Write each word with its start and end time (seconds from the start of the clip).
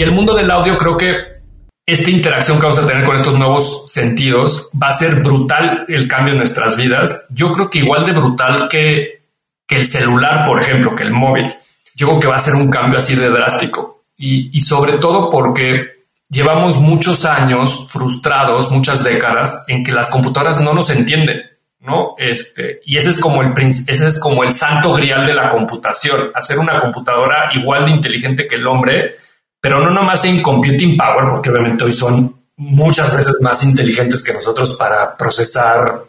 Y 0.00 0.02
el 0.02 0.12
mundo 0.12 0.34
del 0.34 0.50
audio 0.50 0.78
creo 0.78 0.96
que 0.96 1.42
esta 1.84 2.08
interacción 2.08 2.58
que 2.58 2.62
vamos 2.62 2.78
a 2.78 2.86
tener 2.86 3.04
con 3.04 3.16
estos 3.16 3.38
nuevos 3.38 3.82
sentidos 3.84 4.70
va 4.82 4.88
a 4.88 4.94
ser 4.94 5.16
brutal 5.16 5.84
el 5.88 6.08
cambio 6.08 6.32
en 6.32 6.38
nuestras 6.38 6.74
vidas. 6.74 7.26
Yo 7.28 7.52
creo 7.52 7.68
que 7.68 7.80
igual 7.80 8.06
de 8.06 8.12
brutal 8.12 8.66
que, 8.70 9.24
que 9.66 9.76
el 9.76 9.84
celular, 9.84 10.46
por 10.46 10.58
ejemplo, 10.58 10.96
que 10.96 11.02
el 11.02 11.12
móvil. 11.12 11.54
Yo 11.94 12.06
creo 12.06 12.20
que 12.20 12.28
va 12.28 12.36
a 12.36 12.40
ser 12.40 12.54
un 12.54 12.70
cambio 12.70 12.98
así 12.98 13.14
de 13.14 13.28
drástico. 13.28 14.04
Y, 14.16 14.58
sobre 14.62 14.96
todo 14.96 15.28
porque 15.28 16.06
llevamos 16.30 16.78
muchos 16.78 17.26
años 17.26 17.86
frustrados, 17.90 18.70
muchas 18.70 19.04
décadas, 19.04 19.64
en 19.68 19.84
que 19.84 19.92
las 19.92 20.08
computadoras 20.08 20.62
no 20.62 20.72
nos 20.72 20.88
entienden. 20.88 21.42
¿no? 21.80 22.14
Este, 22.16 22.80
y 22.86 22.96
ese 22.96 23.10
es 23.10 23.20
como 23.20 23.42
el 23.42 23.52
ese 23.58 24.06
es 24.06 24.18
como 24.18 24.44
el 24.44 24.54
santo 24.54 24.94
grial 24.94 25.26
de 25.26 25.34
la 25.34 25.50
computación, 25.50 26.30
hacer 26.34 26.58
una 26.58 26.80
computadora 26.80 27.50
igual 27.52 27.84
de 27.84 27.90
inteligente 27.90 28.46
que 28.46 28.54
el 28.54 28.66
hombre, 28.66 29.16
pero 29.60 29.80
no 29.80 29.90
nomás 29.90 30.24
en 30.24 30.42
computing 30.42 30.96
power, 30.96 31.30
porque 31.30 31.50
obviamente 31.50 31.84
hoy 31.84 31.92
son 31.92 32.34
muchas 32.56 33.14
veces 33.16 33.36
más 33.42 33.62
inteligentes 33.64 34.22
que 34.22 34.32
nosotros 34.32 34.76
para 34.76 35.16
procesar 35.16 36.02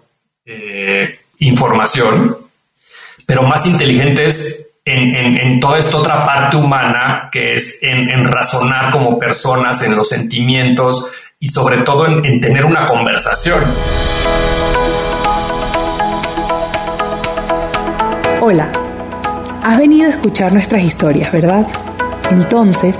eh, 0.45 1.20
información, 1.39 2.38
pero 3.25 3.44
más 3.44 3.66
inteligentes 3.66 4.67
en, 4.84 5.59
toda 5.59 5.77
esta 5.77 5.98
otra 5.98 6.25
parte 6.25 6.58
humana 6.58 7.30
que 7.31 7.55
es 7.55 7.80
en, 7.81 8.25
razonar 8.25 8.91
como 8.91 9.20
personas, 9.20 9.83
en 9.83 9.95
los 9.95 10.09
sentimientos 10.09 11.05
y 11.39 11.47
sobre 11.47 11.80
todo 11.80 12.08
en 12.08 12.41
tener 12.41 12.66
una 12.66 12.86
conversación. 12.86 13.63
Hola, 18.41 18.72
has 19.63 19.77
venido 19.77 20.08
a 20.08 20.13
escuchar 20.13 20.52
nuestras 20.52 20.81
historias, 20.81 21.31
¿verdad? 21.31 21.67
Entonces, 22.31 22.99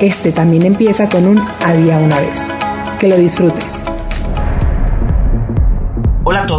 este 0.00 0.32
también 0.32 0.64
empieza 0.64 1.08
con 1.08 1.26
un 1.26 1.40
había 1.64 1.98
una 1.98 2.18
vez. 2.20 2.48
Que 2.98 3.08
lo 3.08 3.16
disfrutes. 3.16 3.82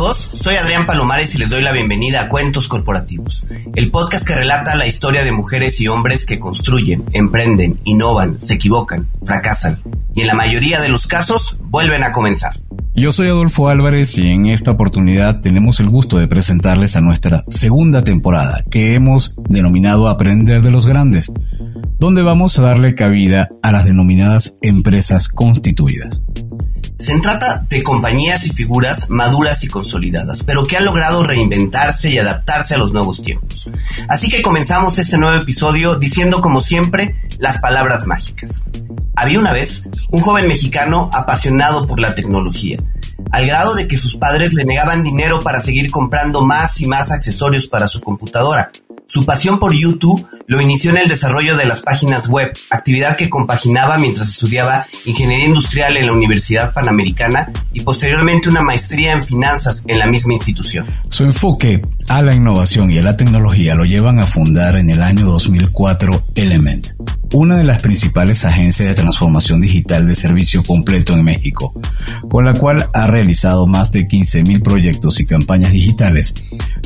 Todos, 0.09 0.31
soy 0.33 0.55
Adrián 0.55 0.87
Palomares 0.87 1.35
y 1.35 1.37
les 1.37 1.51
doy 1.51 1.61
la 1.61 1.71
bienvenida 1.71 2.21
a 2.21 2.29
Cuentos 2.29 2.67
Corporativos, 2.67 3.45
el 3.75 3.91
podcast 3.91 4.27
que 4.27 4.33
relata 4.33 4.73
la 4.73 4.87
historia 4.87 5.23
de 5.23 5.31
mujeres 5.31 5.79
y 5.81 5.87
hombres 5.87 6.25
que 6.25 6.39
construyen, 6.39 7.03
emprenden, 7.13 7.79
innovan, 7.83 8.41
se 8.41 8.55
equivocan, 8.55 9.07
fracasan 9.23 9.79
y 10.15 10.21
en 10.21 10.27
la 10.27 10.33
mayoría 10.33 10.81
de 10.81 10.89
los 10.89 11.05
casos 11.05 11.59
vuelven 11.61 12.01
a 12.01 12.11
comenzar. 12.11 12.59
Yo 12.95 13.11
soy 13.11 13.27
Adolfo 13.27 13.69
Álvarez 13.69 14.17
y 14.17 14.31
en 14.31 14.47
esta 14.47 14.71
oportunidad 14.71 15.41
tenemos 15.41 15.79
el 15.79 15.89
gusto 15.89 16.17
de 16.17 16.27
presentarles 16.27 16.95
a 16.95 17.01
nuestra 17.01 17.43
segunda 17.47 18.03
temporada 18.03 18.63
que 18.71 18.95
hemos 18.95 19.35
denominado 19.47 20.09
Aprender 20.09 20.63
de 20.63 20.71
los 20.71 20.87
Grandes, 20.87 21.31
donde 21.99 22.23
vamos 22.23 22.57
a 22.57 22.63
darle 22.63 22.95
cabida 22.95 23.49
a 23.61 23.71
las 23.71 23.85
denominadas 23.85 24.57
empresas 24.63 25.29
constituidas. 25.29 26.23
Se 26.99 27.17
trata 27.21 27.65
de 27.69 27.81
compañías 27.81 28.45
y 28.45 28.51
figuras 28.51 29.09
maduras 29.09 29.63
y 29.63 29.69
consolidadas, 29.69 30.43
pero 30.43 30.65
que 30.65 30.75
han 30.75 30.83
logrado 30.83 31.23
reinventarse 31.23 32.11
y 32.11 32.17
adaptarse 32.17 32.75
a 32.75 32.77
los 32.77 32.91
nuevos 32.91 33.21
tiempos. 33.21 33.69
Así 34.09 34.29
que 34.29 34.41
comenzamos 34.41 34.99
este 34.99 35.17
nuevo 35.17 35.41
episodio 35.41 35.95
diciendo 35.95 36.41
como 36.41 36.59
siempre 36.59 37.15
las 37.37 37.59
palabras 37.59 38.05
mágicas. 38.05 38.63
Había 39.15 39.39
una 39.39 39.53
vez 39.53 39.87
un 40.11 40.19
joven 40.19 40.49
mexicano 40.49 41.09
apasionado 41.13 41.87
por 41.87 42.01
la 42.01 42.15
tecnología, 42.15 42.83
al 43.31 43.47
grado 43.47 43.75
de 43.75 43.87
que 43.87 43.95
sus 43.95 44.17
padres 44.17 44.53
le 44.53 44.65
negaban 44.65 45.01
dinero 45.01 45.39
para 45.39 45.61
seguir 45.61 45.91
comprando 45.91 46.41
más 46.41 46.81
y 46.81 46.85
más 46.85 47.11
accesorios 47.11 47.65
para 47.67 47.87
su 47.87 48.01
computadora. 48.01 48.71
Su 49.07 49.25
pasión 49.25 49.57
por 49.57 49.73
YouTube 49.73 50.27
lo 50.49 50.59
inició 50.59 50.89
en 50.89 50.97
el 50.97 51.07
desarrollo 51.07 51.55
de 51.55 51.65
las 51.67 51.81
páginas 51.81 52.27
web, 52.27 52.51
actividad 52.71 53.15
que 53.15 53.29
compaginaba 53.29 53.99
mientras 53.99 54.29
estudiaba 54.29 54.87
ingeniería 55.05 55.45
industrial 55.45 55.95
en 55.95 56.07
la 56.07 56.13
Universidad 56.13 56.73
Panamericana 56.73 57.51
y 57.71 57.81
posteriormente 57.81 58.49
una 58.49 58.63
maestría 58.63 59.13
en 59.13 59.21
finanzas 59.21 59.83
en 59.87 59.99
la 59.99 60.07
misma 60.07 60.33
institución. 60.33 60.87
Su 61.07 61.23
enfoque 61.23 61.83
a 62.07 62.23
la 62.23 62.33
innovación 62.33 62.89
y 62.89 62.97
a 62.97 63.03
la 63.03 63.15
tecnología 63.15 63.75
lo 63.75 63.85
llevan 63.85 64.17
a 64.17 64.25
fundar 64.25 64.75
en 64.75 64.89
el 64.89 65.03
año 65.03 65.27
2004 65.27 66.25
Element, 66.33 66.87
una 67.33 67.57
de 67.57 67.63
las 67.63 67.81
principales 67.81 68.45
agencias 68.45 68.89
de 68.89 68.95
transformación 68.95 69.61
digital 69.61 70.07
de 70.07 70.15
servicio 70.15 70.63
completo 70.63 71.13
en 71.13 71.23
México, 71.23 71.73
con 72.29 72.45
la 72.45 72.53
cual 72.53 72.89
ha 72.93 73.07
realizado 73.07 73.67
más 73.67 73.91
de 73.91 74.07
15.000 74.07 74.63
proyectos 74.63 75.19
y 75.19 75.25
campañas 75.25 75.71
digitales 75.71 76.33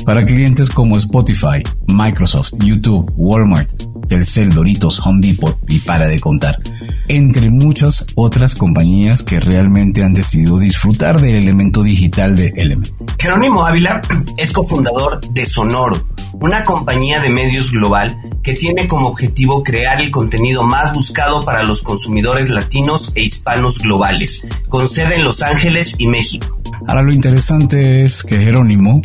para 0.04 0.24
clientes 0.24 0.68
como 0.68 0.98
Spotify, 0.98 1.62
Microsoft, 1.86 2.52
YouTube, 2.58 3.10
Walmart, 3.16 3.70
Telcel, 4.08 4.52
Doritos, 4.52 5.00
Home 5.04 5.26
Depot 5.26 5.58
y 5.68 5.78
para 5.78 6.06
de 6.06 6.20
contar, 6.20 6.60
entre 7.08 7.50
muchas 7.50 8.06
otras 8.14 8.54
compañías 8.54 9.22
que 9.22 9.40
realmente 9.40 10.02
han 10.02 10.14
decidido 10.14 10.58
disfrutar 10.58 11.20
del 11.20 11.36
elemento 11.36 11.82
digital 11.82 12.36
de 12.36 12.52
Element. 12.56 12.90
Jerónimo 13.18 13.64
Ávila 13.64 14.02
es 14.36 14.52
cofundador 14.52 15.20
de 15.32 15.44
Sonoro, 15.46 16.06
una 16.34 16.64
compañía 16.64 17.20
de 17.20 17.30
medios 17.30 17.70
global 17.70 18.16
que 18.42 18.52
tiene 18.52 18.86
como 18.88 19.08
objetivo 19.08 19.62
crear 19.62 20.00
el 20.00 20.10
contenido 20.10 20.33
más 20.64 20.92
buscado 20.92 21.44
para 21.44 21.62
los 21.62 21.82
consumidores 21.82 22.50
latinos 22.50 23.12
e 23.14 23.22
hispanos 23.22 23.78
globales, 23.78 24.42
con 24.68 24.86
sede 24.86 25.16
en 25.16 25.24
Los 25.24 25.42
Ángeles 25.42 25.96
y 25.98 26.08
México. 26.08 26.60
Ahora 26.86 27.02
lo 27.02 27.12
interesante 27.12 28.04
es 28.04 28.22
que 28.24 28.38
Jerónimo 28.38 29.00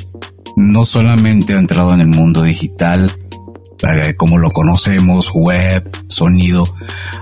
no 0.56 0.86
solamente 0.86 1.54
ha 1.54 1.60
entrado 1.60 1.94
en 1.94 2.02
el 2.02 2.08
mundo 2.08 2.42
digital, 2.42 3.16
eh, 3.88 4.16
como 4.18 4.38
lo 4.38 4.52
conocemos, 4.52 5.32
web, 5.34 5.90
sonido, 6.08 6.64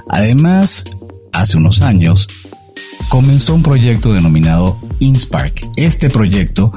además, 0.09 0.85
hace 1.33 1.57
unos 1.57 1.81
años, 1.81 2.27
comenzó 3.09 3.55
un 3.55 3.63
proyecto 3.63 4.13
denominado 4.13 4.79
InSpark. 4.99 5.69
Este 5.75 6.09
proyecto 6.09 6.71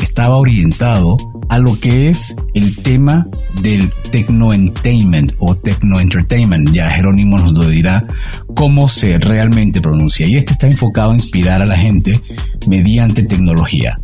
estaba 0.00 0.36
orientado 0.36 1.16
a 1.48 1.58
lo 1.58 1.78
que 1.78 2.08
es 2.08 2.36
el 2.54 2.76
tema 2.76 3.26
del 3.62 3.90
techno-entertainment 4.10 5.32
o 5.38 5.56
techno-entertainment. 5.56 6.70
Ya 6.72 6.90
Jerónimo 6.90 7.38
nos 7.38 7.52
lo 7.52 7.68
dirá 7.68 8.06
cómo 8.54 8.88
se 8.88 9.18
realmente 9.18 9.80
pronuncia. 9.80 10.26
Y 10.26 10.36
este 10.36 10.52
está 10.52 10.66
enfocado 10.66 11.12
a 11.12 11.14
inspirar 11.14 11.62
a 11.62 11.66
la 11.66 11.76
gente 11.76 12.20
mediante 12.66 13.22
tecnología. 13.22 13.98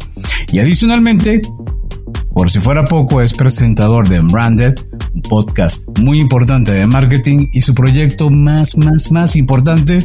Y 0.52 0.58
adicionalmente, 0.58 1.42
por 2.34 2.50
si 2.50 2.58
fuera 2.58 2.84
poco, 2.84 3.20
es 3.20 3.32
presentador 3.32 4.08
de 4.08 4.18
Branded, 4.20 4.74
un 5.14 5.22
podcast 5.22 5.86
muy 6.00 6.20
importante 6.20 6.72
de 6.72 6.84
marketing 6.84 7.48
y 7.52 7.62
su 7.62 7.74
proyecto 7.74 8.28
más, 8.28 8.76
más, 8.76 9.12
más 9.12 9.36
importante, 9.36 10.00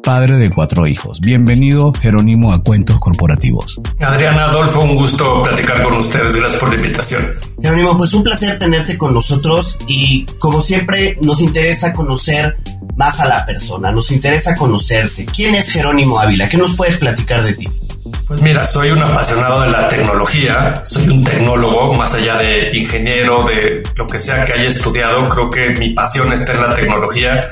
padre 0.00 0.36
de 0.36 0.48
cuatro 0.50 0.86
hijos. 0.86 1.20
Bienvenido, 1.20 1.92
Jerónimo, 2.00 2.52
a 2.52 2.62
Cuentos 2.62 3.00
Corporativos. 3.00 3.80
Adriana 3.98 4.44
Adolfo, 4.44 4.82
un 4.82 4.94
gusto 4.94 5.42
platicar 5.42 5.82
con 5.82 5.94
ustedes. 5.94 6.36
Gracias 6.36 6.60
por 6.60 6.68
la 6.68 6.76
invitación. 6.76 7.26
Jerónimo, 7.60 7.96
pues 7.96 8.14
un 8.14 8.22
placer 8.22 8.56
tenerte 8.60 8.96
con 8.96 9.12
nosotros 9.12 9.76
y 9.88 10.24
como 10.38 10.60
siempre 10.60 11.18
nos 11.20 11.40
interesa 11.40 11.92
conocer 11.92 12.56
más 12.96 13.20
a 13.20 13.26
la 13.26 13.44
persona, 13.44 13.90
nos 13.90 14.12
interesa 14.12 14.54
conocerte. 14.54 15.26
¿Quién 15.26 15.56
es 15.56 15.72
Jerónimo 15.72 16.20
Ávila? 16.20 16.48
¿Qué 16.48 16.58
nos 16.58 16.76
puedes 16.76 16.96
platicar 16.96 17.42
de 17.42 17.54
ti? 17.54 17.66
Pues 18.26 18.42
mira, 18.42 18.64
soy 18.64 18.90
un 18.90 19.00
apasionado 19.00 19.60
de 19.60 19.70
la 19.70 19.86
tecnología, 19.86 20.84
soy 20.84 21.08
un 21.10 21.22
tecnólogo, 21.22 21.94
más 21.94 22.12
allá 22.14 22.38
de 22.38 22.76
ingeniero, 22.76 23.44
de 23.44 23.84
lo 23.94 24.04
que 24.08 24.18
sea 24.18 24.44
que 24.44 24.52
haya 24.52 24.68
estudiado, 24.68 25.28
creo 25.28 25.48
que 25.48 25.68
mi 25.78 25.90
pasión 25.90 26.32
está 26.32 26.54
en 26.54 26.60
la 26.62 26.74
tecnología 26.74 27.46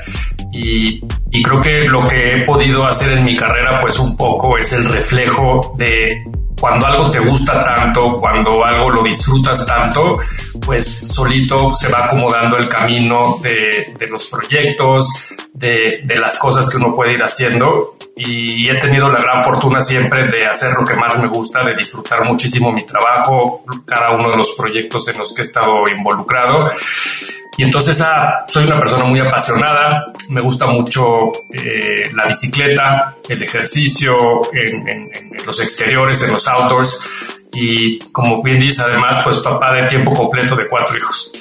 y, 0.51 0.99
y, 1.31 1.43
creo 1.43 1.61
que 1.61 1.83
lo 1.83 2.05
que 2.05 2.27
he 2.27 2.45
podido 2.45 2.85
hacer 2.85 3.17
en 3.17 3.23
mi 3.23 3.37
carrera 3.37 3.79
pues 3.79 3.97
un 3.99 4.17
poco 4.17 4.57
es 4.57 4.73
el 4.73 4.83
reflejo 4.83 5.73
de 5.77 6.25
cuando 6.59 6.87
algo 6.87 7.11
te 7.11 7.19
gusta 7.19 7.63
tanto, 7.63 8.19
cuando 8.19 8.63
algo 8.63 8.89
lo 8.89 9.03
disfrutas 9.03 9.65
tanto, 9.65 10.17
pues 10.65 10.85
solito 11.13 11.73
se 11.75 11.89
va 11.89 12.05
acomodando 12.05 12.57
el 12.57 12.69
camino 12.69 13.39
de, 13.41 14.07
los 14.09 14.27
proyectos, 14.27 15.07
de, 15.53 16.01
de, 16.03 16.19
las 16.19 16.37
cosas 16.39 16.69
que 16.69 16.77
uno 16.77 16.95
puede 16.95 17.13
ir 17.13 17.23
haciendo. 17.23 17.95
Y 18.17 18.69
he 18.69 18.75
tenido 18.79 19.11
la 19.11 19.19
gran 19.19 19.43
fortuna 19.43 19.81
siempre 19.81 20.29
de 20.29 20.45
hacer 20.45 20.71
lo 20.79 20.85
que 20.85 20.93
más 20.93 21.17
me 21.17 21.27
gusta, 21.27 21.65
de 21.65 21.75
disfrutar 21.75 22.23
muchísimo 22.23 22.71
mi 22.71 22.85
trabajo, 22.85 23.65
cada 23.85 24.11
uno 24.11 24.31
de 24.31 24.37
los 24.37 24.53
proyectos 24.53 25.07
en 25.09 25.17
los 25.17 25.33
que 25.33 25.41
he 25.41 25.45
estado 25.45 25.87
involucrado 25.89 26.71
Y 27.57 27.63
entonces 27.63 28.01
ah, 28.01 28.45
soy 28.47 28.65
una 28.65 28.79
persona 28.79 29.05
muy 29.05 29.19
apasionada, 29.19 30.11
me 30.29 30.41
gusta 30.41 30.67
mucho 30.67 31.31
eh, 31.53 32.11
la 32.13 32.27
bicicleta, 32.27 33.15
el 33.29 33.41
ejercicio 33.41 34.53
en, 34.53 34.87
en, 34.87 35.45
los 35.45 35.61
exteriores, 35.61 36.21
en 36.23 36.31
los 36.31 36.47
outdoors 36.47 37.37
y 37.53 37.99
como 38.11 38.43
bien 38.43 38.59
dice 38.59 38.81
además 38.81 39.19
pues 39.23 39.39
papá 39.39 39.73
de 39.73 39.87
tiempo 39.87 40.13
completo 40.13 40.55
de 40.55 40.67
cuatro 40.67 40.97
hijos. 40.97 41.31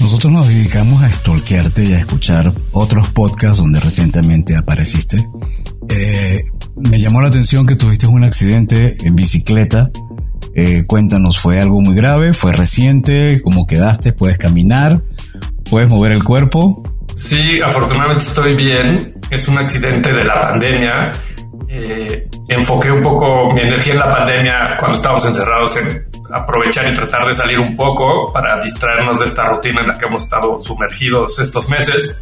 Nosotros 0.00 0.32
nos 0.32 0.48
dedicamos 0.48 1.02
a 1.02 1.10
stalkearte 1.10 1.84
y 1.84 1.92
a 1.92 1.98
escuchar 1.98 2.54
otros 2.72 3.08
podcasts 3.10 3.58
donde 3.58 3.80
recientemente 3.80 4.56
apareciste. 4.56 5.28
Eh, 5.88 6.44
me 6.76 7.00
llamó 7.00 7.20
la 7.20 7.28
atención 7.28 7.66
que 7.66 7.74
tuviste 7.74 8.06
un 8.06 8.22
accidente 8.22 8.96
en 9.04 9.16
bicicleta. 9.16 9.90
Eh, 10.54 10.84
cuéntanos, 10.86 11.38
¿fue 11.38 11.60
algo 11.60 11.80
muy 11.80 11.96
grave? 11.96 12.32
¿Fue 12.32 12.52
reciente? 12.52 13.42
¿Cómo 13.42 13.66
quedaste? 13.66 14.12
¿Puedes 14.12 14.38
caminar? 14.38 15.02
¿Puedes 15.70 15.88
mover 15.88 16.12
el 16.12 16.24
cuerpo? 16.24 16.82
Sí, 17.14 17.60
afortunadamente 17.60 18.24
estoy 18.24 18.54
bien. 18.54 19.14
Es 19.30 19.48
un 19.48 19.58
accidente 19.58 20.12
de 20.12 20.24
la 20.24 20.40
pandemia. 20.40 21.12
Eh, 21.68 22.28
enfoqué 22.48 22.90
un 22.90 23.02
poco 23.02 23.52
mi 23.52 23.60
energía 23.60 23.92
en 23.92 23.98
la 23.98 24.10
pandemia 24.10 24.76
cuando 24.78 24.96
estábamos 24.96 25.26
encerrados 25.26 25.76
en 25.76 26.06
aprovechar 26.32 26.90
y 26.90 26.94
tratar 26.94 27.26
de 27.26 27.34
salir 27.34 27.58
un 27.58 27.76
poco 27.76 28.32
para 28.32 28.60
distraernos 28.60 29.18
de 29.18 29.26
esta 29.26 29.44
rutina 29.44 29.80
en 29.80 29.88
la 29.88 29.98
que 29.98 30.06
hemos 30.06 30.24
estado 30.24 30.60
sumergidos 30.62 31.38
estos 31.38 31.68
meses. 31.68 32.20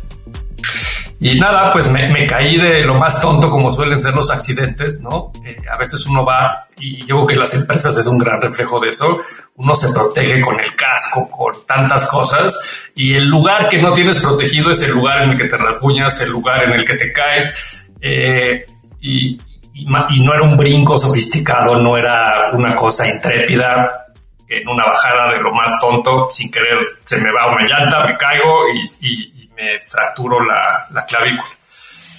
Y 1.18 1.38
nada, 1.38 1.72
pues 1.72 1.90
me, 1.90 2.26
caí 2.26 2.58
de 2.58 2.80
lo 2.80 2.94
más 2.94 3.20
tonto 3.20 3.48
como 3.48 3.72
suelen 3.72 3.98
ser 3.98 4.14
los 4.14 4.30
accidentes, 4.30 5.00
¿no? 5.00 5.32
Eh, 5.44 5.56
a 5.70 5.78
veces 5.78 6.04
uno 6.06 6.24
va, 6.26 6.66
y 6.78 7.06
yo 7.06 7.16
creo 7.16 7.26
que 7.26 7.36
las 7.36 7.54
empresas 7.54 7.96
es 7.96 8.06
un 8.06 8.18
gran 8.18 8.40
reflejo 8.40 8.78
de 8.80 8.90
eso, 8.90 9.18
uno 9.54 9.74
se 9.74 9.92
protege 9.94 10.42
con 10.42 10.60
el 10.60 10.74
casco, 10.74 11.30
con 11.30 11.54
tantas 11.66 12.10
cosas, 12.10 12.90
y 12.94 13.14
el 13.14 13.26
lugar 13.26 13.70
que 13.70 13.80
no 13.80 13.94
tienes 13.94 14.20
protegido 14.20 14.70
es 14.70 14.82
el 14.82 14.90
lugar 14.90 15.22
en 15.22 15.30
el 15.30 15.38
que 15.38 15.48
te 15.48 15.56
rasguñas, 15.56 16.20
el 16.20 16.30
lugar 16.30 16.64
en 16.64 16.72
el 16.72 16.84
que 16.84 16.94
te 16.94 17.10
caes, 17.12 17.86
eh, 18.02 18.66
y, 19.00 19.40
y, 19.72 19.86
no 19.86 20.34
era 20.34 20.42
un 20.42 20.56
brinco 20.56 20.98
sofisticado, 20.98 21.80
no 21.80 21.96
era 21.96 22.50
una 22.52 22.76
cosa 22.76 23.08
intrépida, 23.08 24.06
en 24.48 24.68
una 24.68 24.86
bajada 24.86 25.32
de 25.32 25.40
lo 25.40 25.52
más 25.52 25.78
tonto, 25.80 26.28
sin 26.30 26.50
querer 26.50 26.78
se 27.02 27.18
me 27.18 27.32
va 27.32 27.52
una 27.52 27.66
llanta, 27.66 28.06
me 28.06 28.16
caigo 28.16 28.68
y, 28.72 29.32
me 29.56 29.80
fracturo 29.80 30.44
la, 30.44 31.04
clavícula. 31.06 31.48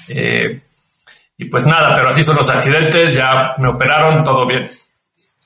Eh, 0.09 0.61
y 1.37 1.45
pues 1.45 1.65
nada, 1.65 1.95
pero 1.95 2.09
así 2.09 2.23
son 2.23 2.35
los 2.35 2.49
accidentes, 2.49 3.13
ya 3.13 3.53
me 3.57 3.67
operaron, 3.67 4.23
todo 4.23 4.47
bien. 4.47 4.67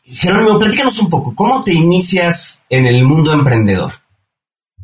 Jerónimo, 0.03 0.57
platícanos 0.57 0.97
un 0.99 1.09
poco, 1.09 1.35
¿cómo 1.35 1.63
te 1.63 1.73
inicias 1.73 2.63
en 2.69 2.87
el 2.87 3.03
mundo 3.03 3.33
emprendedor? 3.33 3.91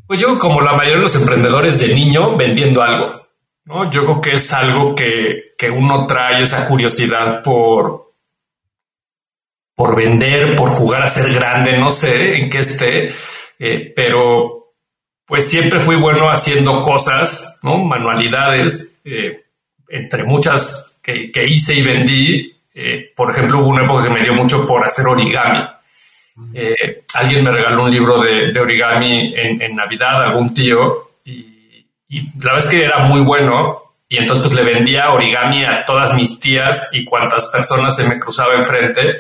Pues 0.06 0.20
yo, 0.20 0.38
como 0.40 0.62
la 0.62 0.74
mayoría 0.74 0.98
de 0.98 1.04
los 1.04 1.16
emprendedores 1.16 1.80
de 1.80 1.94
niño, 1.94 2.38
vendiendo 2.38 2.82
algo. 2.82 3.28
¿no? 3.66 3.92
Yo 3.92 4.06
creo 4.06 4.22
que 4.22 4.34
es 4.34 4.54
algo 4.54 4.96
que, 4.96 5.56
uno 5.70 6.08
trae 6.08 6.44
esa 6.44 6.68
curiosidad 6.68 7.44
por, 7.44 8.14
por 9.76 9.96
vender, 9.96 10.56
por 10.56 10.70
jugar 10.70 11.04
a 11.04 11.10
ser 11.10 11.34
grande, 11.34 11.78
no 11.78 11.92
sé 11.92 12.40
en 12.40 12.50
qué 12.50 12.60
esté, 12.60 13.12
eh, 13.60 13.92
pero 13.96 14.67
pues 15.28 15.50
siempre 15.50 15.80
fui 15.80 15.98
bueno 15.98 16.30
haciendo 16.30 16.82
cosas. 16.82 17.60
Manualidades, 17.62 19.02
eh, 19.06 19.38
entre 19.90 20.24
muchas 20.24 21.00
que, 21.04 21.46
hice 21.46 21.76
y 21.76 21.84
vendí. 21.84 22.54
Eh, 22.74 23.12
por 23.16 23.30
ejemplo, 23.30 23.60
hubo 23.60 23.68
una 23.68 23.84
época 23.84 24.06
que 24.06 24.10
me 24.10 24.24
dio 24.24 24.34
mucho 24.34 24.66
por 24.66 24.84
hacer 24.86 25.06
origami. 25.06 25.64
alguien 27.14 27.44
me 27.44 27.52
regaló 27.52 27.84
un 27.84 27.92
libro 27.92 28.22
de, 28.22 28.58
origami 28.60 29.34
en, 29.36 29.76
Navidad, 29.76 30.24
algún 30.24 30.54
tío, 30.54 31.12
y 31.26 32.22
la 32.40 32.54
verdad 32.54 32.60
es 32.60 32.68
que 32.68 32.84
era 32.86 33.00
muy 33.00 33.20
bueno 33.22 33.88
y 34.10 34.18
entonces 34.18 34.46
pues 34.46 34.56
le 34.56 34.74
vendía 34.74 35.12
origami 35.12 35.66
a 35.66 35.84
todas 35.84 36.14
mis 36.14 36.40
tías 36.40 36.90
y 36.94 37.04
cuantas 37.04 37.48
personas 37.48 37.96
se 37.96 38.08
me 38.08 38.18
cruzaba 38.18 38.54
enfrente. 38.56 39.18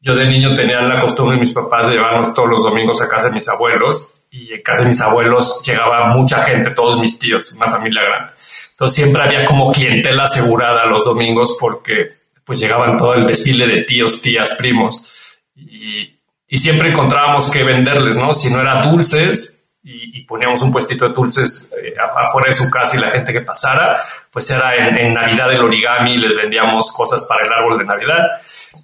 Yo 0.00 0.14
de 0.14 0.26
niño 0.26 0.54
tenía 0.54 0.80
la 0.80 1.00
costumbre 1.00 1.38
mis 1.38 1.52
papás 1.52 1.88
de 1.88 1.94
llevarnos 1.94 2.34
todos 2.34 2.48
los 2.48 2.62
domingos 2.62 3.00
a 3.00 3.08
casa 3.08 3.28
de 3.28 3.34
mis 3.34 3.48
abuelos 3.48 4.10
y 4.34 4.52
en 4.52 4.62
casa 4.62 4.82
de 4.82 4.88
mis 4.88 5.00
abuelos 5.00 5.62
llegaba 5.64 6.08
mucha 6.08 6.42
gente, 6.42 6.70
todos 6.70 6.98
mis 6.98 7.18
tíos, 7.18 7.52
una 7.52 7.68
familia 7.68 8.02
grande. 8.02 8.32
Entonces 8.70 8.96
siempre 8.96 9.22
había 9.22 9.44
como 9.44 9.72
clientela 9.72 10.24
asegurada 10.24 10.86
los 10.86 11.04
domingos 11.04 11.56
porque 11.60 12.08
pues 12.44 12.58
llegaban 12.60 12.96
todo 12.96 13.14
el 13.14 13.26
desfile 13.26 13.66
de 13.66 13.82
tíos, 13.82 14.20
tías, 14.20 14.54
primos 14.58 15.12
y, 15.54 16.18
y 16.48 16.58
siempre 16.58 16.90
encontrábamos 16.90 17.50
que 17.50 17.62
venderles, 17.62 18.16
¿no? 18.16 18.34
Si 18.34 18.50
no 18.50 18.60
era 18.60 18.82
dulces, 18.82 19.64
y, 19.86 20.22
poníamos 20.22 20.62
un 20.62 20.72
puestito 20.72 21.06
de 21.06 21.14
dulces 21.14 21.70
eh, 21.82 21.94
afuera 21.98 22.48
de 22.48 22.54
su 22.54 22.70
casa 22.70 22.96
y 22.96 23.00
la 23.00 23.10
gente 23.10 23.32
que 23.32 23.42
pasara, 23.42 24.00
pues 24.30 24.50
era 24.50 24.74
en, 24.74 25.12
Navidad 25.12 25.52
el 25.52 25.60
origami, 25.60 26.16
les 26.16 26.34
vendíamos 26.34 26.90
cosas 26.90 27.24
para 27.24 27.44
el 27.44 27.52
árbol 27.52 27.78
de 27.78 27.84
Navidad. 27.84 28.22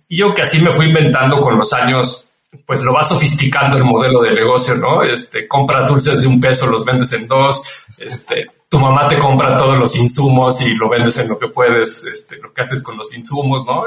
Y 0.08 0.19
yo 0.19 0.35
que 0.35 0.43
así 0.43 0.61
me 0.61 0.70
fui 0.70 0.88
inventando 0.88 1.41
con 1.41 1.56
los 1.56 1.73
años, 1.73 2.29
pues 2.67 2.82
lo 2.82 2.93
va 2.93 3.05
sofisticando 3.05 3.76
el 3.76 3.85
modelo 3.85 4.23
de 4.23 4.32
negocio, 4.32 4.75
¿no? 4.75 5.02
Este, 5.02 5.47
compras 5.47 5.87
dulces 5.87 6.23
de 6.23 6.26
un 6.26 6.41
peso, 6.41 6.67
los 6.67 6.85
vendes 6.85 7.12
en 7.12 7.29
dos, 7.29 7.62
este, 7.99 8.47
tu 8.69 8.79
mamá 8.79 9.06
te 9.06 9.19
compra 9.19 9.56
todos 9.56 9.76
los 9.76 9.97
insumos 9.97 10.61
y 10.62 10.75
lo 10.75 10.88
vendes 10.88 11.19
en 11.19 11.29
lo 11.29 11.38
que 11.38 11.49
puedes, 11.49 12.05
este, 12.05 12.37
lo 12.37 12.52
que 12.52 12.62
haces 12.62 12.82
con 12.82 12.97
los 12.97 13.14
insumos, 13.14 13.64
¿no? 13.64 13.85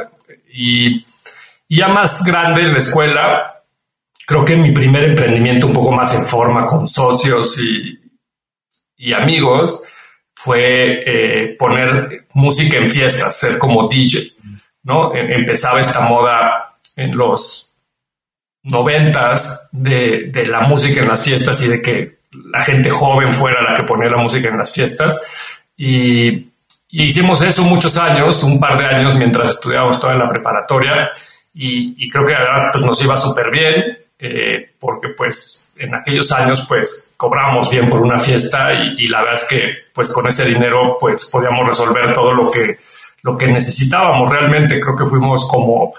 Y, 0.53 1.05
y 1.67 1.77
ya 1.77 1.89
más 1.89 2.23
grande 2.23 2.61
en 2.61 2.73
la 2.73 2.79
escuela, 2.79 3.53
creo 4.25 4.45
que 4.45 4.55
mi 4.55 4.71
primer 4.71 5.03
emprendimiento 5.05 5.67
un 5.67 5.73
poco 5.73 5.91
más 5.91 6.13
en 6.13 6.25
forma 6.25 6.65
con 6.65 6.87
socios 6.87 7.57
y, 7.59 7.99
amigos 9.13 9.83
fue 10.33 11.03
eh, 11.05 11.55
poner 11.59 12.27
música 12.33 12.77
en 12.77 12.89
fiestas, 12.89 13.37
ser 13.37 13.57
como 13.57 13.89
DJ, 13.89 14.31
¿no? 14.83 15.13
Em, 15.13 15.29
empezaba 15.29 15.81
esta 15.81 16.01
moda 16.01 16.77
en 16.95 17.15
los 17.17 17.72
noventas 18.63 19.69
de, 19.71 20.29
de 20.31 20.45
la 20.45 20.61
música 20.61 21.01
en 21.01 21.07
las 21.07 21.23
fiestas 21.23 21.61
y 21.61 21.67
de 21.67 21.81
que 21.81 22.23
la 22.45 22.61
gente 22.63 22.89
joven 22.89 23.33
fuera 23.33 23.61
la 23.61 23.77
que 23.77 23.83
ponía 23.83 24.09
la 24.09 24.17
música 24.17 24.49
en 24.49 24.57
las 24.57 24.73
fiestas. 24.73 25.21
Y, 25.77 26.51
hicimos 26.89 27.41
eso 27.41 27.63
muchos 27.63 27.97
años, 27.97 28.43
un 28.43 28.59
par 28.59 28.77
de 28.77 28.85
años 28.85 29.15
mientras 29.15 29.51
estudiábamos 29.51 29.99
toda 29.99 30.15
la 30.15 30.29
preparatoria 30.29 31.09
y, 31.53 32.09
creo 32.09 32.25
que 32.25 32.35
además 32.35 32.69
pues, 32.71 32.85
nos 32.85 33.01
iba 33.03 33.17
súper 33.17 33.51
bien. 33.51 33.97
Eh, 34.25 34.75
porque 34.79 35.09
pues 35.09 35.75
en 35.77 35.93
aquellos 35.95 36.31
años 36.31 36.65
pues 36.65 37.13
cobramos 37.17 37.69
bien 37.69 37.89
por 37.89 37.99
una 37.99 38.17
fiesta 38.17 38.71
y, 38.73 39.07
la 39.07 39.19
verdad 39.19 39.33
es 39.41 39.45
que 39.45 39.73
pues 39.93 40.13
con 40.13 40.25
ese 40.27 40.45
dinero 40.45 40.97
pues 40.97 41.25
podíamos 41.25 41.67
resolver 41.67 42.13
todo 42.13 42.31
lo 42.31 42.49
que, 42.49 42.77
lo 43.23 43.37
que 43.37 43.47
necesitábamos 43.47 44.31
realmente. 44.31 44.79
Creo 44.79 44.95
que 44.95 45.05
fuimos 45.05 45.45
como 45.45 45.93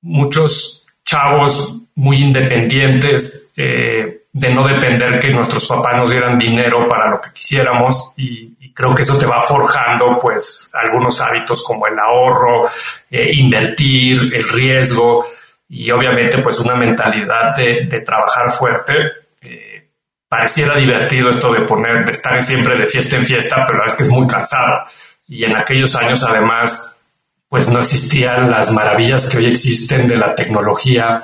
muchos 0.00 0.86
chavos 1.04 1.81
muy 1.94 2.22
independientes 2.22 3.52
eh, 3.56 4.22
de 4.32 4.54
no 4.54 4.66
depender 4.66 5.20
que 5.20 5.28
nuestros 5.28 5.66
papás 5.66 5.96
nos 5.96 6.10
dieran 6.10 6.38
dinero 6.38 6.88
para 6.88 7.10
lo 7.10 7.20
que 7.20 7.30
quisiéramos 7.32 8.12
y, 8.16 8.50
creo 8.74 8.94
que 8.94 9.02
eso 9.02 9.18
te 9.18 9.26
va 9.26 9.38
forjando 9.42 10.18
pues 10.18 10.70
algunos 10.72 11.20
hábitos 11.20 11.62
como 11.62 11.86
el 11.86 11.98
ahorro, 11.98 12.70
eh, 13.10 13.30
invertir, 13.34 14.32
el 14.34 14.48
riesgo 14.48 15.26
y 15.68 15.90
obviamente 15.90 16.38
pues 16.38 16.58
una 16.58 16.74
mentalidad 16.74 17.54
de, 17.54 18.00
trabajar 18.00 18.50
fuerte. 18.50 18.94
Eh, 19.42 19.88
pareciera 20.26 20.74
divertido 20.76 21.28
esto 21.28 21.52
de 21.52 21.60
poner, 21.60 22.06
de 22.06 22.12
estar 22.12 22.42
siempre 22.42 22.78
de 22.78 22.86
fiesta 22.86 23.16
en 23.16 23.26
fiesta, 23.26 23.56
pero 23.66 23.76
la 23.76 23.84
verdad 23.84 23.88
es 23.88 23.94
que 23.94 24.02
es 24.04 24.08
muy 24.08 24.26
cansado. 24.26 24.86
Y 25.28 25.44
en 25.44 25.54
aquellos 25.54 25.94
años 25.94 26.24
además 26.24 27.02
pues 27.50 27.68
no 27.68 27.80
existían 27.80 28.50
las 28.50 28.72
maravillas 28.72 29.28
que 29.28 29.36
hoy 29.36 29.50
existen 29.50 30.08
de 30.08 30.16
la 30.16 30.34
tecnología 30.34 31.22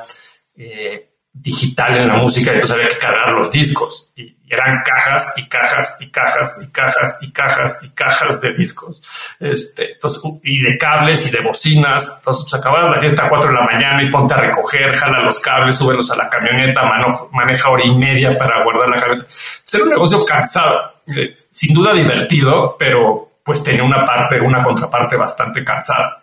eh, 0.59 1.09
digital 1.33 1.99
en 1.99 2.09
la 2.09 2.17
música, 2.17 2.53
entonces 2.53 2.77
había 2.77 2.88
que 2.88 2.99
cargar 2.99 3.33
los 3.33 3.50
discos. 3.50 4.12
Y, 4.17 4.37
eran 4.50 4.83
cajas 4.83 5.35
y 5.37 5.47
cajas 5.47 5.99
y 6.00 6.11
cajas 6.11 6.59
y 6.62 6.71
cajas 6.71 7.19
y 7.21 7.33
cajas 7.33 7.81
y 7.83 7.91
cajas 7.91 8.41
de 8.41 8.53
discos. 8.55 9.03
Este, 9.38 9.93
entonces, 9.93 10.23
y 10.43 10.62
de 10.62 10.79
cables 10.79 11.27
y 11.27 11.31
de 11.31 11.43
bocinas. 11.43 12.19
Entonces, 12.19 12.45
pues 12.45 12.55
acabas 12.55 12.91
la 12.91 12.99
fiesta 12.99 13.27
a 13.27 13.29
4 13.29 13.50
de 13.50 13.55
la 13.55 13.65
mañana 13.65 14.03
y 14.03 14.11
ponte 14.11 14.35
a 14.35 14.38
recoger, 14.38 14.95
jala 14.95 15.21
los 15.21 15.38
cables, 15.41 15.77
súbelos 15.77 16.11
a 16.11 16.17
la 16.17 16.31
camioneta, 16.31 16.83
maneja 17.31 17.69
hora 17.69 17.85
y 17.85 17.95
media 17.95 18.37
para 18.38 18.65
guardar 18.65 18.88
la 18.88 18.99
camioneta. 18.99 19.29
Ser 19.29 19.83
un 19.83 19.91
negocio 19.91 20.25
cansado, 20.25 20.95
eh, 21.15 21.33
sin 21.35 21.75
duda 21.75 21.93
divertido, 21.93 22.77
pero 22.79 23.41
pues 23.43 23.62
tenía 23.62 23.83
una 23.83 24.05
parte, 24.05 24.41
una 24.41 24.62
contraparte 24.62 25.17
bastante 25.17 25.62
cansada. 25.65 26.23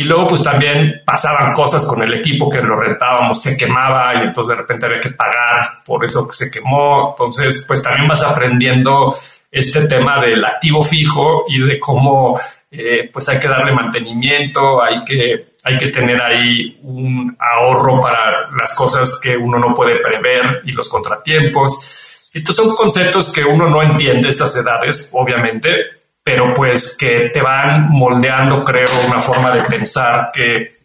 Y 0.00 0.04
luego 0.04 0.28
pues 0.28 0.42
también 0.42 1.02
pasaban 1.04 1.52
cosas 1.52 1.84
con 1.84 2.02
el 2.02 2.14
equipo 2.14 2.48
que 2.48 2.62
lo 2.62 2.74
rentábamos, 2.74 3.42
se 3.42 3.54
quemaba 3.54 4.14
y 4.14 4.28
entonces 4.28 4.56
de 4.56 4.62
repente 4.62 4.86
había 4.86 4.98
que 4.98 5.10
pagar 5.10 5.82
por 5.84 6.02
eso 6.02 6.26
que 6.26 6.32
se 6.32 6.50
quemó. 6.50 7.10
Entonces 7.10 7.66
pues 7.68 7.82
también 7.82 8.08
vas 8.08 8.22
aprendiendo 8.22 9.14
este 9.50 9.86
tema 9.86 10.18
del 10.22 10.42
activo 10.42 10.82
fijo 10.82 11.44
y 11.50 11.60
de 11.60 11.78
cómo 11.78 12.40
eh, 12.70 13.10
pues 13.12 13.28
hay 13.28 13.38
que 13.38 13.48
darle 13.48 13.72
mantenimiento, 13.72 14.82
hay 14.82 15.04
que, 15.04 15.48
hay 15.64 15.76
que 15.76 15.88
tener 15.88 16.22
ahí 16.22 16.78
un 16.82 17.36
ahorro 17.38 18.00
para 18.00 18.50
las 18.52 18.74
cosas 18.74 19.20
que 19.22 19.36
uno 19.36 19.58
no 19.58 19.74
puede 19.74 19.96
prever 19.96 20.62
y 20.64 20.72
los 20.72 20.88
contratiempos. 20.88 22.26
Entonces 22.32 22.64
son 22.64 22.74
conceptos 22.74 23.30
que 23.30 23.44
uno 23.44 23.68
no 23.68 23.82
entiende 23.82 24.28
a 24.28 24.30
esas 24.30 24.56
edades, 24.56 25.10
obviamente, 25.12 25.99
pero 26.22 26.52
pues 26.54 26.96
que 26.98 27.30
te 27.32 27.40
van 27.40 27.90
moldeando, 27.90 28.62
creo, 28.64 28.88
una 29.08 29.20
forma 29.20 29.54
de 29.54 29.62
pensar 29.62 30.30
que 30.32 30.80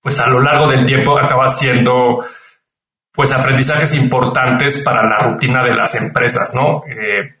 pues 0.00 0.20
a 0.20 0.26
lo 0.26 0.40
largo 0.40 0.68
del 0.68 0.84
tiempo 0.84 1.18
acaba 1.18 1.48
siendo 1.48 2.22
pues 3.10 3.32
aprendizajes 3.32 3.94
importantes 3.94 4.82
para 4.82 5.08
la 5.08 5.20
rutina 5.20 5.62
de 5.62 5.74
las 5.74 5.94
empresas, 5.94 6.52
¿no? 6.54 6.82
Eh, 6.86 7.32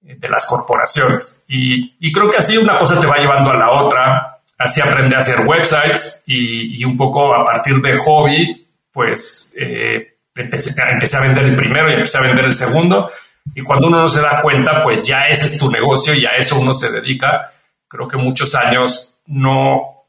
de 0.00 0.28
las 0.28 0.46
corporaciones. 0.46 1.44
Y, 1.46 2.10
creo 2.12 2.30
que 2.30 2.38
así 2.38 2.56
una 2.56 2.78
cosa 2.78 3.00
te 3.00 3.06
va 3.06 3.18
llevando 3.18 3.50
a 3.50 3.56
la 3.56 3.70
otra, 3.70 4.38
así 4.58 4.80
aprende 4.80 5.14
a 5.14 5.20
hacer 5.20 5.46
websites 5.46 6.22
y, 6.26 6.84
un 6.84 6.96
poco 6.96 7.34
a 7.34 7.44
partir 7.44 7.80
de 7.80 7.96
hobby, 7.98 8.66
pues 8.90 9.54
eh, 9.56 10.16
empecé, 10.34 10.82
empecé, 10.90 11.16
a 11.16 11.20
vender 11.20 11.44
el 11.44 11.56
primero 11.56 11.90
y 11.90 11.94
empecé 11.94 12.18
a 12.18 12.22
vender 12.22 12.46
el 12.46 12.54
segundo. 12.54 13.10
Y 13.54 13.62
cuando 13.62 13.88
uno 13.88 14.00
no 14.00 14.08
se 14.08 14.20
da 14.20 14.40
cuenta, 14.40 14.82
pues 14.82 15.06
ya 15.06 15.28
ese 15.28 15.46
es 15.46 15.58
tu 15.58 15.70
negocio 15.70 16.14
y 16.14 16.24
a 16.24 16.36
eso 16.36 16.58
uno 16.58 16.72
se 16.72 16.90
dedica. 16.90 17.52
Creo 17.88 18.08
que 18.08 18.16
muchos 18.16 18.54
años 18.54 19.14
no, 19.26 20.06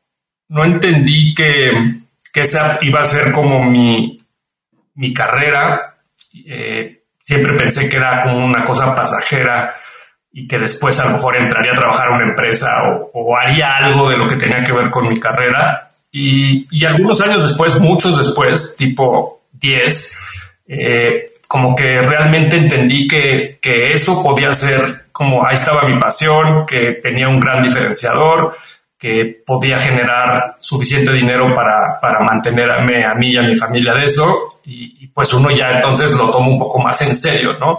no 0.49 0.63
entendí 0.63 1.33
que, 1.33 1.71
que 2.31 2.41
esa 2.41 2.79
iba 2.81 3.01
a 3.01 3.05
ser 3.05 3.31
como 3.31 3.63
mi, 3.63 4.23
mi 4.95 5.13
carrera. 5.13 5.95
Eh, 6.45 7.03
siempre 7.21 7.53
pensé 7.53 7.89
que 7.89 7.97
era 7.97 8.21
como 8.21 8.45
una 8.45 8.63
cosa 8.63 8.95
pasajera 8.95 9.75
y 10.31 10.47
que 10.47 10.57
después 10.57 10.99
a 10.99 11.05
lo 11.05 11.11
mejor 11.11 11.37
entraría 11.37 11.73
a 11.73 11.77
trabajar 11.77 12.07
a 12.07 12.15
una 12.15 12.25
empresa 12.25 12.69
o, 13.13 13.37
haría 13.37 13.77
algo 13.77 14.09
de 14.09 14.17
lo 14.17 14.27
que 14.27 14.35
tenía 14.35 14.63
que 14.63 14.71
ver 14.71 14.89
con 14.89 15.07
mi 15.07 15.19
carrera. 15.19 15.87
Y, 16.11 16.67
y 16.71 16.85
algunos 16.85 17.21
años 17.21 17.43
después, 17.43 17.79
muchos 17.79 18.17
después, 18.17 18.75
tipo 18.77 19.43
10, 19.53 20.19
eh, 20.67 21.25
como 21.53 21.75
que 21.75 22.01
realmente 22.01 22.57
entendí 22.57 23.07
que, 23.07 23.59
que, 23.61 23.93
eso 23.93 24.23
podía 24.23 24.51
ser 24.55 25.05
como 25.11 25.45
ahí 25.45 25.53
estaba 25.53 25.87
mi 25.87 25.99
pasión, 25.99 26.65
que 26.65 26.93
tenía 26.93 27.29
un 27.29 27.39
gran 27.39 27.61
diferenciador, 27.61 28.55
que 28.97 29.43
podía 29.45 29.77
generar 29.77 30.57
suficiente 30.59 31.13
dinero 31.13 31.53
para, 31.53 31.99
para 32.01 32.21
mantenerme 32.21 33.05
a 33.05 33.13
mí 33.13 33.33
y 33.33 33.37
a 33.37 33.43
mi 33.43 33.55
familia 33.55 33.93
de 33.93 34.05
eso. 34.05 34.61
Y, 34.65 35.05
pues 35.09 35.31
uno 35.35 35.51
ya 35.51 35.73
entonces 35.73 36.17
lo 36.17 36.31
toma 36.31 36.47
un 36.47 36.57
poco 36.57 36.79
más 36.79 36.99
en 37.03 37.15
serio, 37.15 37.55
¿no? 37.59 37.77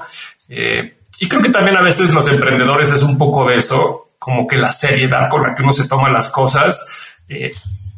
Eh, 0.48 0.98
y 1.18 1.26
creo 1.26 1.42
que 1.42 1.50
también 1.50 1.76
a 1.76 1.82
veces 1.82 2.14
los 2.14 2.28
emprendedores 2.28 2.92
es 2.92 3.02
un 3.02 3.18
poco 3.18 3.44
de 3.48 3.56
eso, 3.56 4.12
como 4.20 4.46
que 4.46 4.56
la 4.56 4.70
seriedad 4.70 5.28
con 5.28 5.42
la 5.42 5.52
que 5.52 5.64
uno 5.64 5.72
se 5.72 5.88
toma 5.88 6.08
las 6.10 6.30
cosas. 6.30 7.16
Eh, 7.28 7.52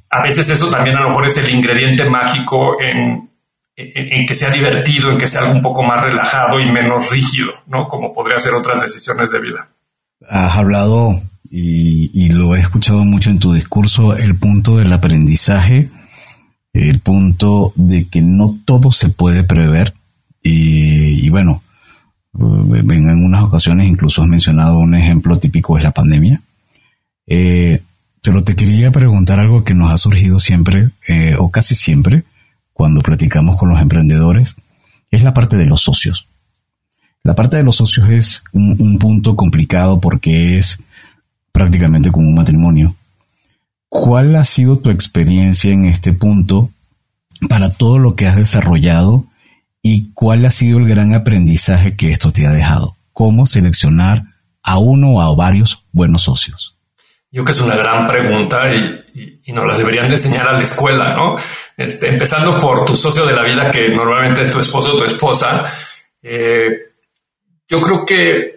a 0.08 0.22
veces 0.22 0.48
eso 0.48 0.70
también 0.70 0.96
a 0.96 1.02
lo 1.02 1.08
mejor 1.08 1.26
es 1.26 1.36
el 1.36 1.50
ingrediente 1.50 2.06
mágico 2.06 2.80
en, 2.80 3.25
en, 3.76 4.26
que 4.26 4.34
sea 4.34 4.50
divertido, 4.50 5.10
en 5.10 5.18
que 5.18 5.28
sea 5.28 5.42
algo 5.42 5.54
un 5.54 5.62
poco 5.62 5.82
más 5.82 6.02
relajado 6.02 6.58
y 6.60 6.70
menos 6.70 7.10
rígido, 7.10 7.52
¿no? 7.66 7.88
Como 7.88 8.12
podría 8.12 8.40
ser 8.40 8.54
otras 8.54 8.80
decisiones 8.80 9.30
de 9.30 9.40
vida. 9.40 9.68
Has 10.28 10.56
hablado 10.56 11.20
y, 11.50 12.28
lo 12.30 12.56
he 12.56 12.60
escuchado 12.60 13.04
mucho 13.04 13.30
en 13.30 13.38
tu 13.38 13.52
discurso, 13.52 14.16
el 14.16 14.36
punto 14.36 14.78
del 14.78 14.92
aprendizaje, 14.92 15.90
el 16.72 17.00
punto 17.00 17.72
de 17.76 18.08
que 18.08 18.22
no 18.22 18.58
todo 18.64 18.92
se 18.92 19.10
puede 19.10 19.44
prever. 19.44 19.92
Y, 20.42 21.28
bueno, 21.30 21.62
en 22.38 23.08
algunas 23.08 23.42
ocasiones 23.42 23.88
incluso 23.88 24.22
has 24.22 24.28
mencionado 24.28 24.78
un 24.78 24.94
ejemplo 24.94 25.36
típico 25.36 25.76
es 25.76 25.84
la 25.84 25.92
pandemia. 25.92 26.40
Eh, 27.26 27.82
pero 28.22 28.42
te 28.42 28.56
quería 28.56 28.90
preguntar 28.90 29.38
algo 29.38 29.64
que 29.64 29.74
nos 29.74 29.92
ha 29.92 29.98
surgido 29.98 30.40
siempre, 30.40 30.90
eh, 31.08 31.36
o 31.38 31.50
casi 31.50 31.74
siempre, 31.74 32.24
cuando 32.76 33.00
platicamos 33.00 33.56
con 33.56 33.68
los 33.68 33.80
emprendedores, 33.80 34.54
es 35.10 35.22
la 35.22 35.34
parte 35.34 35.56
de 35.56 35.66
los 35.66 35.82
socios. 35.82 36.28
La 37.22 37.34
parte 37.34 37.56
de 37.56 37.64
los 37.64 37.76
socios 37.76 38.08
es 38.10 38.44
un, 38.52 38.76
un 38.78 38.98
punto 38.98 39.34
complicado 39.34 40.00
porque 40.00 40.58
es 40.58 40.78
prácticamente 41.52 42.10
como 42.10 42.28
un 42.28 42.34
matrimonio. 42.34 42.94
¿Cuál 43.88 44.36
ha 44.36 44.44
sido 44.44 44.78
tu 44.78 44.90
experiencia 44.90 45.72
en 45.72 45.86
este 45.86 46.12
punto 46.12 46.70
para 47.48 47.70
todo 47.70 47.98
lo 47.98 48.14
que 48.14 48.26
has 48.26 48.36
desarrollado 48.36 49.26
¿Y 49.88 50.10
cuál 50.14 50.44
ha 50.44 50.50
sido 50.50 50.80
el 50.80 50.88
gran 50.88 51.14
aprendizaje 51.14 51.94
que 51.94 52.10
esto 52.10 52.32
te 52.32 52.44
ha 52.44 52.50
dejado? 52.50 52.96
¿Cómo 53.12 53.46
seleccionar 53.46 54.20
a 54.60 54.78
uno 54.78 55.12
o 55.12 55.20
a 55.20 55.32
varios 55.32 55.84
buenos 55.92 56.22
socios? 56.22 56.74
Yo 57.30 57.44
creo 57.44 57.46
que 57.46 57.52
es 57.52 57.60
una 57.60 57.76
gran 57.76 58.08
pregunta 58.08 58.74
y, 58.74 59.35
nos 59.52 59.66
las 59.66 59.78
deberían 59.78 60.08
de 60.08 60.14
enseñar 60.14 60.48
a 60.48 60.52
la 60.52 60.62
escuela, 60.62 61.14
¿no? 61.14 61.36
Este, 61.76 62.08
empezando 62.08 62.58
por 62.58 62.84
tu 62.84 62.96
socio 62.96 63.24
de 63.24 63.32
la 63.32 63.44
vida, 63.44 63.70
que 63.70 63.88
normalmente 63.88 64.42
es 64.42 64.50
tu 64.50 64.60
esposo 64.60 64.94
o 64.94 64.98
tu 64.98 65.04
esposa. 65.04 65.72
Eh, 66.22 66.78
yo 67.68 67.80
creo 67.80 68.04
que 68.04 68.56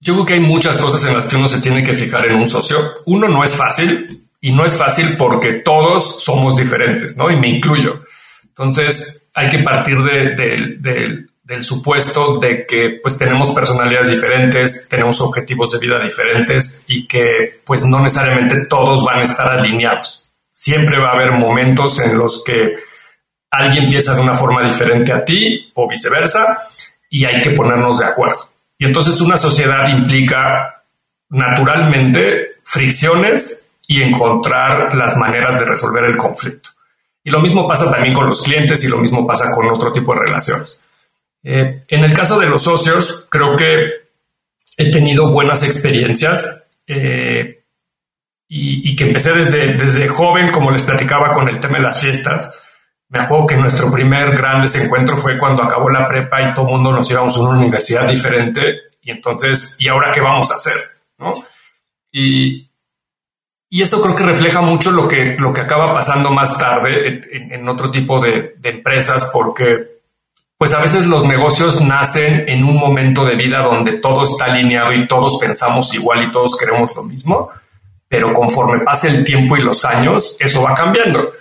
yo 0.00 0.12
creo 0.12 0.26
que 0.26 0.34
hay 0.34 0.40
muchas 0.40 0.76
cosas 0.76 1.02
en 1.06 1.14
las 1.14 1.26
que 1.26 1.36
uno 1.36 1.48
se 1.48 1.60
tiene 1.60 1.82
que 1.82 1.94
fijar 1.94 2.26
en 2.26 2.36
un 2.36 2.46
socio. 2.46 2.92
Uno 3.06 3.26
no 3.26 3.42
es 3.42 3.56
fácil 3.56 4.28
y 4.40 4.52
no 4.52 4.66
es 4.66 4.76
fácil 4.76 5.16
porque 5.16 5.54
todos 5.54 6.22
somos 6.22 6.56
diferentes, 6.56 7.16
¿no? 7.16 7.30
Y 7.30 7.36
me 7.36 7.48
incluyo. 7.48 8.02
Entonces, 8.48 9.30
hay 9.32 9.48
que 9.48 9.60
partir 9.60 9.96
del 11.44 11.62
supuesto 11.62 12.38
de 12.38 12.66
que 12.66 13.00
pues 13.02 13.18
tenemos 13.18 13.50
personalidades 13.50 14.10
diferentes, 14.10 14.88
tenemos 14.88 15.20
objetivos 15.20 15.70
de 15.72 15.78
vida 15.78 16.02
diferentes 16.02 16.86
y 16.88 17.06
que 17.06 17.60
pues 17.66 17.84
no 17.84 18.00
necesariamente 18.00 18.64
todos 18.64 19.04
van 19.04 19.20
a 19.20 19.24
estar 19.24 19.52
alineados. 19.52 20.32
Siempre 20.54 20.98
va 20.98 21.10
a 21.10 21.12
haber 21.12 21.32
momentos 21.32 22.00
en 22.00 22.16
los 22.16 22.42
que 22.42 22.76
alguien 23.50 23.90
piensa 23.90 24.14
de 24.14 24.22
una 24.22 24.34
forma 24.34 24.64
diferente 24.64 25.12
a 25.12 25.22
ti 25.22 25.70
o 25.74 25.86
viceversa 25.86 26.58
y 27.10 27.26
hay 27.26 27.42
que 27.42 27.50
ponernos 27.50 27.98
de 27.98 28.06
acuerdo. 28.06 28.48
Y 28.78 28.86
entonces 28.86 29.20
una 29.20 29.36
sociedad 29.36 29.86
implica 29.88 30.82
naturalmente 31.28 32.52
fricciones 32.62 33.70
y 33.86 34.00
encontrar 34.00 34.94
las 34.94 35.14
maneras 35.18 35.58
de 35.58 35.66
resolver 35.66 36.04
el 36.04 36.16
conflicto. 36.16 36.70
Y 37.22 37.30
lo 37.30 37.40
mismo 37.40 37.68
pasa 37.68 37.90
también 37.90 38.14
con 38.14 38.26
los 38.26 38.42
clientes 38.42 38.82
y 38.84 38.88
lo 38.88 38.96
mismo 38.96 39.26
pasa 39.26 39.50
con 39.54 39.68
otro 39.70 39.92
tipo 39.92 40.14
de 40.14 40.20
relaciones. 40.20 40.86
Eh, 41.44 41.84
en 41.88 42.04
el 42.04 42.14
caso 42.14 42.38
de 42.38 42.48
los 42.48 42.62
socios, 42.62 43.26
creo 43.30 43.56
que 43.56 43.92
he 44.76 44.90
tenido 44.90 45.30
buenas 45.30 45.62
experiencias 45.62 46.64
eh, 46.86 47.64
y, 48.48 48.96
que 48.96 49.06
empecé 49.06 49.32
desde, 49.32 49.74
desde 49.74 50.08
joven, 50.08 50.50
como 50.50 50.70
les 50.70 50.82
platicaba 50.82 51.32
con 51.32 51.48
el 51.48 51.60
tema 51.60 51.78
de 51.78 51.84
las 51.84 52.00
fiestas. 52.00 52.60
Me 53.08 53.22
acuerdo 53.22 53.46
que 53.46 53.56
nuestro 53.56 53.92
primer 53.92 54.36
gran 54.36 54.62
desencuentro 54.62 55.16
fue 55.16 55.38
cuando 55.38 55.62
acabó 55.62 55.90
la 55.90 56.08
prepa 56.08 56.42
y 56.42 56.54
todo 56.54 56.66
el 56.66 56.72
mundo 56.72 56.92
nos 56.92 57.10
íbamos 57.10 57.36
a 57.36 57.40
una 57.40 57.58
universidad 57.58 58.08
diferente 58.08 58.62
y 59.02 59.10
entonces, 59.10 59.76
¿y 59.78 59.88
ahora 59.88 60.10
qué 60.12 60.20
vamos 60.20 60.50
a 60.50 60.54
hacer? 60.54 60.74
¿No? 61.18 61.32
Y, 62.10 62.68
y 63.74 63.82
eso 63.82 64.00
creo 64.00 64.14
que 64.14 64.24
refleja 64.24 64.60
mucho 64.60 64.92
lo 64.92 65.08
que, 65.08 65.36
lo 65.36 65.52
que 65.52 65.60
acaba 65.60 65.92
pasando 65.92 66.30
más 66.30 66.56
tarde 66.56 67.22
en, 67.32 67.68
otro 67.68 67.90
tipo 67.90 68.20
de, 68.20 68.54
empresas, 68.62 69.30
porque 69.32 69.93
pues 70.56 70.72
a 70.72 70.80
veces 70.80 71.06
los 71.06 71.24
negocios 71.24 71.80
nacen 71.80 72.48
en 72.48 72.64
un 72.64 72.78
momento 72.78 73.24
de 73.24 73.34
vida 73.34 73.60
donde 73.60 73.94
todo 73.94 74.24
está 74.24 74.46
alineado 74.46 74.92
y 74.92 75.06
todos 75.06 75.38
pensamos 75.38 75.92
igual 75.94 76.24
y 76.24 76.30
todos 76.30 76.56
queremos 76.56 76.94
lo 76.94 77.02
mismo, 77.02 77.46
pero 78.08 78.32
conforme 78.32 78.80
pasa 78.80 79.08
el 79.08 79.24
tiempo 79.24 79.56
y 79.56 79.60
los 79.62 79.84
años, 79.84 80.36
eso 80.38 80.62
va 80.62 80.74
cambiando. 80.74 81.32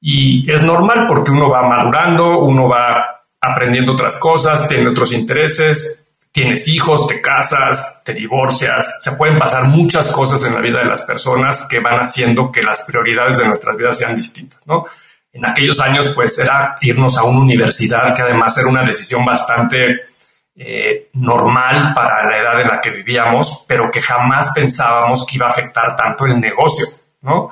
Y 0.00 0.50
es 0.50 0.62
normal 0.62 1.06
porque 1.08 1.30
uno 1.30 1.50
va 1.50 1.68
madurando, 1.68 2.40
uno 2.40 2.68
va 2.68 3.24
aprendiendo 3.40 3.92
otras 3.92 4.18
cosas, 4.18 4.68
tiene 4.68 4.88
otros 4.88 5.12
intereses, 5.12 6.12
tienes 6.32 6.66
hijos, 6.66 7.06
te 7.06 7.20
casas, 7.20 8.02
te 8.04 8.12
divorcias, 8.12 8.98
se 9.02 9.12
pueden 9.12 9.38
pasar 9.38 9.64
muchas 9.64 10.10
cosas 10.10 10.42
en 10.44 10.54
la 10.54 10.60
vida 10.60 10.80
de 10.80 10.86
las 10.86 11.02
personas 11.02 11.68
que 11.68 11.78
van 11.78 12.00
haciendo 12.00 12.50
que 12.50 12.62
las 12.62 12.82
prioridades 12.82 13.38
de 13.38 13.46
nuestras 13.46 13.76
vidas 13.76 13.98
sean 13.98 14.16
distintas, 14.16 14.60
¿no? 14.66 14.84
En 15.34 15.44
aquellos 15.44 15.80
años, 15.80 16.12
pues 16.14 16.38
era 16.38 16.76
irnos 16.80 17.18
a 17.18 17.24
una 17.24 17.40
universidad, 17.40 18.14
que 18.14 18.22
además 18.22 18.56
era 18.56 18.68
una 18.68 18.84
decisión 18.84 19.24
bastante 19.24 20.02
eh, 20.56 21.08
normal 21.14 21.92
para 21.92 22.24
la 22.30 22.38
edad 22.38 22.60
en 22.60 22.68
la 22.68 22.80
que 22.80 22.90
vivíamos, 22.90 23.64
pero 23.66 23.90
que 23.90 24.00
jamás 24.00 24.52
pensábamos 24.54 25.26
que 25.26 25.34
iba 25.34 25.46
a 25.46 25.50
afectar 25.50 25.96
tanto 25.96 26.24
el 26.26 26.40
negocio, 26.40 26.86
¿no? 27.22 27.50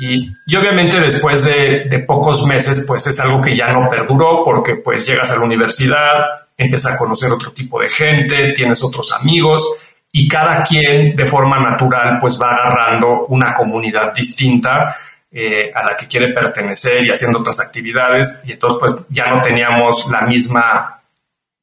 Y, 0.00 0.32
y, 0.46 0.56
obviamente 0.56 0.98
después 0.98 1.44
de, 1.44 1.84
de, 1.90 1.98
pocos 2.00 2.46
meses, 2.46 2.84
pues 2.88 3.06
es 3.06 3.20
algo 3.20 3.42
que 3.42 3.54
ya 3.54 3.70
no 3.72 3.88
perduró 3.90 4.42
porque 4.42 4.76
pues 4.76 5.06
llegas 5.06 5.30
a 5.32 5.36
la 5.36 5.44
universidad, 5.44 6.24
empiezas 6.56 6.94
a 6.94 6.98
conocer 6.98 7.30
otro 7.30 7.52
tipo 7.52 7.80
de 7.80 7.90
gente, 7.90 8.52
tienes 8.54 8.82
otros 8.82 9.12
amigos 9.12 9.68
y 10.12 10.26
cada 10.26 10.62
quien 10.62 11.14
de 11.14 11.24
forma 11.24 11.60
natural 11.60 12.18
pues 12.18 12.40
va 12.40 12.52
agarrando 12.52 13.26
una 13.28 13.54
comunidad 13.54 14.12
distinta 14.14 14.96
eh, 15.32 15.70
a 15.74 15.84
la 15.84 15.96
que 15.96 16.08
quiere 16.08 16.32
pertenecer 16.32 17.04
y 17.04 17.10
haciendo 17.10 17.38
otras 17.38 17.60
actividades 17.60 18.42
y 18.46 18.52
entonces 18.52 18.78
pues 18.80 19.06
ya 19.10 19.30
no 19.30 19.40
teníamos 19.42 20.10
la 20.10 20.22
misma 20.22 21.00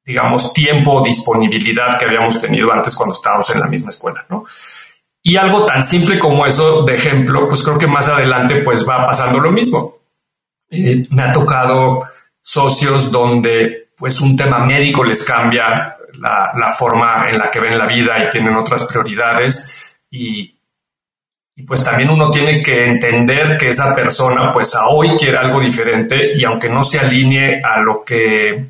digamos 0.06 0.54
tiempo 0.54 1.04
disponibilidad 1.04 2.00
que 2.00 2.06
habíamos 2.06 2.40
tenido 2.40 2.72
antes 2.72 2.96
cuando 2.96 3.14
estábamos 3.14 3.50
en 3.50 3.60
la 3.60 3.68
misma 3.68 3.90
escuela, 3.90 4.26
¿no? 4.30 4.46
Y 5.22 5.36
algo 5.36 5.66
tan 5.66 5.84
simple 5.84 6.18
como 6.18 6.46
eso 6.46 6.84
de 6.84 6.96
ejemplo, 6.96 7.50
pues 7.50 7.62
creo 7.62 7.78
que 7.78 7.88
más 7.88 8.08
adelante 8.08 8.62
pues 8.64 8.88
va 8.88 9.06
pasando 9.06 9.40
lo 9.40 9.52
mismo. 9.52 9.98
Eh, 10.70 11.04
me 11.12 11.24
ha 11.24 11.34
tocado 11.34 12.08
socios 12.42 13.12
donde 13.12 13.90
pues 13.98 14.22
un 14.22 14.38
tema 14.38 14.60
médico 14.60 15.04
les 15.04 15.26
cambia 15.26 15.98
la, 16.14 16.52
la, 16.58 16.72
forma 16.72 17.28
en 17.30 17.40
la 17.40 17.52
que 17.52 17.60
ven 17.60 17.78
la 17.78 17.88
vida 17.88 18.24
y 18.24 18.30
tienen 18.30 18.56
otras 18.56 18.86
prioridades 18.86 19.98
y, 20.10 20.57
y 21.60 21.64
pues 21.64 21.84
también 21.84 22.12
uno 22.12 22.30
tiene 22.30 22.62
que 22.62 22.86
entender 22.86 23.58
que 23.58 23.72
esa 23.72 23.96
persona 23.96 24.54
pues 24.54 24.76
a 24.76 24.90
hoy 24.90 25.18
quiere 25.18 25.40
algo 25.40 25.60
diferente 25.60 26.36
y 26.36 26.44
aunque 26.44 26.70
no 26.70 26.84
se 26.84 27.00
alinee 27.00 27.64
a 27.64 27.80
lo 27.82 28.06
que 28.06 28.70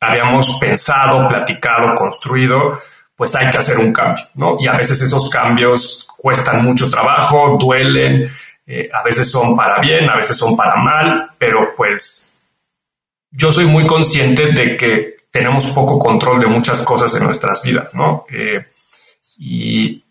habíamos 0.00 0.56
pensado, 0.58 1.28
platicado, 1.28 1.94
construido, 1.94 2.80
pues 3.14 3.34
hay 3.34 3.50
que 3.50 3.58
hacer 3.58 3.76
un 3.76 3.92
cambio, 3.92 4.24
¿no? 4.34 4.56
Y 4.58 4.66
a 4.66 4.72
veces 4.72 5.02
esos 5.02 5.28
cambios 5.28 6.08
cuestan 6.16 6.64
mucho 6.64 6.90
trabajo, 6.90 7.58
duelen, 7.60 8.30
eh, 8.66 8.88
a 8.90 9.02
veces 9.02 9.30
son 9.30 9.54
para 9.54 9.78
bien, 9.78 10.08
a 10.08 10.16
veces 10.16 10.34
son 10.34 10.56
para 10.56 10.76
mal, 10.76 11.32
pero 11.36 11.74
pues 11.76 12.46
yo 13.30 13.52
soy 13.52 13.66
muy 13.66 13.86
consciente 13.86 14.52
de 14.52 14.74
que 14.78 15.16
tenemos 15.30 15.66
poco 15.66 15.98
control 15.98 16.40
de 16.40 16.46
muchas 16.46 16.80
cosas 16.80 17.14
en 17.14 17.24
nuestras 17.24 17.62
vidas, 17.62 17.94
¿no? 17.94 18.24
Eh, 18.30 18.64
y, 19.36 20.02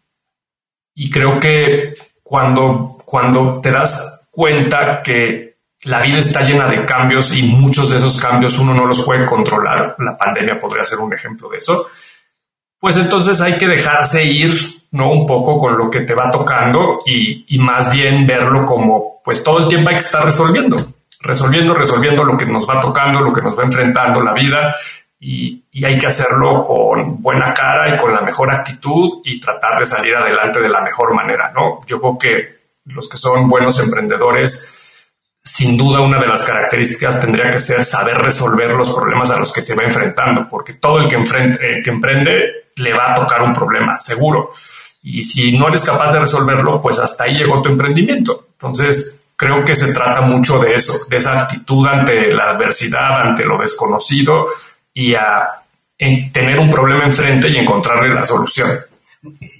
y 0.94 1.10
creo 1.10 1.40
que 1.40 1.96
cuando, 2.32 2.98
cuando 3.04 3.60
te 3.60 3.70
das 3.72 4.28
cuenta 4.32 5.02
que 5.04 5.58
la 5.84 6.00
vida 6.00 6.20
está 6.20 6.44
llena 6.44 6.70
de 6.70 6.86
cambios 6.86 7.36
y 7.36 7.44
muchos 7.44 7.90
de 7.90 7.98
esos 7.98 8.22
cambios 8.22 8.58
uno 8.58 8.74
no 8.74 8.86
los 8.86 9.04
puede 9.04 9.26
controlar, 9.26 9.98
la 10.00 10.18
pandemia 10.18 10.58
podría 10.58 10.86
ser 10.86 11.00
un 11.00 11.12
ejemplo 11.12 11.50
de 11.50 11.58
eso, 11.58 11.88
pues 12.80 12.96
entonces 12.96 13.42
hay 13.42 13.58
que 13.58 13.68
dejarse 13.68 14.24
ir, 14.24 14.58
¿no? 14.92 15.12
Un 15.12 15.28
poco 15.28 15.60
con 15.60 15.78
lo 15.78 15.92
que 15.92 16.00
te 16.02 16.16
va 16.16 16.32
tocando 16.32 17.02
y, 17.06 17.54
y 17.54 17.60
más 17.60 17.92
bien 17.92 18.26
verlo 18.26 18.66
como, 18.66 19.20
pues 19.26 19.44
todo 19.44 19.58
el 19.58 19.68
tiempo 19.68 19.90
hay 19.90 19.96
que 19.96 20.00
estar 20.00 20.24
resolviendo, 20.24 20.78
resolviendo, 21.20 21.74
resolviendo 21.74 22.24
lo 22.24 22.38
que 22.38 22.46
nos 22.46 22.66
va 22.66 22.80
tocando, 22.80 23.20
lo 23.20 23.34
que 23.34 23.42
nos 23.42 23.60
va 23.60 23.66
enfrentando 23.66 24.22
la 24.22 24.32
vida 24.32 24.74
y, 25.24 25.63
hay 25.86 25.98
que 25.98 26.08
hacerlo 26.08 26.63
con 26.63 27.22
buena 27.22 27.54
cara 27.54 27.94
y 27.94 27.98
con 27.98 28.13
la 28.13 28.22
mejor 28.22 28.51
actitud 28.51 29.22
y 29.24 29.40
tratar 29.40 29.80
de 29.80 29.86
salir 29.86 30.16
adelante 30.16 30.60
de 30.60 30.70
la 30.70 30.82
mejor 30.82 31.13
manera, 31.13 31.51
¿no? 31.56 31.82
Yo 31.86 32.00
creo 32.01 32.18
que 32.18 32.62
los 32.86 33.08
que 33.08 33.18
son 33.18 33.48
buenos 33.48 33.80
emprendedores, 33.80 34.80
sin 35.38 35.78
duda 35.78 36.01
una 36.01 36.20
de 36.20 36.28
las 36.28 36.44
características 36.44 37.22
tendría 37.22 37.51
que 37.51 37.60
ser 37.60 37.86
saber 37.86 38.18
resolver 38.18 38.74
los 38.74 38.94
problemas 38.94 39.30
a 39.30 39.38
los 39.38 39.54
que 39.54 39.62
se 39.62 39.75
va 39.75 39.84
enfrentando, 39.84 40.48
porque 40.50 40.74
todo 40.74 41.00
el 41.00 41.08
que, 41.08 41.16
eh, 41.16 41.82
que 41.84 41.90
emprende 41.90 42.70
le 42.75 42.94
va 42.94 43.12
a 43.12 43.16
tocar 43.16 43.44
un 43.44 43.54
problema, 43.54 43.98
seguro. 43.98 44.51
Y 45.04 45.24
si 45.24 45.58
no 45.58 45.68
eres 45.68 45.84
capaz 45.84 46.12
de 46.12 46.20
resolverlo, 46.20 46.82
pues 46.82 46.98
hasta 47.00 47.25
ahí 47.25 47.36
llegó 47.36 47.62
tu 47.62 47.70
emprendimiento. 47.70 48.48
Entonces, 48.54 49.28
creo 49.36 49.63
que 49.63 49.75
se 49.75 49.94
trata 49.94 50.22
mucho 50.22 50.60
de 50.60 50.75
eso, 50.75 50.94
de 51.10 51.18
esa 51.18 51.42
actitud 51.42 51.88
ante 51.88 52.34
la 52.34 52.51
adversidad, 52.51 53.22
ante 53.22 53.46
lo 53.46 53.58
desconocido 53.58 54.48
y 54.94 55.16
a 55.16 55.48
tener 55.98 56.60
un 56.60 56.72
problema 56.72 57.06
enfrente 57.06 57.50
y 57.50 57.58
encontrarle 57.58 58.14
la 58.14 58.26
solución. 58.26 58.70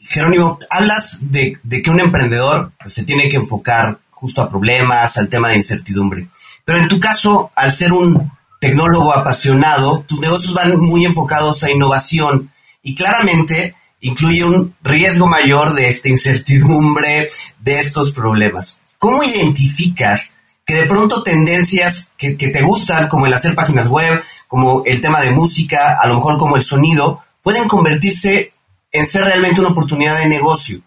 Jerónimo, 0.10 0.58
hablas 0.70 1.20
de, 1.22 1.58
de, 1.62 1.82
que 1.82 1.90
un 1.90 2.00
emprendedor 2.00 2.72
se 2.86 3.04
tiene 3.04 3.30
que 3.30 3.38
enfocar 3.38 4.00
justo 4.10 4.42
a 4.42 4.50
problemas, 4.50 5.18
al 5.18 5.30
tema 5.30 5.50
de 5.50 5.58
incertidumbre. 5.58 6.28
Pero 6.66 6.80
en 6.80 6.88
tu 6.88 7.00
caso, 7.00 7.52
al 7.56 7.72
ser 7.72 7.94
un 7.94 8.32
tecnólogo 8.60 9.14
apasionado, 9.14 10.04
tus 10.08 10.20
negocios 10.20 10.54
van 10.54 10.78
muy 10.80 11.06
enfocados 11.06 11.64
a 11.64 11.72
innovación 11.72 12.52
y 12.84 12.96
claramente 12.96 13.76
incluye 14.00 14.44
un 14.44 14.76
riesgo 14.84 15.28
mayor 15.28 15.74
de 15.74 15.90
esta 15.90 16.10
incertidumbre, 16.10 17.28
de 17.60 17.80
estos 17.80 18.12
problemas. 18.12 18.80
¿Cómo 18.98 19.24
identificas 19.24 20.32
de 20.74 20.86
pronto 20.86 21.24
tendencias 21.24 22.12
que, 22.18 22.34
te 22.34 22.62
gustan, 22.62 23.08
como 23.08 23.26
el 23.26 23.34
hacer 23.34 23.56
páginas 23.56 23.88
web, 23.88 24.22
como 24.48 24.84
el 24.86 25.02
tema 25.02 25.22
de 25.22 25.32
música, 25.32 25.98
a 26.02 26.08
lo 26.08 26.16
mejor 26.16 26.38
como 26.38 26.56
el 26.56 26.64
sonido, 26.64 27.24
pueden 27.42 27.68
convertirse 27.68 28.52
en 28.92 29.08
ser 29.08 29.24
realmente 29.24 29.62
una 29.62 29.70
oportunidad 29.70 30.20
de 30.20 30.28
negocio, 30.28 30.82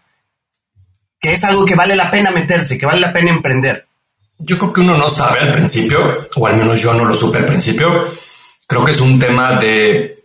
que 1.21 1.33
es 1.33 1.45
algo 1.45 1.65
que 1.65 1.75
vale 1.75 1.97
la 1.97 2.11
pena 2.11 2.31
meterse, 2.31 2.79
que 2.79 2.87
vale 2.87 3.01
la 3.01 3.13
pena 3.13 3.31
emprender. 3.31 3.87
Yo 4.39 4.59
creo 4.59 4.73
que 4.73 4.81
uno 4.81 4.97
no 4.97 5.09
sabe 5.09 5.41
al 5.41 5.53
principio, 5.53 6.29
o 6.37 6.47
al 6.47 6.57
menos 6.57 6.81
yo 6.81 6.93
no 6.93 7.05
lo 7.05 7.17
supe 7.17 7.39
al 7.39 7.47
principio. 7.47 8.07
Creo 8.67 8.85
que 8.85 8.93
es 8.93 9.01
un 9.01 9.19
tema 9.19 9.59
de, 9.59 10.25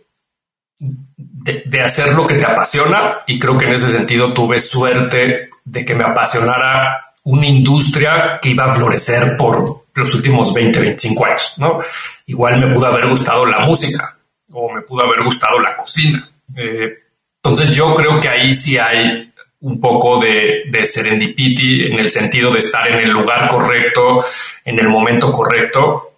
de 0.80 1.82
hacer 1.82 2.12
lo 2.14 2.26
que 2.26 2.34
te 2.34 2.44
apasiona 2.44 3.18
y 3.26 3.38
creo 3.38 3.56
que 3.56 3.66
en 3.66 3.72
ese 3.72 3.88
sentido 3.88 4.34
tuve 4.34 4.58
suerte 4.58 5.50
de 5.64 5.84
que 5.84 5.94
me 5.94 6.04
apasionara 6.04 6.99
una 7.24 7.46
industria 7.46 8.38
que 8.40 8.50
iba 8.50 8.64
a 8.64 8.74
florecer 8.74 9.36
por 9.36 9.84
los 9.94 10.14
últimos 10.14 10.54
20, 10.54 10.80
25 10.80 11.24
años, 11.26 11.54
¿no? 11.58 11.80
Igual 12.26 12.60
me 12.60 12.74
pudo 12.74 12.86
haber 12.86 13.08
gustado 13.08 13.44
la 13.46 13.60
música 13.60 14.16
o 14.52 14.72
me 14.72 14.82
pudo 14.82 15.04
haber 15.04 15.22
gustado 15.22 15.58
la 15.58 15.76
cocina. 15.76 16.28
Eh, 16.56 16.98
entonces 17.42 17.74
yo 17.74 17.94
creo 17.94 18.20
que 18.20 18.28
ahí 18.28 18.54
sí 18.54 18.78
hay 18.78 19.32
un 19.60 19.80
poco 19.80 20.18
de, 20.18 20.64
de 20.70 20.86
serendipity 20.86 21.86
en 21.92 21.98
el 21.98 22.10
sentido 22.10 22.52
de 22.52 22.60
estar 22.60 22.88
en 22.88 23.00
el 23.00 23.10
lugar 23.10 23.48
correcto, 23.48 24.24
en 24.64 24.78
el 24.78 24.88
momento 24.88 25.32
correcto. 25.32 26.14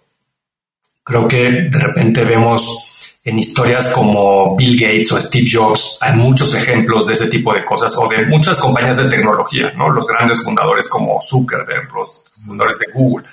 Creo 1.03 1.27
que 1.27 1.51
de 1.51 1.79
repente 1.79 2.23
vemos 2.23 2.92
en 3.25 3.39
historias 3.39 3.91
como 3.93 4.55
Bill 4.57 4.77
Gates 4.77 5.11
o 5.13 5.21
Steve 5.21 5.47
Jobs, 5.49 5.97
hay 6.01 6.13
muchos 6.15 6.53
ejemplos 6.55 7.07
de 7.07 7.13
ese 7.13 7.27
tipo 7.27 7.53
de 7.53 7.63
cosas 7.63 7.95
o 7.97 8.07
de 8.09 8.25
muchas 8.25 8.59
compañías 8.59 8.97
de 8.97 9.09
tecnología, 9.09 9.71
¿no? 9.77 9.89
Los 9.89 10.05
grandes 10.07 10.43
fundadores 10.43 10.89
como 10.89 11.21
Zuckerberg, 11.21 11.89
los 11.93 12.25
fundadores 12.45 12.79
de 12.79 12.87
Google. 12.93 13.25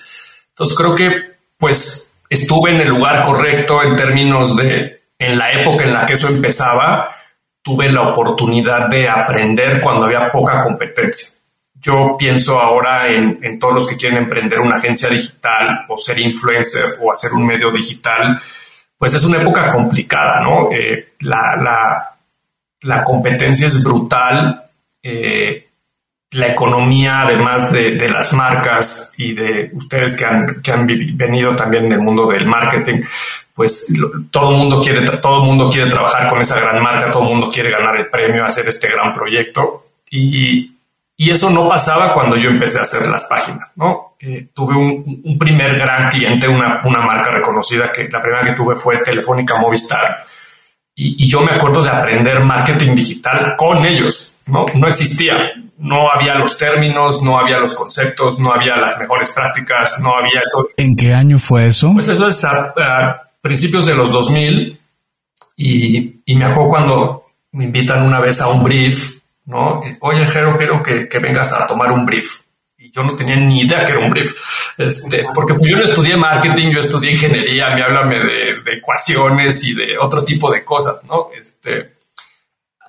Entonces 0.51 0.77
creo 0.77 0.95
que 0.95 1.23
pues 1.59 2.21
estuve 2.29 2.71
en 2.71 2.81
el 2.83 2.89
lugar 2.89 3.25
correcto 3.25 3.83
en 3.83 3.97
términos 3.97 4.57
de 4.57 5.01
en 5.19 5.37
la 5.37 5.53
época 5.53 5.85
en 5.85 5.93
la 5.93 6.07
que 6.07 6.15
eso 6.15 6.29
empezaba, 6.29 7.11
tuve 7.61 7.91
la 7.91 8.09
oportunidad 8.09 8.89
de 8.89 9.09
aprender 9.09 9.81
cuando 9.83 10.07
había 10.07 10.31
poca 10.31 10.61
competencia. 10.61 11.29
Yo 11.75 12.17
pienso 12.19 12.61
ahora 12.61 13.11
en, 13.11 13.39
en 13.43 13.59
todos 13.59 13.75
los 13.75 13.89
que 13.89 13.97
quieren 13.97 14.23
emprender 14.23 14.61
una 14.61 14.77
agencia 14.77 15.09
digital 15.09 15.85
o 15.89 15.99
ser 15.99 16.21
influencer 16.21 16.97
o 17.01 17.13
hacer 17.13 17.33
un 17.33 17.47
medio 17.47 17.71
digital 17.71 18.41
pues 19.01 19.15
es 19.15 19.25
una 19.25 19.41
época 19.41 19.67
complicada, 19.71 20.43
¿no? 20.43 20.71
Eh, 20.71 21.15
la, 21.21 22.15
la, 22.83 23.03
competencia 23.03 23.67
es 23.67 23.83
brutal, 23.83 24.63
eh, 25.03 25.69
la 26.33 26.49
economía, 26.49 27.23
además 27.23 27.73
de, 27.73 27.93
de, 27.93 28.11
las 28.11 28.35
marcas 28.35 29.15
y 29.17 29.33
de 29.33 29.71
ustedes 29.73 30.15
que 30.19 30.27
han, 30.27 30.61
que 30.61 30.71
han 30.71 30.87
venido 30.87 31.57
también 31.57 31.87
en 31.87 31.93
el 31.93 32.01
mundo 32.01 32.31
del 32.31 32.45
marketing, 32.45 33.01
pues 33.55 33.91
todo 34.31 34.51
el 34.51 34.59
mundo 34.59 34.83
quiere, 34.83 35.09
todo 35.17 35.47
mundo 35.47 35.71
quiere 35.71 35.91
trabajar 35.91 36.29
con 36.29 36.43
esa 36.43 36.61
gran 36.61 36.83
marca, 36.83 37.11
todo 37.11 37.23
el 37.23 37.31
mundo 37.31 37.49
quiere 37.49 37.71
ganar 37.71 37.97
el 37.97 38.09
premio, 38.09 38.45
hacer 38.45 38.69
este 38.69 38.89
gran 38.89 39.15
proyecto 39.15 39.87
y, 40.11 40.73
y 41.21 41.29
eso 41.29 41.51
no 41.51 41.69
pasaba 41.69 42.15
cuando 42.15 42.35
yo 42.39 42.49
empecé 42.49 42.79
a 42.79 42.83
hacer 42.83 43.07
las 43.09 43.25
páginas, 43.25 43.71
¿no? 43.77 44.15
Eh, 44.19 44.49
tuve 44.55 44.75
un, 44.75 45.21
un, 45.23 45.39
primer 45.39 45.79
gran 45.79 46.09
cliente, 46.09 46.49
una, 46.49 46.81
una, 46.83 47.03
marca 47.03 47.31
reconocida, 47.31 47.93
que 47.93 48.09
la 48.09 48.23
primera 48.23 48.43
que 48.43 48.53
tuve 48.53 48.75
fue 48.75 48.97
Telefónica 49.05 49.59
Movistar. 49.59 50.25
Y, 50.95 51.23
y, 51.23 51.29
yo 51.29 51.43
me 51.43 51.53
acuerdo 51.53 51.83
de 51.83 51.91
aprender 51.91 52.41
marketing 52.41 52.95
digital 52.95 53.55
con 53.59 53.85
ellos, 53.85 54.37
¿no? 54.47 54.65
No 54.73 54.89
existía, 54.89 55.51
no 55.77 56.11
había 56.11 56.37
los 56.37 56.57
términos, 56.57 57.21
no 57.23 57.39
había 57.39 57.59
los 57.59 57.75
conceptos, 57.75 58.39
no 58.39 58.55
había 58.55 58.79
las 58.79 58.99
mejores 58.99 59.29
prácticas, 59.29 60.01
no 60.01 60.17
había 60.17 60.41
eso. 60.43 60.71
¿En 60.79 60.97
qué 60.97 61.13
año 61.13 61.39
fue 61.39 61.67
eso? 61.67 61.93
Pues 61.93 62.09
eso 62.09 62.29
es 62.29 62.43
a, 62.47 62.73
a 62.79 63.23
principios 63.43 63.85
de 63.85 63.95
los 63.95 64.11
2000 64.11 64.81
y, 65.59 66.23
y 66.25 66.35
me 66.35 66.47
acuerdo 66.47 66.71
cuando 66.71 67.27
me 67.53 67.65
invitan 67.65 68.07
una 68.07 68.21
vez 68.21 68.41
a 68.41 68.49
un 68.49 68.65
brief 68.65 69.20
¿no? 69.51 69.83
Oye, 70.01 70.25
Jero, 70.27 70.57
quiero 70.57 70.83
que, 70.83 71.09
que, 71.09 71.19
vengas 71.19 71.53
a 71.53 71.67
tomar 71.67 71.91
un 71.91 72.07
brief. 72.07 72.43
Y 72.79 72.91
yo 72.93 73.03
no 73.03 73.15
tenía 73.15 73.37
ni 73.37 73.63
idea 73.63 73.85
que 73.85 73.93
era 73.93 74.01
un 74.01 74.11
brief, 74.11 74.33
este, 74.79 75.27
porque 75.35 75.53
pues 75.55 75.69
yo 75.69 75.77
no 75.77 75.83
estudié 75.83 76.17
marketing, 76.17 76.71
yo 76.71 76.81
estudié 76.81 77.13
ingeniería, 77.13 77.75
me 77.75 77.83
háblame 77.83 78.21
de, 78.21 78.79
ecuaciones 78.79 79.63
y 79.65 79.75
de 79.75 79.99
otro 79.99 80.25
tipo 80.25 80.51
de 80.51 80.65
cosas, 80.65 81.05
¿no? 81.05 81.29
Este, 81.39 81.93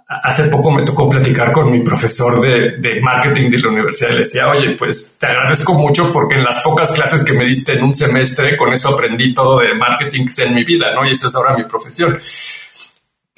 hace 0.08 0.46
poco 0.46 0.72
me 0.72 0.84
tocó 0.84 1.10
platicar 1.10 1.52
con 1.52 1.70
mi 1.72 1.82
profesor 1.82 2.40
de, 2.40 3.02
marketing 3.02 3.50
de 3.50 3.58
la 3.58 3.68
universidad 3.70 4.12
le 4.12 4.20
decía, 4.20 4.48
oye, 4.48 4.76
pues 4.78 5.18
te 5.20 5.26
agradezco 5.26 5.74
mucho 5.74 6.14
porque 6.14 6.36
en 6.36 6.44
las 6.44 6.62
pocas 6.62 6.92
clases 6.92 7.24
que 7.24 7.34
me 7.34 7.44
diste 7.44 7.74
en 7.74 7.84
un 7.84 7.94
semestre, 7.94 8.56
con 8.56 8.72
eso 8.72 8.90
aprendí 8.90 9.34
todo 9.34 9.60
de 9.60 9.74
marketing 9.74 10.26
que 10.26 10.32
sé 10.32 10.46
en 10.46 10.56
mi 10.56 10.64
vida, 10.64 10.94
¿no? 10.94 11.06
Y 11.06 11.12
esa 11.12 11.28
es 11.28 11.36
ahora 11.36 11.58
mi 11.58 11.64
profesión. 11.64 12.18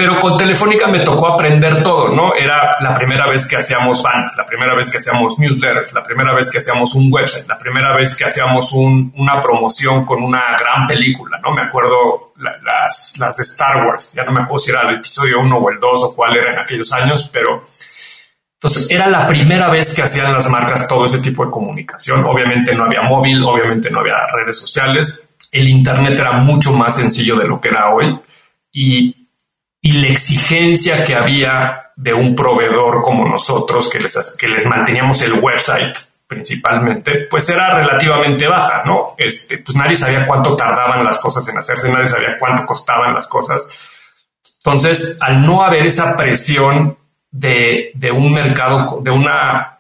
Pero 0.04 0.20
con 0.20 0.38
Telefónica 0.38 0.88
me 0.88 1.00
tocó 1.00 1.28
aprender 1.28 1.82
todo, 1.82 2.10
¿no? 2.10 2.36
Era 2.36 2.78
la 2.82 2.94
primera 2.94 3.28
vez 3.28 3.48
que 3.48 3.58
hacíamos 3.58 4.02
fans, 4.02 4.36
la 4.38 4.46
primera 4.46 4.76
vez 4.76 4.92
que 4.92 4.98
hacíamos 4.98 5.40
newsletters, 5.40 5.94
la 5.94 6.04
primera 6.04 6.34
vez 6.34 6.52
que 6.52 6.58
hacíamos 6.58 6.94
un 6.96 7.08
website, 7.12 7.48
la 7.48 7.58
primera 7.58 7.96
vez 7.96 8.16
que 8.16 8.26
hacíamos 8.26 8.72
un, 8.74 9.14
una 9.16 9.40
promoción 9.40 10.06
con 10.06 10.22
una 10.22 10.58
gran 10.60 10.88
película, 10.88 11.40
¿no? 11.42 11.52
Me 11.52 11.62
acuerdo 11.62 12.34
la, 12.38 12.58
las, 12.64 13.16
las 13.18 13.38
de 13.38 13.44
Star 13.44 13.86
Wars, 13.86 14.14
ya 14.14 14.24
no 14.24 14.32
me 14.32 14.42
acuerdo 14.42 14.60
si 14.60 14.72
era 14.72 14.82
el 14.90 14.96
episodio 14.96 15.40
1 15.40 15.58
o 15.58 15.70
el 15.70 15.80
2 15.80 16.04
o 16.04 16.16
cuál 16.16 16.36
era 16.36 16.54
en 16.54 16.60
aquellos 16.60 16.92
años, 16.92 17.30
pero 17.32 17.66
entonces 18.56 18.90
era 18.90 19.08
la 19.08 19.26
primera 19.28 19.70
vez 19.70 19.96
que 19.96 20.04
hacían 20.04 20.34
las 20.34 20.50
marcas 20.50 20.88
todo 20.88 21.06
ese 21.06 21.20
tipo 21.20 21.46
de 21.46 21.52
comunicación. 21.52 22.24
Obviamente 22.26 22.74
no 22.76 22.86
había 22.86 23.02
móvil, 23.02 23.44
obviamente 23.44 23.90
no 23.90 24.00
había 24.00 24.16
redes 24.34 24.58
sociales 24.58 25.24
el 25.54 25.70
Internet 25.70 26.20
era 26.20 26.34
mucho 26.34 26.74
más 26.74 26.96
sencillo 26.96 27.38
de 27.38 27.48
lo 27.48 27.62
que 27.62 27.70
era 27.70 27.94
hoy 27.94 28.20
y, 28.74 29.23
la 29.92 30.08
exigencia 30.08 31.04
que 31.04 31.16
había 31.16 31.92
de 31.96 32.14
un 32.14 32.36
proveedor 32.36 33.04
como 33.04 33.28
nosotros, 33.28 33.90
que 33.90 34.00
les, 34.00 34.38
que 34.40 34.48
les 34.48 34.66
manteníamos 34.66 35.22
el 35.22 35.34
website 35.34 35.96
principalmente, 36.26 37.28
pues 37.30 37.48
era 37.50 37.76
relativamente 37.76 38.48
baja, 38.48 38.84
¿no? 38.86 39.14
Este, 39.18 39.60
pues 39.60 39.76
nadie 39.78 39.96
sabía 39.96 40.26
cuánto 40.26 40.56
tardaban 40.56 41.04
las 41.04 41.20
cosas 41.20 41.48
en 41.48 41.58
hacerse, 41.58 41.92
nadie 41.92 42.08
sabía 42.08 42.40
cuánto 42.40 42.66
costaban 42.66 43.14
las 43.14 43.28
cosas. 43.28 43.70
Entonces, 44.58 45.18
al 45.22 45.46
no 45.46 45.64
haber 45.64 45.86
esa 45.86 46.18
presión 46.18 46.98
de, 47.30 47.92
de 47.94 48.12
un 48.12 48.34
mercado, 48.34 49.00
de 49.02 49.12
una, 49.12 49.78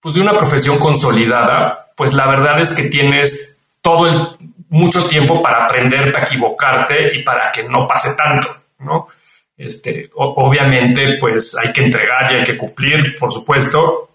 pues 0.00 0.14
de 0.14 0.20
una 0.20 0.36
profesión 0.36 0.78
consolidada, 0.78 1.88
pues 1.94 2.14
la 2.14 2.26
verdad 2.26 2.60
es 2.60 2.72
que 2.72 2.84
tienes 2.84 3.66
todo 3.82 4.06
el, 4.06 4.28
mucho 4.68 5.06
tiempo 5.06 5.42
para 5.42 5.64
aprender, 5.64 6.12
para 6.12 6.24
equivocarte 6.24 7.16
y 7.16 7.22
para 7.22 7.52
que 7.52 7.64
no 7.64 7.86
pase 7.86 8.14
tanto, 8.14 8.48
¿no? 8.78 9.08
Este, 9.56 10.10
obviamente, 10.14 11.16
pues 11.18 11.56
hay 11.56 11.72
que 11.72 11.84
entregar 11.84 12.32
y 12.32 12.36
hay 12.36 12.44
que 12.44 12.58
cumplir, 12.58 13.16
por 13.18 13.32
supuesto, 13.32 14.10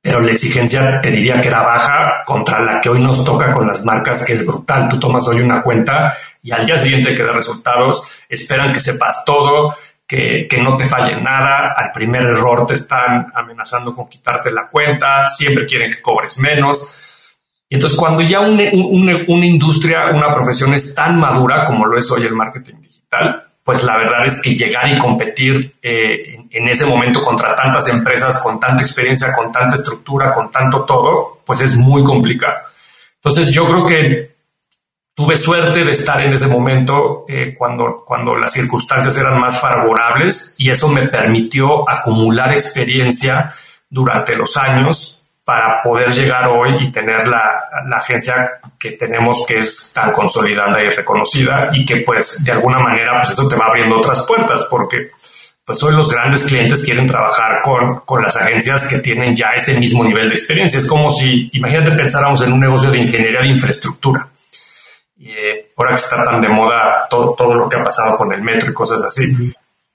pero 0.00 0.20
la 0.20 0.32
exigencia 0.32 1.00
te 1.00 1.12
diría 1.12 1.40
que 1.40 1.48
era 1.48 1.62
baja 1.62 2.22
contra 2.26 2.60
la 2.60 2.80
que 2.80 2.88
hoy 2.88 3.00
nos 3.00 3.24
toca 3.24 3.52
con 3.52 3.66
las 3.68 3.84
marcas, 3.84 4.24
que 4.24 4.32
es 4.32 4.44
brutal. 4.44 4.88
Tú 4.88 4.98
tomas 4.98 5.28
hoy 5.28 5.40
una 5.40 5.62
cuenta 5.62 6.16
y 6.42 6.50
al 6.50 6.66
día 6.66 6.76
siguiente 6.76 7.14
que 7.14 7.22
da 7.22 7.32
resultados, 7.32 8.02
esperan 8.28 8.72
que 8.72 8.80
sepas 8.80 9.24
todo, 9.24 9.76
que, 10.04 10.48
que, 10.50 10.60
no 10.60 10.76
te 10.76 10.84
falle 10.84 11.20
nada, 11.22 11.72
al 11.76 11.92
primer 11.92 12.22
error 12.22 12.66
te 12.66 12.74
están 12.74 13.32
amenazando 13.32 13.94
con 13.94 14.08
quitarte 14.08 14.50
la 14.50 14.66
cuenta, 14.66 15.28
siempre 15.28 15.66
quieren 15.66 15.92
que 15.92 16.02
cobres 16.02 16.38
menos. 16.38 16.92
Y 17.68 17.76
entonces 17.76 17.96
cuando 17.96 18.20
ya 18.22 18.40
una, 18.40 18.64
una, 19.28 19.46
industria, 19.46 20.10
una 20.10 20.34
profesión 20.34 20.74
es 20.74 20.94
tan 20.94 21.18
madura 21.18 21.64
como 21.64 21.86
lo 21.86 21.96
es 21.96 22.10
hoy 22.10 22.24
el 22.26 22.34
marketing 22.34 22.82
digital, 22.82 23.46
pues 23.64 23.82
la 23.84 23.96
verdad 23.96 24.26
es 24.26 24.42
que 24.42 24.54
llegar 24.54 24.88
y 24.88 24.98
competir 24.98 25.76
eh, 25.82 26.36
en, 26.50 26.68
ese 26.68 26.84
momento 26.84 27.22
contra 27.22 27.54
tantas 27.54 27.88
empresas, 27.88 28.42
con 28.42 28.58
tanta 28.58 28.82
experiencia, 28.82 29.32
con 29.32 29.52
tanta 29.52 29.76
estructura, 29.76 30.32
con 30.32 30.50
tanto 30.50 30.84
todo, 30.84 31.40
pues 31.46 31.60
es 31.60 31.76
muy 31.76 32.02
complicado. 32.02 32.58
Entonces 33.16 33.52
yo 33.52 33.66
creo 33.66 33.86
que 33.86 34.32
tuve 35.14 35.36
suerte 35.36 35.84
de 35.84 35.92
estar 35.92 36.20
en 36.24 36.32
ese 36.32 36.48
momento 36.48 37.24
eh, 37.28 37.54
cuando, 37.56 38.02
cuando 38.04 38.34
las 38.36 38.52
circunstancias 38.52 39.16
eran 39.16 39.38
más 39.38 39.60
favorables 39.60 40.56
y 40.58 40.70
eso 40.70 40.88
me 40.88 41.06
permitió 41.06 41.88
acumular 41.88 42.52
experiencia 42.52 43.52
durante 43.88 44.34
los 44.34 44.56
años 44.56 45.21
para 45.44 45.82
poder 45.82 46.12
llegar 46.12 46.48
hoy 46.48 46.84
y 46.84 46.92
tener 46.92 47.26
la, 47.26 47.64
la, 47.88 47.96
agencia 47.96 48.60
que 48.78 48.92
tenemos 48.92 49.44
que 49.46 49.58
es 49.60 49.92
tan 49.92 50.12
consolidada 50.12 50.80
y 50.82 50.88
reconocida 50.88 51.70
y 51.72 51.84
que 51.84 51.96
pues 51.96 52.44
de 52.44 52.52
alguna 52.52 52.78
manera 52.78 53.20
pues 53.20 53.30
eso 53.30 53.48
te 53.48 53.56
va 53.56 53.66
abriendo 53.66 53.98
otras 53.98 54.22
puertas 54.22 54.66
porque 54.70 55.08
pues 55.64 55.82
hoy 55.84 55.94
los 55.94 56.10
grandes 56.10 56.44
clientes 56.44 56.84
quieren 56.84 57.06
trabajar 57.06 57.62
con, 57.62 58.00
con 58.00 58.22
las 58.22 58.36
agencias 58.36 58.88
que 58.88 58.98
tienen 58.98 59.34
ya 59.34 59.50
ese 59.56 59.78
mismo 59.78 60.02
nivel 60.02 60.28
de 60.28 60.34
experiencia. 60.34 60.78
Es 60.78 60.88
como 60.88 61.10
si, 61.12 61.50
imagínate, 61.52 61.92
pensáramos 61.92 62.42
en 62.42 62.52
un 62.52 62.60
negocio 62.60 62.90
de 62.90 62.98
ingeniería 62.98 63.40
de 63.40 63.48
infraestructura. 63.48 64.28
Y 65.16 65.30
eh, 65.30 65.72
ahora 65.76 65.90
que 65.90 66.00
está 66.00 66.22
tan 66.24 66.40
de 66.40 66.48
moda 66.48 67.06
todo, 67.08 67.34
todo 67.34 67.54
lo 67.54 67.68
que 67.68 67.76
ha 67.76 67.84
pasado 67.84 68.16
con 68.16 68.32
el 68.32 68.42
metro 68.42 68.70
y 68.70 68.74
cosas 68.74 69.04
así, 69.04 69.32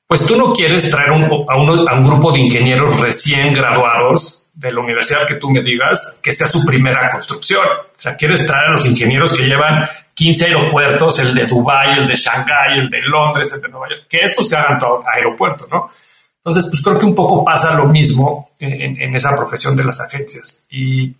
pues 0.08 0.26
tú 0.26 0.38
no 0.38 0.54
quieres 0.54 0.90
traer 0.90 1.12
un, 1.12 1.26
a, 1.50 1.58
uno, 1.58 1.86
a 1.86 1.96
un 1.96 2.08
grupo 2.08 2.32
de 2.32 2.40
ingenieros 2.40 2.98
recién 3.02 3.54
graduados 3.54 4.47
de 4.58 4.72
la 4.72 4.80
universidad 4.80 5.28
que 5.28 5.36
tú 5.36 5.52
me 5.52 5.62
digas 5.62 6.20
que 6.22 6.34
sea 6.34 6.48
su 6.48 6.66
primera 6.66 7.12
construcción. 7.12 7.64
O 7.64 7.94
sea, 7.96 8.18
quieres 8.18 8.46
traer 8.48 8.70
a 8.70 8.72
los 8.72 8.88
ingenieros 8.88 9.34
que 9.38 9.44
llevan 9.44 9.88
15 10.16 10.46
aeropuertos, 10.46 11.20
el 11.20 11.36
de 11.36 11.46
Dubái, 11.46 12.00
el 12.00 12.08
de 12.08 12.16
Shanghái, 12.16 12.80
el 12.80 12.90
de 12.90 13.02
Londres, 13.04 13.54
el 13.54 13.62
de 13.62 13.70
Nueva 13.70 13.88
York, 13.90 14.06
que 14.10 14.22
eso 14.22 14.44
se 14.44 14.56
hagan 14.56 14.80
todo 14.80 15.04
aeropuerto, 15.14 15.68
¿no? 15.72 15.92
Entonces, 16.38 16.66
pues 16.72 16.82
creo 16.82 16.98
que 16.98 17.06
un 17.06 17.14
poco 17.14 17.46
pasa 17.46 17.76
lo 17.76 17.86
mismo 17.86 18.50
en, 18.58 19.16
esa 19.16 19.36
profesión 19.36 19.78
de 19.78 19.84
las 19.84 20.02
agencias. 20.02 20.66
Y 20.72 21.16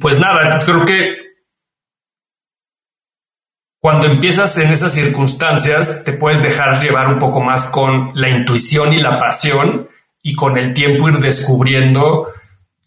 pues 0.00 0.18
nada, 0.18 0.58
creo 0.64 0.84
que 0.86 1.24
cuando 3.80 4.06
empiezas 4.06 4.56
en 4.56 4.72
esas 4.72 4.94
circunstancias, 4.94 6.04
te 6.04 6.14
puedes 6.14 6.42
dejar 6.42 6.82
llevar 6.82 7.08
un 7.08 7.18
poco 7.18 7.42
más 7.42 7.66
con 7.66 8.12
la 8.14 8.30
intuición 8.30 8.94
y 8.94 9.02
la 9.02 9.18
pasión 9.18 9.90
y 10.26 10.34
con 10.34 10.56
el 10.56 10.72
tiempo 10.72 11.08
ir 11.10 11.18
descubriendo 11.18 12.28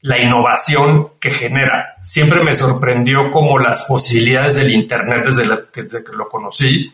la 0.02 0.20
innovación 0.20 1.10
que 1.20 1.30
genera. 1.30 1.96
Siempre 2.02 2.44
me 2.44 2.56
sorprendió 2.56 3.30
como 3.30 3.60
las 3.60 3.86
posibilidades 3.86 4.56
del 4.56 4.74
Internet 4.74 5.24
desde, 5.24 6.04
que, 6.04 6.16
lo 6.16 6.28
conocí 6.28 6.92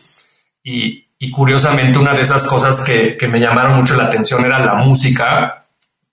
y, 0.62 1.02
curiosamente 1.32 1.98
una 1.98 2.12
de 2.12 2.20
esas 2.20 2.46
cosas 2.46 2.84
que, 2.84 3.16
me 3.26 3.40
llamaron 3.40 3.78
mucho 3.78 3.96
la 3.96 4.04
atención 4.04 4.44
era 4.44 4.58
la 4.58 4.74
música, 4.74 5.64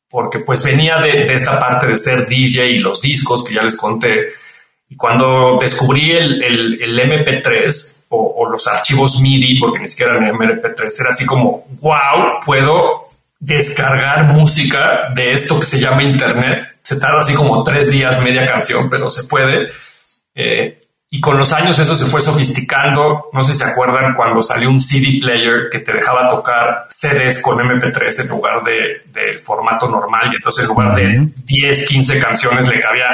porque 0.10 0.40
pues 0.40 0.64
venía 0.64 1.02
de, 1.02 1.34
esta 1.34 1.60
parte 1.60 1.88
de 1.88 1.98
ser 1.98 2.26
DJ 2.26 2.70
y 2.70 2.78
los 2.80 3.02
discos 3.02 3.44
que 3.44 3.56
ya 3.56 3.64
les 3.64 3.76
conté. 3.76 4.30
Y 4.88 4.96
cuando 4.96 5.58
descubrí 5.60 6.14
el, 6.14 6.42
el, 6.42 7.00
MP3 7.00 8.06
o, 8.10 8.36
o, 8.38 8.50
los 8.50 8.66
archivos 8.68 9.20
MIDI, 9.20 9.60
porque 9.60 9.80
ni 9.80 9.90
siquiera 9.90 10.16
eran 10.16 10.34
MP3, 10.34 11.02
era 11.02 11.10
así 11.10 11.26
como, 11.26 11.66
wow, 11.82 12.40
puedo 12.46 13.11
descargar 13.42 14.26
música 14.26 15.10
de 15.14 15.34
esto 15.34 15.60
que 15.60 15.66
se 15.66 15.80
llama 15.80 16.04
Internet. 16.04 16.78
Se 16.84 17.00
tarda 17.00 17.20
así 17.20 17.34
como 17.34 17.64
tres 17.64 17.90
días, 17.90 18.22
media 18.22 18.46
canción, 18.46 18.90
pero 18.90 19.10
se 19.10 19.24
puede. 19.26 19.68
Eh, 20.34 20.78
y 21.10 21.20
con 21.20 21.38
los 21.38 21.52
años 21.52 21.78
eso 21.78 21.98
se 21.98 22.06
fue 22.06 22.22
sofisticando. 22.22 23.30
No 23.34 23.44
sé 23.44 23.52
si 23.52 23.58
se 23.58 23.66
acuerdan 23.66 24.14
cuando 24.14 24.42
salió 24.42 24.70
un 24.70 24.80
CD 24.80 25.20
player 25.22 25.70
que 25.70 25.80
te 25.80 25.92
dejaba 25.92 26.30
tocar 26.30 26.86
CDs 26.88 27.42
con 27.42 27.58
MP3 27.58 28.22
en 28.22 28.30
lugar 28.30 28.64
de, 28.64 29.02
del 29.12 29.40
formato 29.40 29.90
normal. 29.90 30.30
Y 30.32 30.36
entonces 30.36 30.64
en 30.64 30.70
lugar 30.70 30.96
de 30.96 31.28
10, 31.44 31.88
15 31.88 32.20
canciones 32.20 32.70
le 32.70 32.80
cabía 32.80 33.08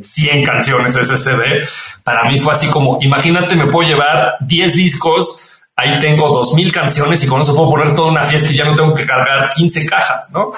100 0.00 0.44
canciones 0.46 0.96
ese 0.96 1.18
CD. 1.18 1.66
Para 2.04 2.24
mí 2.30 2.38
fue 2.38 2.54
así 2.54 2.68
como, 2.68 2.98
imagínate, 3.02 3.54
me 3.56 3.66
puedo 3.66 3.86
llevar 3.86 4.36
10 4.40 4.74
discos 4.74 5.51
ahí 5.76 5.98
tengo 5.98 6.28
dos 6.28 6.54
mil 6.54 6.72
canciones 6.72 7.22
y 7.24 7.26
con 7.26 7.40
eso 7.40 7.54
puedo 7.54 7.70
poner 7.70 7.94
toda 7.94 8.10
una 8.10 8.24
fiesta 8.24 8.52
y 8.52 8.56
ya 8.56 8.64
no 8.64 8.74
tengo 8.74 8.94
que 8.94 9.06
cargar 9.06 9.50
15 9.50 9.86
cajas, 9.86 10.28
¿no? 10.32 10.52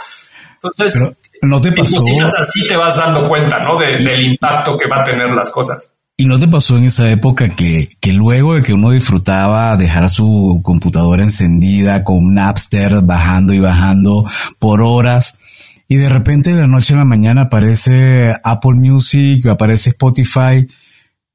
Entonces, 0.55 1.01
no 1.43 1.61
te 1.61 1.73
pasó. 1.73 2.01
así 2.39 2.67
te 2.67 2.77
vas 2.77 2.97
dando 2.97 3.29
cuenta, 3.29 3.61
¿no? 3.61 3.79
del 3.79 4.27
impacto 4.27 4.79
que 4.79 4.89
va 4.89 5.03
a 5.03 5.05
tener 5.05 5.31
las 5.31 5.51
cosas. 5.51 5.95
¿Y 6.17 6.27
no 6.27 6.39
te 6.39 6.47
pasó 6.47 6.79
en 6.79 6.85
esa 6.85 7.11
época 7.11 7.49
que, 7.49 7.97
que 8.01 8.13
luego 8.13 8.55
de 8.55 8.63
que 8.63 8.73
uno 8.73 8.91
disfrutaba 8.91 9.77
dejar 9.77 10.09
su 10.09 10.61
computadora 10.63 11.25
encendida 11.25 12.05
con 12.05 12.35
Napster 12.35 13.03
bajando 13.03 13.53
y 13.53 13.59
bajando 13.59 14.25
por 14.61 14.81
horas 14.81 15.41
y 15.89 15.97
de 15.97 16.09
repente 16.09 16.55
de 16.55 16.61
la 16.61 16.67
noche 16.67 16.95
a 16.95 16.99
la 16.99 17.05
mañana 17.05 17.43
aparece 17.43 18.35
Apple 18.43 18.75
Music, 18.75 19.47
aparece 19.47 19.91
Spotify 19.91 20.67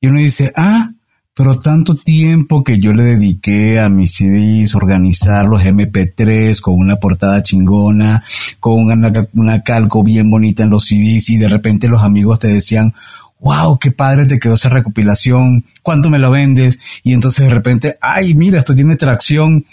y 0.02 0.08
uno 0.08 0.20
dice, 0.20 0.54
ah, 0.56 0.92
pero 1.40 1.56
tanto 1.56 1.96
tiempo 1.96 2.66
que 2.66 2.80
yo 2.80 2.92
le 2.92 3.04
dediqué 3.04 3.80
a 3.80 3.88
mis 3.88 4.16
CDs, 4.16 4.76
organizar 4.76 5.46
los 5.46 5.64
MP3 5.64 6.60
con 6.60 6.74
una 6.74 6.98
portada 6.98 7.42
chingona, 7.42 8.22
con 8.60 8.92
una, 9.34 9.64
calco 9.64 10.04
bien 10.04 10.30
bonita 10.30 10.64
en 10.64 10.70
los 10.70 10.88
CDs 10.88 11.30
y 11.30 11.38
de 11.38 11.48
repente 11.48 11.88
los 11.88 12.04
amigos 12.04 12.40
te 12.40 12.50
decían, 12.50 12.94
wow, 13.40 13.80
qué 13.80 13.92
padre 13.92 14.26
te 14.26 14.38
quedó 14.38 14.56
esa 14.56 14.68
recopilación, 14.68 15.64
¿cuánto 15.82 16.10
me 16.10 16.20
lo 16.20 16.30
vendes? 16.30 16.78
Y 17.04 17.14
entonces 17.14 17.48
de 17.48 17.54
repente, 17.54 17.98
ay, 18.02 18.34
mira, 18.34 18.60
esto 18.60 18.76
tiene 18.76 18.98
tracción, 18.98 19.66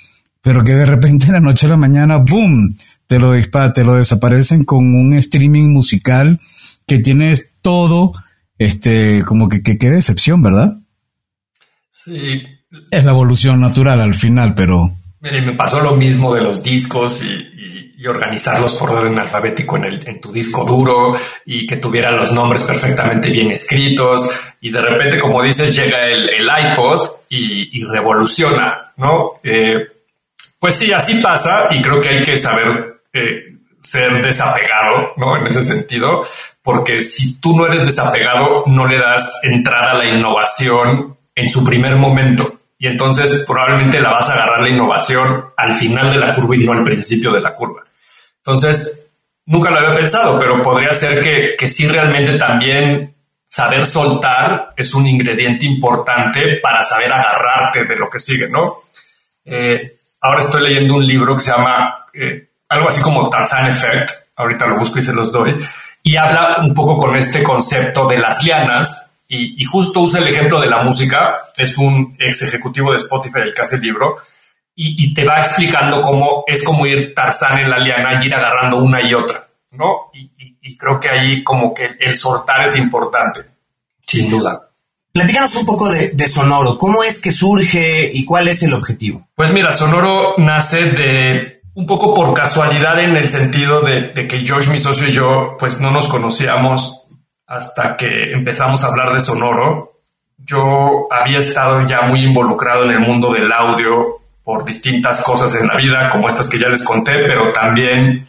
pero 0.42 0.62
que 0.62 0.76
de 0.76 0.87
repente 0.87 1.26
en 1.26 1.33
la 1.33 1.40
noche 1.40 1.66
a 1.66 1.70
la 1.70 1.76
mañana, 1.76 2.18
boom, 2.18 2.76
te 3.09 3.18
lo 3.18 3.33
dispara, 3.33 3.72
te 3.72 3.83
lo 3.83 3.94
desaparecen 3.96 4.64
con 4.64 4.94
un 4.94 5.14
streaming 5.14 5.70
musical 5.70 6.38
que 6.87 7.00
tienes 7.00 7.55
todo, 7.61 8.12
este, 8.57 9.24
como 9.26 9.48
que, 9.48 9.64
que 9.64 9.79
qué 9.79 9.90
decepción, 9.90 10.42
¿verdad? 10.42 10.79
Sí. 12.04 12.46
Es 12.90 13.04
la 13.04 13.12
evolución 13.12 13.61
natural 13.61 14.00
al 14.02 14.14
final, 14.14 14.54
pero... 14.54 14.90
Mire, 15.20 15.40
me 15.40 15.54
pasó 15.54 15.80
lo 15.80 15.92
mismo 15.92 16.35
de 16.35 16.42
los 16.42 16.62
discos 16.62 17.24
y, 17.24 17.52
organizarlos 18.06 18.74
por 18.74 18.90
orden 18.90 19.18
alfabético 19.18 19.76
en, 19.78 19.85
el, 19.85 20.06
en 20.06 20.20
tu 20.20 20.30
disco 20.30 20.64
duro 20.64 21.16
y 21.44 21.66
que 21.66 21.78
tuvieran 21.78 22.16
los 22.16 22.30
nombres 22.30 22.62
perfectamente 22.62 23.30
bien 23.30 23.50
escritos. 23.50 24.30
Y 24.61 24.70
de 24.70 24.80
repente, 24.80 25.18
como 25.18 25.42
dices, 25.42 25.74
llega 25.74 26.06
el, 26.06 26.48
iPod 26.70 27.02
y, 27.30 27.82
revoluciona, 27.82 28.92
¿no? 28.98 29.40
Eh, 29.42 29.88
pues 30.61 30.76
sí, 30.76 30.92
así 30.92 31.14
pasa 31.14 31.68
y 31.70 31.82
creo 31.82 32.00
que 32.00 32.11
hay 32.11 32.22
que 32.22 32.38
saber 32.38 32.98
eh, 33.12 33.56
ser 33.80 34.24
desapegado, 34.24 35.14
¿no? 35.16 35.37
En 35.38 35.46
ese 35.48 35.62
sentido, 35.62 36.24
porque 36.62 37.00
si 37.00 37.40
tú 37.40 37.56
no 37.56 37.66
eres 37.66 37.87
desapegado, 37.87 38.62
no 38.66 38.87
le 38.87 39.00
das 39.00 39.40
entrada 39.42 39.92
a 39.92 39.94
la 39.94 40.06
innovación 40.06 41.15
en 41.37 41.49
su 41.49 41.62
primer 41.62 41.94
momento. 41.94 42.61
Y 42.79 42.88
entonces 42.88 43.44
probablemente 43.46 44.01
la 44.01 44.11
vas 44.11 44.29
a 44.29 44.35
agarrar 44.35 44.62
la 44.62 44.68
innovación 44.68 45.46
al 45.57 45.72
final 45.72 46.11
de 46.11 46.18
la 46.18 46.33
curva 46.33 46.57
y 46.57 46.66
no 46.66 46.72
al 46.72 46.83
principio 46.83 47.31
de 47.31 47.40
la 47.40 47.55
curva. 47.55 47.85
Entonces, 48.38 49.11
nunca 49.44 49.70
lo 49.70 49.79
había 49.79 49.94
pensado, 49.94 50.38
pero 50.38 50.61
podría 50.62 50.92
ser 50.92 51.22
que, 51.22 51.55
que 51.57 51.68
sí 51.68 51.87
realmente 51.87 52.38
también 52.38 53.14
saber 53.49 53.87
soltar 53.87 54.75
es 54.77 54.92
un 54.94 55.07
ingrediente 55.07 55.64
importante 55.66 56.57
para 56.62 56.83
saber 56.85 57.12
agarrarte 57.12 57.85
de 57.85 57.96
lo 57.96 58.11
que 58.11 58.20
sigue, 58.20 58.49
¿no? 58.49 58.75
Eh, 59.44 59.92
ahora 60.20 60.40
estoy 60.40 60.62
leyendo 60.62 60.94
un 60.94 61.07
libro 61.07 61.35
que 61.35 61.42
se 61.42 61.53
llama 61.53 62.07
eh, 62.12 62.49
algo 62.68 62.88
así 62.88 63.01
como 63.01 63.31
Tarzan 63.31 63.68
Effect, 63.68 64.11
ahorita 64.37 64.66
lo 64.66 64.77
busco 64.77 64.99
y 64.99 65.03
se 65.03 65.14
los 65.14 65.31
doy, 65.31 65.57
y 66.03 66.16
habla 66.16 66.59
un 66.61 66.75
poco 66.75 66.99
con 66.99 67.16
este 67.16 67.42
concepto 67.42 68.07
de 68.07 68.18
las 68.18 68.42
lianas 68.42 69.15
y, 69.28 69.64
justo 69.64 70.00
usa 70.00 70.20
el 70.20 70.28
ejemplo 70.28 70.60
de 70.60 70.68
la 70.68 70.82
música, 70.82 71.36
es 71.56 71.76
un 71.78 72.16
ex 72.18 72.42
ejecutivo 72.42 72.92
de 72.92 72.98
Spotify 72.98 73.40
el 73.42 73.54
que 73.54 73.62
hace 73.62 73.76
el 73.76 73.82
libro, 73.82 74.16
y, 74.78 75.14
te 75.14 75.24
va 75.24 75.40
explicando 75.40 76.02
cómo 76.02 76.44
es 76.46 76.62
como 76.62 76.86
ir 76.86 77.14
Tarzán 77.14 77.58
en 77.60 77.70
la 77.70 77.78
liana 77.78 78.22
y 78.22 78.26
ir 78.26 78.34
agarrando 78.34 78.76
una 78.76 79.02
y 79.02 79.14
otra, 79.14 79.48
¿no? 79.72 80.10
Y, 80.12 80.76
creo 80.76 81.00
que 81.00 81.08
ahí 81.08 81.44
como 81.44 81.72
que 81.72 81.96
el 82.00 82.16
soltar 82.16 82.66
es 82.66 82.76
importante, 82.76 83.40
sin 84.00 84.28
duda. 84.30 84.68
Platícanos 85.12 85.54
un 85.56 85.64
poco 85.64 85.88
de, 85.90 86.28
Sonoro, 86.28 86.76
¿cómo 86.76 87.02
es 87.02 87.18
que 87.18 87.30
surge 87.32 88.10
y 88.12 88.24
cuál 88.24 88.48
es 88.48 88.62
el 88.62 88.74
objetivo? 88.74 89.28
Pues 89.34 89.52
mira, 89.52 89.72
Sonoro 89.72 90.34
nace 90.38 90.90
de 90.90 91.62
un 91.74 91.86
poco 91.86 92.14
por 92.14 92.34
casualidad 92.34 93.00
en 93.00 93.16
el 93.16 93.28
sentido 93.28 93.80
de, 93.80 94.08
de 94.08 94.28
que 94.28 94.44
George, 94.44 94.70
mi 94.70 94.80
socio 94.80 95.08
y 95.08 95.12
yo, 95.12 95.56
pues 95.58 95.80
no 95.80 95.90
nos 95.90 96.08
conocíamos 96.08 97.05
hasta 97.46 97.96
que 97.96 98.32
empezamos 98.32 98.82
a 98.82 98.88
hablar 98.88 99.12
de 99.12 99.20
Sonoro. 99.20 100.00
Yo 100.38 101.09
había 101.11 101.38
estado 101.38 101.87
ya 101.87 102.02
muy 102.02 102.24
involucrado 102.24 102.85
en 102.85 102.90
el 102.90 103.00
mundo 103.00 103.32
del 103.32 103.52
audio 103.52 104.20
por 104.42 104.64
distintas 104.64 105.22
cosas 105.22 105.54
en 105.61 105.66
la 105.66 105.76
vida, 105.76 106.11
como 106.11 106.28
estas 106.28 106.48
que 106.48 106.59
ya 106.59 106.68
les 106.68 106.85
conté, 106.85 107.12
pero 107.26 107.52
también 107.52 108.28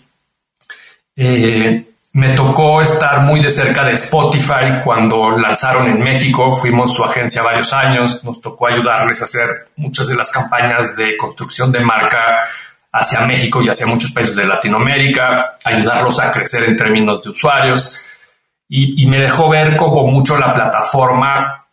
eh, 1.15 1.83
me 2.13 2.29
tocó 2.29 2.81
estar 2.81 3.21
muy 3.21 3.39
de 3.39 3.51
cerca 3.51 3.83
de 3.83 3.93
Spotify 3.93 4.81
cuando 4.83 5.37
lanzaron 5.37 5.87
en 5.87 6.01
México. 6.01 6.55
Fuimos 6.55 6.95
su 6.95 7.03
agencia 7.03 7.43
varios 7.43 7.73
años, 7.73 8.23
nos 8.23 8.41
tocó 8.41 8.67
ayudarles 8.67 9.21
a 9.21 9.25
hacer 9.25 9.47
muchas 9.75 10.07
de 10.07 10.15
las 10.15 10.31
campañas 10.31 10.95
de 10.95 11.17
construcción 11.17 11.71
de 11.71 11.81
marca 11.81 12.47
hacia 12.91 13.21
México 13.27 13.61
y 13.61 13.69
hacia 13.69 13.85
muchos 13.85 14.11
países 14.11 14.35
de 14.37 14.47
Latinoamérica, 14.47 15.57
ayudarlos 15.63 16.19
a 16.19 16.31
crecer 16.31 16.63
en 16.63 16.77
términos 16.77 17.23
de 17.23 17.29
usuarios 17.29 18.06
y, 18.69 19.05
me 19.07 19.19
dejó 19.19 19.49
ver 19.49 19.77
como 19.77 20.07
mucho 20.07 20.37
la 20.37 20.53
plataforma 20.53 21.65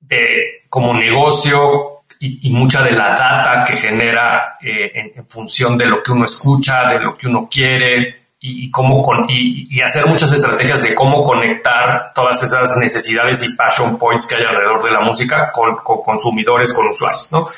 de 0.00 0.64
como 0.68 0.94
negocio 0.94 2.02
y, 2.18 2.50
mucha 2.50 2.82
de 2.82 2.92
la 2.92 3.10
data 3.10 3.64
que 3.64 3.76
genera 3.76 4.58
eh, 4.60 5.12
en, 5.16 5.28
función 5.28 5.78
de 5.78 5.86
lo 5.86 6.02
que 6.02 6.12
uno 6.12 6.24
escucha, 6.24 6.88
de 6.90 7.00
lo 7.00 7.16
que 7.16 7.28
uno 7.28 7.48
quiere 7.50 8.20
y, 8.40 8.70
cómo 8.70 9.02
y, 9.28 9.80
hacer 9.80 10.06
muchas 10.06 10.32
estrategias 10.32 10.82
de 10.82 10.94
cómo 10.94 11.22
conectar 11.22 12.12
todas 12.14 12.42
esas 12.42 12.76
necesidades 12.78 13.44
y 13.44 13.54
passion 13.54 13.96
points 13.98 14.26
que 14.26 14.36
hay 14.36 14.44
alrededor 14.44 14.82
de 14.82 14.90
la 14.90 15.00
música 15.00 15.52
con, 15.52 15.76
consumidores, 15.76 16.72
con 16.72 16.88
usuarios, 16.88 17.28
¿no? 17.30 17.48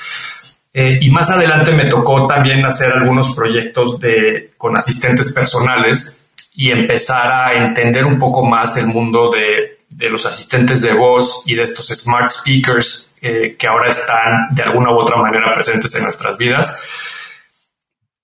Eh, 0.74 0.98
y 1.02 1.10
más 1.10 1.30
adelante 1.30 1.72
me 1.72 1.84
tocó 1.84 2.26
también 2.26 2.64
hacer 2.64 2.92
algunos 2.92 3.34
proyectos 3.34 4.00
de, 4.00 4.52
con 4.56 4.74
asistentes 4.76 5.32
personales 5.32 6.30
y 6.54 6.70
empezar 6.70 7.30
a 7.30 7.54
entender 7.54 8.04
un 8.04 8.18
poco 8.18 8.44
más 8.44 8.76
el 8.76 8.86
mundo 8.86 9.30
de, 9.30 9.78
los 10.10 10.26
asistentes 10.26 10.82
de 10.82 10.92
voz 10.92 11.42
y 11.46 11.54
de 11.54 11.62
estos 11.62 11.86
smart 11.88 12.28
speakers 12.28 13.14
eh, 13.22 13.54
que 13.56 13.66
ahora 13.68 13.88
están 13.88 14.48
de 14.50 14.62
alguna 14.62 14.90
u 14.90 14.98
otra 14.98 15.16
manera 15.16 15.54
presentes 15.54 15.94
en 15.94 16.04
nuestras 16.04 16.36
vidas. 16.36 16.82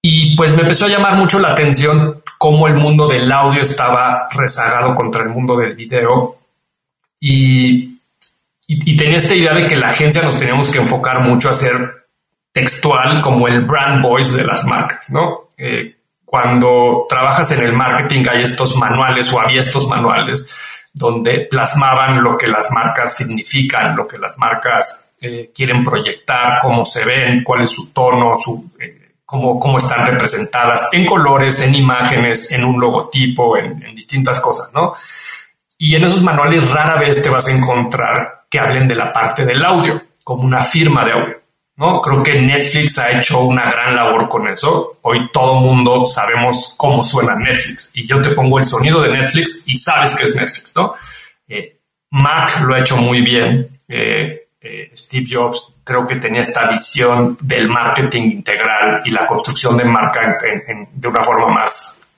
Y 0.03 0.37
pues 0.37 0.55
me 0.55 0.63
empezó 0.63 0.87
a 0.87 0.89
llamar 0.89 1.17
mucho 1.17 1.39
la 1.39 1.53
atención 1.53 2.23
cómo 2.37 2.69
el 2.69 2.75
mundo 2.75 3.07
del 3.07 3.31
audio 3.31 3.63
estaba 3.63 4.29
rezagado 4.33 4.95
contra 4.95 5.23
el 5.23 5.29
mundo 5.29 5.57
del 5.57 5.75
video. 5.75 6.39
Y, 7.21 7.99
y, 8.67 8.97
tenía 8.97 9.19
esta 9.19 9.35
idea 9.35 9.55
de 9.55 9.67
que 9.67 9.77
la 9.77 9.91
agencia 9.91 10.23
nos 10.23 10.39
teníamos 10.39 10.71
que 10.71 10.79
enfocar 10.79 11.21
mucho 11.21 11.49
a 11.49 11.55
ser 11.55 12.07
textual 12.53 13.21
como 13.23 13.49
el 13.49 13.63
brand 13.63 14.03
voice 14.03 14.37
de 14.37 14.45
las 14.45 14.65
marcas, 14.65 15.11
¿no? 15.11 15.51
Eh, 15.57 15.98
cuando 16.29 17.07
trabajas 17.09 17.51
en 17.53 17.65
el 17.65 17.73
marketing 17.73 18.25
hay 18.31 18.43
estos 18.43 18.77
manuales 18.77 19.33
o 19.33 19.41
había 19.41 19.63
estos 19.63 19.89
manuales 19.89 20.55
donde 20.93 21.47
plasmaban 21.51 22.23
lo 22.23 22.37
que 22.37 22.49
las 22.49 22.71
marcas 22.71 23.17
significan, 23.17 23.97
lo 23.97 24.07
que 24.07 24.19
las 24.19 24.37
marcas 24.37 25.15
eh, 25.23 25.51
quieren 25.55 25.83
proyectar, 25.83 26.59
cómo 26.61 26.85
se 26.85 27.03
ven, 27.07 27.43
cuál 27.43 27.63
es 27.63 27.71
su 27.71 27.95
tono, 27.95 28.37
su, 28.37 28.71
eh, 28.79 29.15
cómo, 29.25 29.59
cómo, 29.59 29.79
están 29.79 30.05
representadas 30.05 30.91
en 30.93 31.07
colores, 31.07 31.63
en 31.63 31.75
imágenes, 31.75 32.53
en 32.53 32.65
un 32.65 32.79
logotipo, 32.79 33.57
en, 33.57 33.83
en 33.83 33.95
distintas 33.95 34.39
cosas, 34.41 34.71
¿no? 34.75 34.93
Y 35.79 35.95
en 35.95 36.05
esos 36.05 36.23
manuales 36.23 36.69
rara 36.71 36.97
vez 36.97 37.23
te 37.23 37.31
vas 37.31 37.49
a 37.49 37.53
encontrar 37.53 38.45
que 38.51 38.59
hablen 38.59 38.87
de 38.87 38.97
la 38.97 39.15
parte 39.15 39.47
del 39.47 39.65
audio, 39.65 40.03
como 40.23 40.43
una 40.43 40.61
firma 40.61 41.07
de 41.07 41.13
audio. 41.13 41.37
¿No? 41.79 42.03
Creo 42.03 42.23
que 42.23 42.41
Netflix 42.43 42.99
ha 42.99 43.13
hecho 43.13 43.41
una 43.41 43.71
gran 43.71 43.95
labor 43.95 44.29
con 44.29 44.49
eso. 44.49 44.99
Hoy 45.03 45.31
todo 45.33 45.61
mundo 45.61 46.05
sabemos 46.07 46.75
cómo 46.77 47.05
suena 47.05 47.37
Netflix 47.37 47.93
y 47.95 48.07
yo 48.07 48.21
te 48.21 48.31
pongo 48.31 48.59
el 48.59 48.65
sonido 48.65 49.01
de 49.01 49.13
Netflix 49.13 49.63
y 49.67 49.77
sabes 49.77 50.17
que 50.17 50.25
es 50.25 50.35
Netflix, 50.35 50.75
¿no? 50.75 50.95
Eh, 51.47 51.77
Mac 52.11 52.61
lo 52.63 52.75
ha 52.75 52.81
hecho 52.81 52.97
muy 52.97 53.23
bien. 53.23 53.69
Eh, 53.87 54.49
eh, 54.61 54.91
Steve 54.95 55.29
Jobs 55.31 55.77
creo 55.85 56.07
que 56.07 56.17
tenía 56.17 56.41
esta 56.41 56.69
visión 56.69 57.39
del 57.41 57.69
marketing 57.69 58.23
integral 58.23 59.03
y 59.05 59.11
la 59.11 59.25
construcción 59.25 59.77
de 59.77 59.85
marca 59.85 60.37
de 60.93 61.09
una 61.09 61.23
forma 61.23 61.49
más 61.49 62.09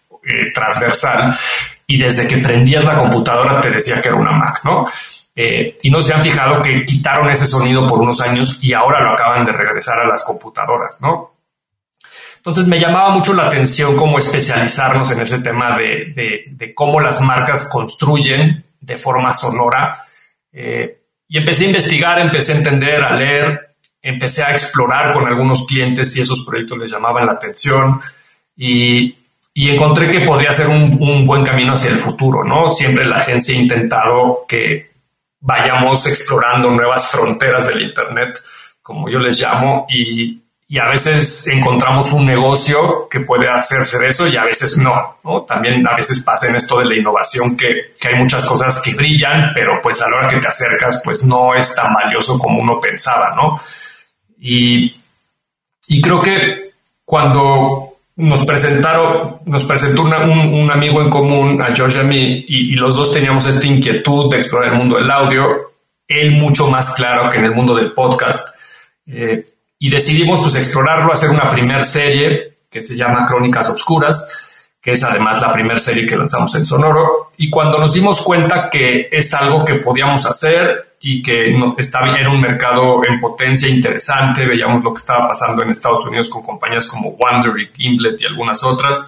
transversal. 0.54 1.38
Y 1.86 1.98
desde 1.98 2.26
que 2.26 2.38
prendías 2.38 2.84
la 2.84 2.96
computadora 2.96 3.60
te 3.60 3.70
decía 3.70 4.00
que 4.00 4.08
era 4.08 4.16
una 4.16 4.32
Mac, 4.32 4.60
¿no? 4.64 4.88
Eh, 5.34 5.78
y 5.82 5.90
no 5.90 6.02
se 6.02 6.12
han 6.12 6.22
fijado 6.22 6.60
que 6.60 6.84
quitaron 6.84 7.30
ese 7.30 7.46
sonido 7.46 7.86
por 7.86 8.00
unos 8.00 8.20
años 8.20 8.58
y 8.62 8.72
ahora 8.72 9.00
lo 9.00 9.10
acaban 9.12 9.46
de 9.46 9.52
regresar 9.52 10.00
a 10.00 10.08
las 10.08 10.24
computadoras, 10.24 11.00
¿no? 11.00 11.34
Entonces 12.36 12.66
me 12.66 12.80
llamaba 12.80 13.10
mucho 13.10 13.34
la 13.34 13.46
atención 13.46 13.96
cómo 13.96 14.18
especializarnos 14.18 15.10
en 15.10 15.20
ese 15.20 15.42
tema 15.42 15.76
de, 15.76 16.72
cómo 16.74 17.00
las 17.00 17.20
marcas 17.20 17.68
construyen 17.70 18.64
de 18.80 18.96
forma 18.96 19.30
sonora. 19.30 19.98
Eh, 20.50 21.00
y 21.28 21.36
empecé 21.36 21.64
a 21.64 21.68
investigar, 21.68 22.18
empecé 22.18 22.52
a 22.52 22.56
entender, 22.56 23.02
a 23.04 23.14
leer, 23.14 23.76
empecé 24.00 24.42
a 24.42 24.52
explorar 24.52 25.12
con 25.12 25.26
algunos 25.26 25.66
clientes 25.66 26.12
si 26.12 26.22
esos 26.22 26.44
proyectos 26.46 26.78
les 26.78 26.90
llamaban 26.90 27.26
la 27.26 27.32
atención 27.32 28.00
y, 28.56 29.16
encontré 29.54 30.10
que 30.10 30.20
podría 30.20 30.54
ser 30.54 30.68
un, 30.68 30.96
un, 30.98 31.26
buen 31.26 31.44
camino 31.44 31.74
hacia 31.74 31.90
el 31.90 31.98
futuro, 31.98 32.42
¿no? 32.42 32.72
Siempre 32.72 33.06
la 33.06 33.18
agencia 33.18 33.54
ha 33.54 33.60
intentado 33.60 34.46
que 34.48 34.89
vayamos 35.40 36.06
explorando 36.06 36.70
nuevas 36.70 37.08
fronteras 37.08 37.66
del 37.66 37.82
Internet, 37.82 38.40
como 38.82 39.08
yo 39.08 39.18
les 39.18 39.40
llamo, 39.40 39.86
y, 39.88 40.42
a 40.78 40.88
veces 40.88 41.48
encontramos 41.48 42.12
un 42.12 42.24
negocio 42.24 43.08
que 43.08 43.18
puede 43.18 43.48
hacerse 43.48 43.98
de 43.98 44.08
eso 44.08 44.28
y 44.28 44.36
a 44.36 44.44
veces 44.44 44.78
no, 44.78 45.18
¿no? 45.24 45.42
También 45.42 45.84
a 45.84 45.96
veces 45.96 46.22
pasa 46.22 46.48
en 46.48 46.54
esto 46.54 46.78
de 46.78 46.84
la 46.84 46.94
innovación 46.94 47.56
que, 47.56 47.92
que, 48.00 48.08
hay 48.08 48.14
muchas 48.14 48.46
cosas 48.46 48.80
que 48.80 48.94
brillan, 48.94 49.50
pero 49.52 49.80
pues 49.82 50.00
a 50.00 50.08
la 50.08 50.18
hora 50.18 50.28
que 50.28 50.36
te 50.36 50.46
acercas, 50.46 51.02
pues 51.04 51.24
no 51.24 51.56
es 51.56 51.74
tan 51.74 51.92
valioso 51.92 52.38
como 52.38 52.60
uno 52.60 52.78
pensaba, 52.80 53.34
¿no? 53.34 53.60
Y, 54.38 54.94
y 55.88 56.00
creo 56.00 56.22
que 56.22 56.70
cuando 57.04 57.89
nos 58.20 58.44
presentaron, 58.44 59.38
nos 59.46 59.64
presentó 59.64 60.02
un, 60.02 60.70
amigo 60.70 61.00
en 61.02 61.08
común, 61.08 61.62
a 61.62 61.74
George 61.74 61.96
y 61.96 62.00
a 62.00 62.04
mí, 62.04 62.44
y, 62.46 62.74
los 62.74 62.96
dos 62.96 63.14
teníamos 63.14 63.46
esta 63.46 63.66
inquietud 63.66 64.30
de 64.30 64.36
explorar 64.36 64.72
el 64.72 64.78
mundo 64.78 64.96
del 64.96 65.10
audio, 65.10 65.72
él 66.06 66.32
mucho 66.32 66.68
más 66.68 66.94
claro 66.94 67.30
que 67.30 67.38
en 67.38 67.46
el 67.46 67.52
mundo 67.52 67.74
del 67.74 67.92
podcast. 67.92 68.46
Eh, 69.06 69.44
y 69.78 69.90
decidimos 69.90 70.40
pues 70.40 70.54
explorarlo, 70.56 71.12
hacer 71.12 71.30
una 71.30 71.48
primer 71.48 71.84
serie 71.84 72.58
que 72.70 72.82
se 72.82 72.94
llama 72.94 73.24
Crónicas 73.24 73.70
Obscuras, 73.70 74.70
que 74.80 74.92
es 74.92 75.02
además 75.02 75.40
la 75.40 75.52
primera 75.52 75.78
serie 75.78 76.06
que 76.06 76.16
lanzamos 76.16 76.54
en 76.56 76.66
Sonoro. 76.66 77.30
Y 77.38 77.48
cuando 77.48 77.78
nos 77.78 77.94
dimos 77.94 78.20
cuenta 78.20 78.68
que 78.68 79.08
es 79.10 79.32
algo 79.32 79.64
que 79.64 79.74
podíamos 79.74 80.26
hacer, 80.26 80.89
y 81.02 81.22
que 81.22 81.50
no, 81.52 81.74
estaba, 81.78 82.14
era 82.14 82.30
un 82.30 82.40
mercado 82.40 83.02
en 83.06 83.20
potencia 83.20 83.68
interesante. 83.68 84.46
Veíamos 84.46 84.84
lo 84.84 84.92
que 84.92 84.98
estaba 84.98 85.28
pasando 85.28 85.62
en 85.62 85.70
Estados 85.70 86.04
Unidos 86.04 86.28
con 86.28 86.42
compañías 86.42 86.86
como 86.86 87.10
Wondery, 87.10 87.70
Gimlet 87.74 88.20
y 88.20 88.26
algunas 88.26 88.62
otras. 88.62 89.02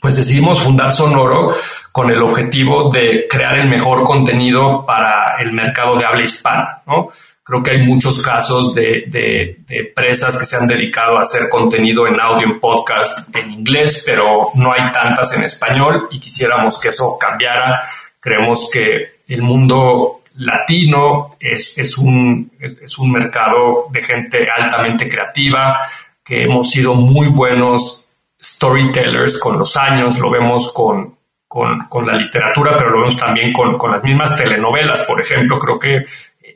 Pues 0.00 0.16
decidimos 0.16 0.60
fundar 0.60 0.90
Sonoro 0.90 1.54
con 1.92 2.10
el 2.10 2.20
objetivo 2.22 2.90
de 2.90 3.26
crear 3.30 3.58
el 3.58 3.68
mejor 3.68 4.02
contenido 4.02 4.84
para 4.84 5.36
el 5.40 5.52
mercado 5.52 5.96
de 5.96 6.04
habla 6.04 6.24
hispana, 6.24 6.82
¿no? 6.86 7.10
Creo 7.44 7.62
que 7.62 7.72
hay 7.72 7.86
muchos 7.86 8.22
casos 8.22 8.74
de, 8.74 9.04
de, 9.08 9.58
de, 9.66 9.78
empresas 9.80 10.38
que 10.38 10.44
se 10.44 10.56
han 10.56 10.66
dedicado 10.66 11.18
a 11.18 11.22
hacer 11.22 11.48
contenido 11.48 12.06
en 12.06 12.20
audio, 12.20 12.46
en 12.46 12.60
podcast, 12.60 13.34
en 13.34 13.50
inglés, 13.50 14.04
pero 14.06 14.48
no 14.54 14.72
hay 14.72 14.92
tantas 14.92 15.36
en 15.36 15.42
español 15.42 16.08
y 16.12 16.20
quisiéramos 16.20 16.80
que 16.80 16.88
eso 16.88 17.18
cambiara. 17.18 17.82
Creemos 18.20 18.70
que 18.72 19.22
el 19.26 19.42
mundo 19.42 20.21
latino, 20.36 21.36
es, 21.38 21.98
un, 21.98 22.50
es 22.58 22.98
un 22.98 23.12
mercado 23.12 23.86
de 23.90 24.02
gente 24.02 24.48
altamente 24.50 25.08
creativa, 25.08 25.78
que 26.24 26.44
hemos 26.44 26.70
sido 26.70 26.94
muy 26.94 27.28
buenos 27.28 28.06
storytellers 28.40 29.38
con 29.38 29.58
los 29.58 29.76
años, 29.76 30.18
lo 30.18 30.30
vemos 30.30 30.72
con, 30.72 31.16
con, 31.46 32.06
la 32.06 32.14
literatura, 32.14 32.76
pero 32.76 32.90
lo 32.90 33.00
vemos 33.00 33.16
también 33.16 33.52
con, 33.52 33.76
con, 33.76 33.92
las 33.92 34.02
mismas 34.02 34.36
telenovelas. 34.36 35.02
Por 35.02 35.20
ejemplo, 35.20 35.58
creo 35.58 35.78
que 35.78 36.04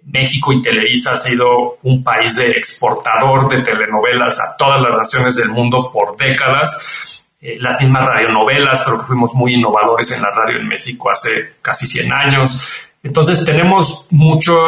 México 0.06 0.52
y 0.52 0.62
Televisa 0.62 1.12
ha 1.12 1.16
sido 1.16 1.78
un 1.82 2.02
país 2.02 2.36
de 2.36 2.52
exportador 2.52 3.48
de 3.48 3.62
telenovelas 3.62 4.38
a 4.40 4.56
todas 4.56 4.80
las 4.80 4.96
naciones 4.96 5.36
del 5.36 5.50
mundo 5.50 5.90
por 5.92 6.16
décadas. 6.16 7.26
Eh, 7.40 7.56
las 7.60 7.80
mismas 7.80 8.06
radionovelas, 8.06 8.84
creo 8.84 8.98
que 8.98 9.04
fuimos 9.04 9.34
muy 9.34 9.54
innovadores 9.54 10.10
en 10.12 10.22
la 10.22 10.30
radio 10.30 10.58
en 10.58 10.68
México 10.68 11.10
hace 11.10 11.56
casi 11.60 11.86
100 11.86 12.12
años. 12.12 12.85
Entonces 13.06 13.44
tenemos 13.44 14.06
mucho, 14.10 14.58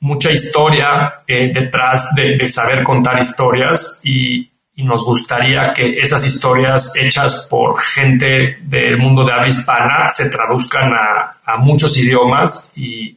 mucha 0.00 0.32
historia 0.32 1.20
eh, 1.28 1.52
detrás 1.54 2.12
de, 2.16 2.48
saber 2.48 2.82
contar 2.82 3.20
historias 3.20 4.00
y, 4.02 4.50
y 4.74 4.82
nos 4.82 5.04
gustaría 5.04 5.72
que 5.72 6.00
esas 6.00 6.26
historias 6.26 6.92
hechas 6.96 7.46
por 7.48 7.80
gente 7.80 8.58
del 8.62 8.96
mundo 8.98 9.24
de 9.24 9.32
habla 9.32 9.48
hispana 9.48 10.10
se 10.10 10.28
traduzcan 10.28 10.92
a, 10.92 11.56
muchos 11.58 11.96
idiomas 11.98 12.72
y, 12.76 13.14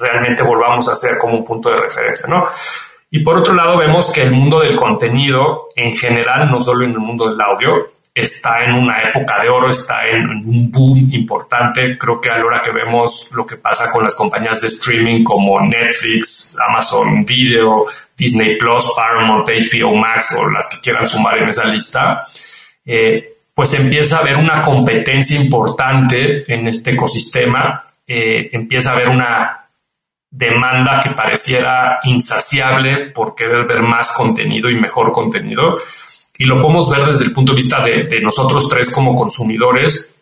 realmente 0.00 0.42
volvamos 0.42 0.88
a 0.88 0.94
ser 0.94 1.18
como 1.18 1.36
un 1.36 1.44
punto 1.44 1.68
de 1.68 1.76
referencia, 1.76 2.26
¿no? 2.26 2.46
Y 3.10 3.20
por 3.20 3.36
otro 3.36 3.52
lado, 3.52 3.76
vemos 3.76 4.10
que 4.10 4.22
el 4.22 4.30
mundo 4.30 4.60
del 4.60 4.74
contenido 4.74 5.68
en 5.76 5.94
general, 5.94 6.50
no 6.50 6.62
solo 6.62 6.86
en 6.86 6.92
el 6.92 6.98
mundo 6.98 7.28
del 7.28 7.38
audio, 7.38 7.91
está 8.14 8.64
en 8.64 8.74
una 8.74 9.08
época 9.08 9.40
de 9.40 9.48
oro, 9.48 9.70
está 9.70 10.06
en 10.06 10.28
un 10.28 10.70
boom 10.70 11.08
importante. 11.12 11.96
Creo 11.96 12.20
que 12.20 12.30
a 12.30 12.38
la 12.38 12.44
hora 12.44 12.60
que 12.60 12.70
vemos 12.70 13.28
lo 13.32 13.46
que 13.46 13.56
pasa 13.56 13.90
con 13.90 14.04
las 14.04 14.14
compañías 14.14 14.60
de 14.60 14.68
streaming 14.68 15.24
como 15.24 15.60
Netflix, 15.60 16.56
Amazon 16.68 17.24
Video, 17.24 17.86
Disney 18.16 18.56
Plus, 18.56 18.92
Paramount, 18.94 19.48
HBO 19.48 19.94
Max 19.96 20.36
o 20.38 20.50
las 20.50 20.68
que 20.68 20.80
quieran 20.80 21.06
sumar 21.06 21.38
en 21.38 21.48
esa 21.48 21.64
lista, 21.64 22.22
eh, 22.84 23.32
pues 23.54 23.72
empieza 23.74 24.18
a 24.18 24.20
haber 24.20 24.36
una 24.36 24.60
competencia 24.60 25.40
importante 25.40 26.52
en 26.52 26.68
este 26.68 26.92
ecosistema, 26.92 27.84
eh, 28.06 28.50
empieza 28.52 28.90
a 28.90 28.94
haber 28.94 29.08
una 29.08 29.58
demanda 30.30 31.00
que 31.02 31.10
pareciera 31.10 32.00
insaciable 32.04 33.10
por 33.10 33.34
querer 33.34 33.66
ver 33.66 33.80
más 33.82 34.12
contenido 34.12 34.70
y 34.70 34.74
mejor 34.76 35.12
contenido. 35.12 35.78
Y 36.42 36.44
lo 36.44 36.60
podemos 36.60 36.90
ver 36.90 37.04
desde 37.04 37.22
el 37.22 37.32
punto 37.32 37.52
de 37.52 37.56
vista 37.56 37.84
de, 37.84 38.20
nosotros 38.20 38.68
tres 38.68 38.90
como 38.90 39.14
consumidores, 39.14 40.12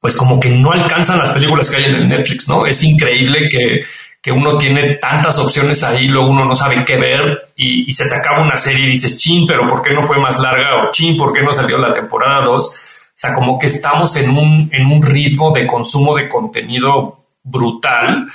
pues 0.00 0.16
como 0.16 0.40
que 0.40 0.48
no 0.48 0.72
alcanzan 0.72 1.18
las 1.18 1.30
películas 1.30 1.70
que 1.70 1.76
hay 1.76 1.84
en 1.84 1.94
el 1.94 2.08
Netflix, 2.08 2.48
¿no? 2.48 2.66
Es 2.66 2.82
increíble 2.82 3.48
que 3.48 3.84
que 4.20 4.32
uno 4.32 4.58
tiene 4.58 4.96
tantas 4.96 5.38
opciones 5.38 5.84
ahí, 5.84 6.08
luego 6.08 6.30
uno 6.30 6.44
no 6.44 6.56
sabe 6.56 6.84
qué 6.84 6.96
ver 6.96 7.52
y, 7.54 7.92
se 7.92 8.08
te 8.08 8.16
acaba 8.16 8.42
una 8.42 8.56
serie 8.56 8.86
y 8.86 8.90
dices, 8.90 9.16
chin, 9.16 9.46
pero 9.46 9.64
¿por 9.68 9.80
qué 9.80 9.94
no 9.94 10.02
fue 10.02 10.18
más 10.18 10.40
larga? 10.40 10.82
O 10.82 10.90
chin, 10.90 11.16
¿por 11.16 11.32
qué 11.32 11.40
no 11.40 11.52
salió 11.52 11.78
la 11.78 11.92
temporada 11.92 12.44
2? 12.44 12.66
O 12.66 12.72
sea, 13.14 13.32
como 13.32 13.56
que 13.60 13.68
estamos 13.68 14.16
en 14.16 14.30
un, 14.30 14.68
en 14.72 14.86
un 14.86 15.04
ritmo 15.04 15.52
de 15.52 15.68
consumo 15.68 16.16
de 16.16 16.28
contenido 16.28 17.26
brutal 17.44 18.26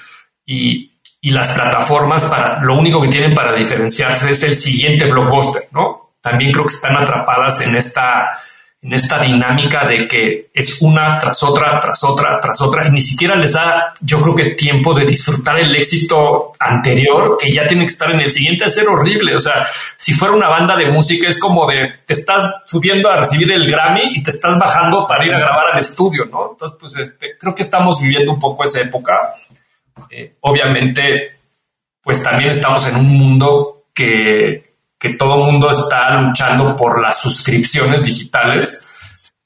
y, 0.46 0.90
y 1.20 1.30
las 1.32 1.50
plataformas 1.50 2.24
para 2.26 2.64
lo 2.64 2.76
único 2.80 3.02
que 3.02 3.10
tienen 3.10 3.36
para 3.36 3.54
diferenciarse 3.54 4.32
es 4.32 4.42
el 4.44 4.56
siguiente 4.56 5.12
blockbuster, 5.12 5.68
¿no? 5.72 6.03
También 6.24 6.54
creo 6.54 6.66
que 6.66 6.74
están 6.74 6.96
atrapadas 6.96 7.60
en 7.62 7.76
esta 7.76 8.32
en 8.84 8.94
esta 8.94 9.22
dinámica 9.22 9.86
de 9.88 10.08
que 10.10 10.50
es 10.54 10.82
una 10.82 11.18
tras 11.18 11.42
otra, 11.42 11.80
tras 11.80 12.04
otra, 12.04 12.40
tras 12.42 12.62
otra, 12.62 12.86
y 12.86 12.92
ni 12.92 13.00
siquiera 13.00 13.36
les 13.36 13.54
da, 13.54 13.94
yo 14.02 14.20
creo 14.22 14.36
que 14.36 14.56
tiempo 14.56 14.94
de 14.94 15.06
disfrutar 15.06 15.58
el 15.58 15.74
éxito 15.74 16.52
anterior, 16.60 17.38
que 17.40 17.52
ya 17.52 17.66
tiene 17.66 17.86
que 17.86 17.94
estar 17.94 18.12
en 18.12 18.20
el 18.20 18.30
siguiente, 18.30 18.66
a 18.66 18.70
ser 18.70 18.90
horrible. 18.90 19.38
O 19.38 19.40
sea, 19.40 19.66
si 19.96 20.14
fuera 20.14 20.36
una 20.36 20.50
banda 20.50 20.76
de 20.76 20.88
música, 20.88 21.30
es 21.30 21.40
como 21.40 21.66
de, 21.66 21.94
te 22.06 22.12
estás 22.12 22.44
subiendo 22.66 23.10
a 23.10 23.18
recibir 23.18 23.50
el 23.54 23.72
Grammy 23.72 24.02
y 24.16 24.22
te 24.22 24.32
estás 24.32 24.60
bajando 24.60 25.08
para 25.08 25.26
ir 25.26 25.34
a 25.34 25.40
grabar 25.40 25.68
al 25.74 25.80
estudio, 25.80 26.26
¿no? 26.26 26.52
Entonces, 26.52 26.78
pues 26.78 26.98
este, 26.98 27.38
creo 27.40 27.56
que 27.56 27.64
estamos 27.64 28.02
viviendo 28.02 28.34
un 28.34 28.40
poco 28.40 28.66
esa 28.66 28.82
época. 28.82 29.34
Eh, 30.10 30.36
obviamente, 30.42 31.38
pues 32.02 32.22
también 32.22 32.52
estamos 32.52 32.86
en 32.88 32.98
un 32.98 33.08
mundo 33.08 33.86
que 33.94 34.73
que 35.04 35.16
todo 35.16 35.36
el 35.36 35.52
mundo 35.52 35.70
está 35.70 36.18
luchando 36.22 36.78
por 36.78 37.02
las 37.02 37.22
suscripciones 37.22 38.06
digitales 38.06 38.88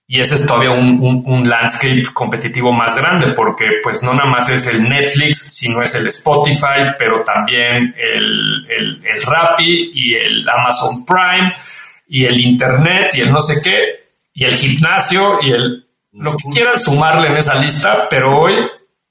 y 0.05 0.21
ese 0.21 0.35
es 0.35 0.45
todavía 0.45 0.69
un, 0.69 1.49
landscape 1.49 2.03
competitivo 2.13 2.71
más 2.71 2.95
grande 2.95 3.31
porque 3.31 3.65
pues 3.81 4.03
no 4.03 4.13
nada 4.13 4.29
más 4.29 4.47
es 4.49 4.67
el 4.67 4.87
Netflix, 4.87 5.57
sino 5.57 5.81
es 5.81 5.95
el 5.95 6.05
Spotify, 6.09 6.93
pero 6.99 7.23
también 7.23 7.95
el, 7.97 8.67
el, 8.69 9.01
el 9.03 9.21
Rappi 9.23 9.93
y 9.95 10.13
el 10.13 10.47
Amazon 10.47 11.03
Prime 11.03 11.55
y 12.07 12.25
el 12.25 12.39
Internet 12.39 13.15
y 13.15 13.21
el 13.21 13.31
no 13.31 13.41
sé 13.41 13.59
qué 13.59 14.11
y 14.35 14.45
el 14.45 14.53
gimnasio 14.53 15.39
y 15.41 15.53
el 15.53 15.87
lo 16.11 16.37
que 16.37 16.49
quieran 16.53 16.77
sumarle 16.77 17.29
en 17.29 17.37
esa 17.37 17.55
lista, 17.55 18.07
pero 18.07 18.41
hoy 18.41 18.53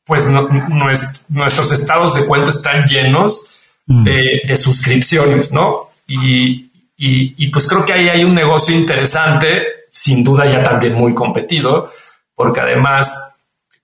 pues 0.04 0.30
nuestros 0.30 1.72
estados 1.72 2.14
de 2.14 2.24
cuenta 2.24 2.50
están 2.50 2.84
llenos 2.84 3.46
mm. 3.86 4.04
de, 4.04 4.42
de 4.46 4.56
suscripciones, 4.56 5.50
¿no? 5.50 5.85
Y, 6.06 6.70
y, 6.96 7.48
pues 7.48 7.68
creo 7.68 7.84
que 7.84 7.92
ahí 7.92 8.08
hay 8.08 8.24
un 8.24 8.34
negocio 8.34 8.74
interesante, 8.74 9.62
sin 9.90 10.22
duda 10.22 10.50
ya 10.50 10.62
también 10.62 10.94
muy 10.94 11.14
competido, 11.14 11.90
porque 12.34 12.60
además 12.60 13.32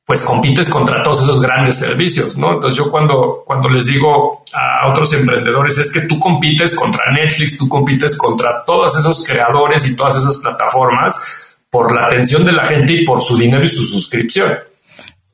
pues 0.04 0.22
compites 0.22 0.68
contra 0.68 1.02
todos 1.02 1.22
esos 1.22 1.40
grandes 1.40 1.76
servicios, 1.76 2.36
¿no? 2.36 2.54
Entonces 2.54 2.76
yo 2.76 2.90
cuando, 2.90 3.44
cuando 3.46 3.68
les 3.68 3.86
digo 3.86 4.42
a 4.52 4.90
otros 4.90 5.14
emprendedores 5.14 5.78
es 5.78 5.92
que 5.92 6.02
tú 6.02 6.18
compites 6.18 6.74
contra 6.74 7.12
Netflix, 7.12 7.56
tú 7.56 7.68
compites 7.68 8.16
contra 8.16 8.64
todos 8.64 8.98
esos 8.98 9.24
creadores 9.24 9.88
y 9.88 9.96
todas 9.96 10.16
esas 10.16 10.38
plataformas 10.38 11.54
por 11.70 11.94
la 11.94 12.06
atención 12.06 12.44
de 12.44 12.52
la 12.52 12.64
gente 12.64 12.92
y 12.92 13.04
por 13.04 13.22
su 13.22 13.36
dinero 13.38 13.64
y 13.64 13.68
su 13.68 13.84
suscripción. 13.84 14.52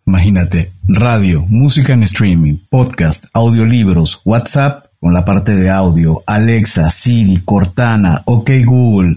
Imagínate, 0.07 0.73
radio, 0.87 1.45
música 1.49 1.95
en 1.95 2.03
streaming, 2.05 2.59
podcast, 2.71 3.27
audiolibros, 3.33 4.21
WhatsApp 4.25 4.88
con 5.01 5.15
la 5.15 5.25
parte 5.25 5.55
de 5.55 5.71
audio, 5.71 6.23
Alexa, 6.27 6.91
Siri, 6.91 7.43
Cortana, 7.45 8.23
OK 8.25 8.51
Google. 8.65 9.17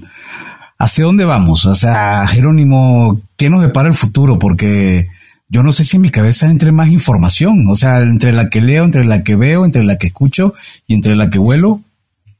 ¿Hacia 0.78 1.06
dónde 1.06 1.26
vamos? 1.26 1.66
O 1.66 1.76
sea, 1.76 2.26
Jerónimo, 2.28 3.22
¿qué 3.38 3.50
nos 3.50 3.62
depara 3.62 3.88
el 3.88 3.94
futuro? 3.94 4.40
Porque 4.40 5.10
yo 5.48 5.64
no 5.64 5.72
sé 5.72 5.84
si 5.84 5.98
en 5.98 6.02
mi 6.02 6.10
cabeza 6.10 6.48
entre 6.48 6.72
más 6.72 6.90
información, 6.90 7.68
o 7.68 7.76
sea, 7.76 8.00
entre 8.00 8.32
la 8.32 8.50
que 8.50 8.62
leo, 8.62 8.84
entre 8.84 9.06
la 9.06 9.24
que 9.24 9.36
veo, 9.36 9.66
entre 9.66 9.84
la 9.84 9.98
que 9.98 10.08
escucho 10.08 10.54
y 10.88 10.94
entre 10.94 11.16
la 11.16 11.30
que 11.30 11.40
vuelo. 11.40 11.82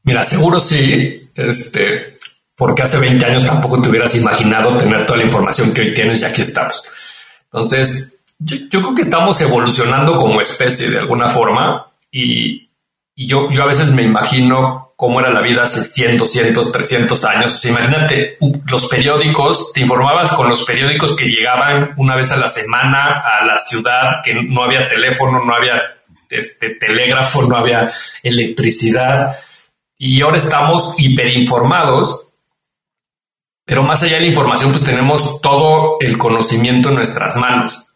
Mira, 0.04 0.24
seguro 0.24 0.58
sí, 0.58 1.28
este, 1.34 2.18
porque 2.56 2.82
hace 2.82 2.98
20 2.98 3.24
años 3.24 3.46
tampoco 3.46 3.80
te 3.80 3.90
hubieras 3.90 4.14
imaginado 4.16 4.76
tener 4.76 5.04
toda 5.06 5.18
la 5.18 5.24
información 5.24 5.72
que 5.72 5.82
hoy 5.82 5.94
tienes 5.94 6.22
y 6.22 6.24
aquí 6.24 6.42
estamos. 6.42 6.82
Entonces, 7.44 8.12
yo, 8.38 8.56
yo 8.70 8.80
creo 8.80 8.94
que 8.94 9.02
estamos 9.02 9.40
evolucionando 9.40 10.16
como 10.16 10.40
especie 10.40 10.90
de 10.90 10.98
alguna 10.98 11.28
forma 11.28 11.86
y, 12.10 12.61
yo, 13.26 13.50
yo 13.50 13.62
a 13.62 13.66
veces 13.66 13.90
me 13.90 14.02
imagino 14.02 14.92
cómo 14.96 15.20
era 15.20 15.30
la 15.30 15.40
vida 15.40 15.64
hace 15.64 15.82
100, 15.82 16.16
200, 16.18 16.70
300 16.72 17.24
años. 17.24 17.64
imagínate 17.64 18.38
los 18.70 18.86
periódicos, 18.86 19.72
te 19.72 19.80
informabas 19.80 20.32
con 20.32 20.48
los 20.48 20.64
periódicos 20.64 21.16
que 21.16 21.26
llegaban 21.26 21.92
una 21.96 22.14
vez 22.14 22.30
a 22.30 22.36
la 22.36 22.48
semana 22.48 23.20
a 23.20 23.44
la 23.44 23.58
ciudad, 23.58 24.22
que 24.24 24.34
no 24.34 24.62
había 24.62 24.88
teléfono, 24.88 25.44
no 25.44 25.54
había 25.54 25.82
este, 26.30 26.76
telégrafo, 26.76 27.42
no 27.42 27.56
había 27.56 27.90
electricidad. 28.22 29.36
Y 29.98 30.22
ahora 30.22 30.38
estamos 30.38 30.94
hiperinformados, 30.98 32.28
pero 33.64 33.82
más 33.82 34.02
allá 34.02 34.14
de 34.14 34.22
la 34.22 34.28
información, 34.28 34.72
pues 34.72 34.84
tenemos 34.84 35.40
todo 35.40 35.96
el 36.00 36.16
conocimiento 36.16 36.88
en 36.88 36.96
nuestras 36.96 37.36
manos. 37.36 37.91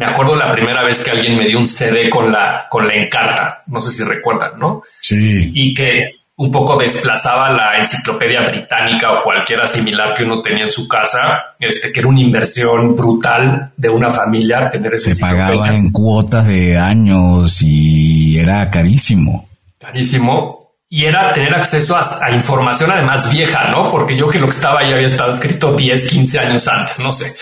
Me 0.00 0.06
acuerdo 0.06 0.34
la 0.34 0.50
primera 0.50 0.82
vez 0.82 1.04
que 1.04 1.10
alguien 1.10 1.36
me 1.36 1.46
dio 1.46 1.58
un 1.58 1.68
CD 1.68 2.08
con 2.08 2.32
la, 2.32 2.66
con 2.70 2.88
la 2.88 2.94
encarta, 2.94 3.64
no 3.66 3.82
sé 3.82 3.90
si 3.90 4.02
recuerdan, 4.02 4.52
¿no? 4.58 4.82
Sí. 5.02 5.50
Y 5.52 5.74
que 5.74 6.20
un 6.36 6.50
poco 6.50 6.78
desplazaba 6.78 7.50
la 7.50 7.76
enciclopedia 7.76 8.40
británica 8.48 9.12
o 9.12 9.22
cualquiera 9.22 9.66
similar 9.66 10.14
que 10.16 10.24
uno 10.24 10.40
tenía 10.40 10.64
en 10.64 10.70
su 10.70 10.88
casa, 10.88 11.54
este, 11.58 11.92
que 11.92 12.00
era 12.00 12.08
una 12.08 12.20
inversión 12.20 12.96
brutal 12.96 13.72
de 13.76 13.90
una 13.90 14.10
familia 14.10 14.70
tener 14.70 14.94
ese 14.94 15.14
Se 15.14 15.20
pagaba 15.20 15.68
en 15.68 15.90
cuotas 15.90 16.46
de 16.46 16.78
años 16.78 17.60
y 17.60 18.38
era 18.40 18.70
carísimo. 18.70 19.50
Carísimo. 19.78 20.60
Y 20.88 21.04
era 21.04 21.34
tener 21.34 21.54
acceso 21.54 21.94
a, 21.94 22.30
información 22.32 22.90
además 22.90 23.30
vieja, 23.30 23.68
¿no? 23.68 23.90
Porque 23.90 24.16
yo 24.16 24.30
que 24.30 24.38
lo 24.38 24.46
que 24.46 24.56
estaba 24.56 24.80
ahí 24.80 24.94
había 24.94 25.08
estado 25.08 25.30
escrito 25.30 25.74
10, 25.74 26.08
15 26.08 26.38
años 26.38 26.66
antes, 26.68 26.98
no 27.00 27.12
sé. 27.12 27.34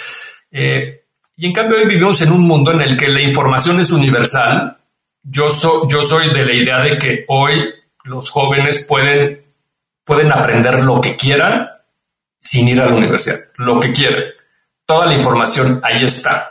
Eh, 0.51 0.98
y 1.41 1.47
en 1.47 1.53
cambio 1.53 1.79
hoy 1.79 1.85
vivimos 1.85 2.21
en 2.21 2.33
un 2.33 2.41
mundo 2.41 2.73
en 2.73 2.81
el 2.81 2.97
que 2.97 3.07
la 3.07 3.23
información 3.23 3.79
es 3.79 3.93
universal. 3.93 4.77
Yo, 5.23 5.53
soy 5.53 6.35
de 6.35 6.45
la 6.45 6.53
idea 6.53 6.81
de 6.81 6.99
que 6.99 7.25
hoy 7.29 7.73
los 8.03 8.29
jóvenes 8.29 8.85
pueden, 8.89 9.41
pueden 10.05 10.33
aprender 10.33 10.83
lo 10.83 11.01
que 11.01 11.15
quieran 11.15 11.69
sin 12.41 12.67
ir 12.67 12.81
a 12.81 12.87
la 12.87 12.95
universidad, 12.95 13.39
lo 13.55 13.79
que 13.79 13.93
quieran. 13.93 14.25
Toda 14.85 15.07
la 15.07 15.15
información 15.15 15.81
ahí 15.85 16.05
está. 16.05 16.51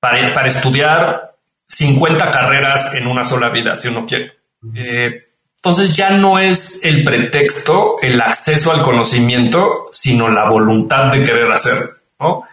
Para, 0.00 0.32
para 0.32 0.48
estudiar 0.48 1.34
50 1.66 2.30
carreras 2.30 2.94
en 2.94 3.06
una 3.06 3.24
sola 3.24 3.50
vida, 3.50 3.76
si 3.76 3.88
uno 3.88 4.06
quiere. 4.06 4.32
Eh, 4.74 5.22
entonces 5.54 5.94
ya 5.94 6.12
no 6.12 6.38
es 6.38 6.82
el 6.82 7.04
pretexto, 7.04 7.96
el 8.00 8.18
acceso 8.22 8.72
al 8.72 8.80
conocimiento, 8.80 9.84
sino 9.92 10.30
la 10.30 10.48
voluntad 10.48 11.12
de 11.12 11.22
querer 11.22 11.52
hacerlo. 11.52 11.90
¿no? 12.18 12.44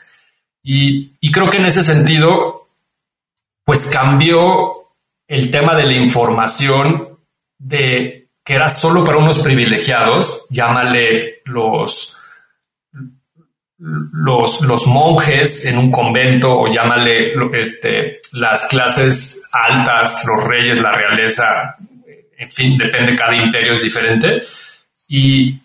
Y, 0.63 1.31
creo 1.31 1.49
que 1.49 1.57
en 1.57 1.65
ese 1.65 1.83
sentido, 1.83 2.67
pues 3.63 3.89
cambió 3.91 4.73
el 5.27 5.49
tema 5.49 5.75
de 5.75 5.85
la 5.85 5.93
información 5.93 7.17
de 7.57 8.27
que 8.43 8.53
era 8.53 8.69
solo 8.69 9.03
para 9.03 9.17
unos 9.17 9.39
privilegiados, 9.39 10.45
llámale 10.49 11.41
los, 11.45 12.17
los, 13.77 14.61
los 14.61 14.87
monjes 14.87 15.65
en 15.67 15.77
un 15.77 15.91
convento 15.91 16.59
o 16.59 16.67
llámale 16.67 17.33
este, 17.53 18.19
las 18.33 18.67
clases 18.67 19.47
altas, 19.51 20.25
los 20.25 20.43
reyes, 20.43 20.81
la 20.81 20.91
realeza, 20.91 21.77
en 22.37 22.49
fin, 22.49 22.77
depende, 22.77 23.15
cada 23.15 23.35
imperio 23.35 23.73
es 23.73 23.83
diferente. 23.83 24.41
Y, 25.07 25.55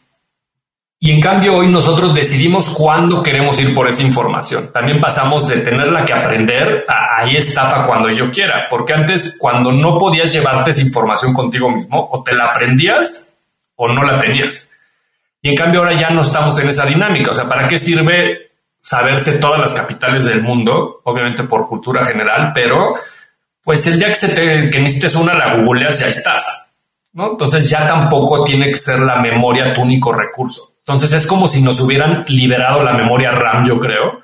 y 1.07 1.13
en 1.13 1.21
cambio 1.21 1.59
hoy 1.59 1.69
nosotros 1.69 2.13
decidimos 2.13 2.69
cuándo 2.71 3.23
queremos 3.23 3.61
ir 3.61 3.73
por 3.73 3.87
esa 3.87 4.03
información. 4.03 4.73
También 4.73 5.01
pasamos 5.01 5.47
de 5.47 5.59
tenerla 5.59 6.05
que 6.05 6.13
aprender 6.13 6.85
a 6.89 7.21
ahí 7.21 7.37
está 7.37 7.71
para 7.71 7.87
cuando 7.87 8.11
yo 8.11 8.29
quiera, 8.33 8.67
porque 8.69 8.93
antes 8.93 9.37
cuando 9.39 9.71
no 9.71 9.99
podías 9.99 10.33
llevarte 10.33 10.73
esa 10.73 10.83
información 10.83 11.33
contigo 11.33 11.71
mismo, 11.71 12.09
o 12.11 12.25
te 12.25 12.35
la 12.35 12.47
aprendías 12.47 13.37
o 13.77 13.87
no 13.87 14.03
la 14.03 14.19
tenías. 14.19 14.73
Y 15.41 15.51
en 15.51 15.55
cambio 15.55 15.79
ahora 15.79 15.93
ya 15.93 16.11
no 16.11 16.23
estamos 16.23 16.59
en 16.59 16.71
esa 16.71 16.85
dinámica. 16.87 17.31
O 17.31 17.35
sea, 17.35 17.49
¿para 17.49 17.69
qué 17.69 17.79
sirve 17.79 18.51
saberse 18.81 19.35
todas 19.35 19.61
las 19.61 19.75
capitales 19.75 20.25
del 20.25 20.43
mundo? 20.43 21.03
Obviamente 21.05 21.45
por 21.45 21.69
cultura 21.69 22.05
general, 22.05 22.51
pero 22.53 22.95
pues 23.63 23.87
el 23.87 24.01
día 24.01 24.09
que, 24.09 24.17
se 24.17 24.31
te, 24.31 24.71
que 24.71 24.81
necesites 24.81 25.15
una, 25.15 25.35
la 25.35 25.55
googleas, 25.55 26.01
ya 26.01 26.09
estás. 26.09 26.67
¿no? 27.13 27.31
Entonces 27.31 27.71
ya 27.71 27.87
tampoco 27.87 28.43
tiene 28.43 28.73
que 28.73 28.79
ser 28.79 28.99
la 28.99 29.21
memoria 29.21 29.73
tu 29.73 29.83
único 29.83 30.13
recurso. 30.13 30.73
Entonces 30.87 31.13
es 31.15 31.27
como 31.27 31.49
si 31.49 31.63
nos 31.63 31.81
hubieran 31.81 32.25
liberado 32.29 32.85
la 32.85 32.93
memoria 32.93 33.33
RAM, 33.33 33.67
yo 33.67 33.81
creo. 33.81 34.21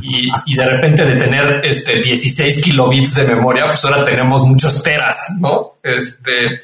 Y, 0.00 0.56
de 0.56 0.64
repente 0.64 1.04
de 1.04 1.16
tener 1.16 1.60
este 1.64 2.00
16 2.00 2.62
kilobits 2.62 3.16
de 3.16 3.24
memoria, 3.24 3.66
pues 3.66 3.84
ahora 3.84 4.04
tenemos 4.04 4.44
muchos 4.44 4.80
teras, 4.84 5.34
¿no? 5.40 5.78
Este, 5.82 6.60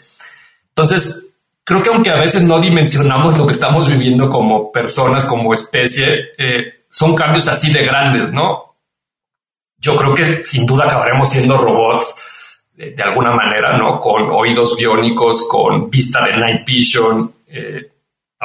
entonces, 0.69 1.27
creo 1.65 1.83
que 1.83 1.91
aunque 1.91 2.11
a 2.11 2.21
veces 2.21 2.45
no 2.45 2.61
dimensionamos 2.61 3.37
lo 3.37 3.45
que 3.45 3.53
estamos 3.53 3.89
viviendo 3.89 4.31
como 4.31 4.71
personas, 4.71 5.27
como 5.27 5.53
especie, 5.53 6.31
eh, 6.39 6.85
son 6.89 7.17
cambios 7.17 7.49
así 7.49 7.73
de 7.73 7.85
grandes, 7.85 8.31
¿no? 8.31 8.77
Yo 9.79 9.97
creo 9.97 10.15
que 10.15 10.45
sin 10.45 10.65
duda 10.65 10.85
acabaremos 10.85 11.29
siendo 11.29 11.59
robots 11.59 12.15
de, 12.77 12.93
de 12.93 13.03
alguna 13.03 13.33
manera, 13.33 13.77
¿no? 13.77 14.01
Con 14.01 14.31
oídos 14.31 14.77
biónicos, 14.77 15.49
con 15.49 15.91
vista 15.91 16.25
de 16.25 16.37
night 16.37 16.65
vision. 16.65 17.31
Eh, 17.49 17.91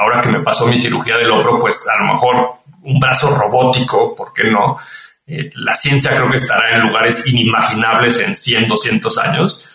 ahora 0.00 0.20
que 0.20 0.28
me 0.28 0.40
pasó 0.40 0.66
mi 0.66 0.78
cirugía 0.78 1.16
del 1.16 1.30
hombro, 1.30 1.58
pues 1.60 1.86
a 1.88 2.02
lo 2.02 2.12
mejor 2.12 2.50
un 2.82 2.98
brazo 2.98 3.34
robótico, 3.34 4.14
¿por 4.16 4.32
qué 4.32 4.50
no? 4.50 4.78
Eh, 5.26 5.50
la 5.54 5.74
ciencia 5.74 6.16
creo 6.16 6.30
que 6.30 6.36
estará 6.36 6.74
en 6.74 6.88
lugares 6.88 7.26
inimaginables 7.26 8.18
en 8.20 8.34
100, 8.34 8.68
200 8.68 9.18
años 9.18 9.70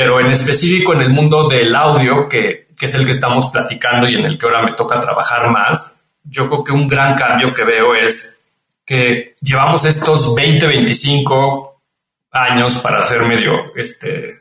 pero 0.00 0.20
en 0.20 0.30
específico 0.30 0.94
en 0.94 1.02
el 1.02 1.10
mundo 1.10 1.48
del 1.48 1.74
audio, 1.74 2.28
que, 2.28 2.68
es 2.80 2.94
el 2.94 3.04
que 3.04 3.10
estamos 3.10 3.48
platicando 3.48 4.08
y 4.08 4.16
en 4.16 4.24
el 4.24 4.38
que 4.38 4.46
ahora 4.46 4.62
me 4.62 4.72
toca 4.72 4.98
trabajar 4.98 5.50
más, 5.50 6.04
yo 6.24 6.48
creo 6.48 6.64
que 6.64 6.72
un 6.72 6.86
gran 6.86 7.14
cambio 7.14 7.52
que 7.52 7.64
veo 7.64 7.94
es 7.94 8.44
que 8.86 9.36
llevamos 9.42 9.84
estos 9.84 10.34
20, 10.34 10.66
25 10.66 11.82
años 12.30 12.76
para 12.76 13.00
hacer 13.00 13.22
medio, 13.22 13.74
este, 13.76 14.40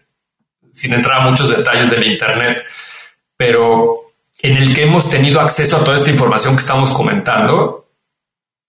sin 0.72 0.94
entrar 0.94 1.20
a 1.20 1.30
muchos 1.30 1.50
detalles 1.50 1.90
del 1.90 2.08
Internet, 2.08 2.64
pero 3.36 4.09
en 4.42 4.58
el 4.58 4.74
que 4.74 4.84
hemos 4.84 5.10
tenido 5.10 5.42
acceso 5.42 5.78
a 5.78 5.84
toda 5.84 5.98
esta 5.98 6.12
información 6.12 6.56
que 6.56 6.62
estamos 6.62 6.92
comentando 6.92 7.90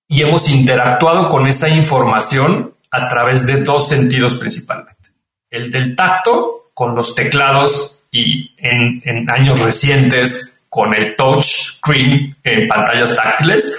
y 0.08 0.22
hemos 0.22 0.48
interactuado 0.48 1.28
con 1.28 1.46
esa 1.46 1.68
información 1.68 2.74
a 2.90 3.08
través 3.08 3.46
de 3.46 3.62
dos 3.62 3.88
sentidos 3.88 4.34
principalmente. 4.34 5.10
El 5.48 5.70
del 5.70 5.94
tacto, 5.94 6.70
con 6.74 6.94
los 6.94 7.14
teclados 7.14 7.98
y 8.10 8.52
en, 8.58 9.28
años 9.30 9.60
recientes 9.60 10.62
con 10.68 10.94
el 10.94 11.14
touch 11.14 11.44
screen 11.44 12.36
en 12.42 12.68
pantallas 12.68 13.14
táctiles 13.14 13.78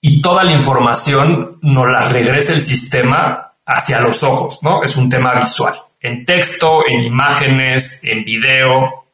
y 0.00 0.22
toda 0.22 0.44
la 0.44 0.52
información 0.52 1.58
nos 1.62 1.88
la 1.88 2.08
regresa 2.08 2.54
el 2.54 2.62
sistema 2.62 3.52
hacia 3.66 4.00
los 4.00 4.22
ojos, 4.22 4.62
¿no? 4.62 4.82
Es 4.84 4.96
un 4.96 5.10
tema 5.10 5.38
visual, 5.38 5.74
en 6.00 6.24
texto, 6.24 6.86
en 6.86 7.02
imágenes, 7.02 8.04
en 8.04 8.24
video, 8.24 9.05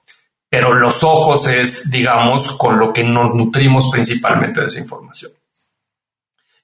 pero 0.53 0.75
los 0.75 1.03
ojos 1.03 1.49
es, 1.49 1.91
digamos, 1.91 2.53
con 2.59 2.79
lo 2.79 2.93
que 2.93 3.03
nos 3.03 3.35
nutrimos 3.35 3.89
principalmente 3.91 4.61
de 4.61 4.67
esa 4.67 4.81
información. 4.81 5.33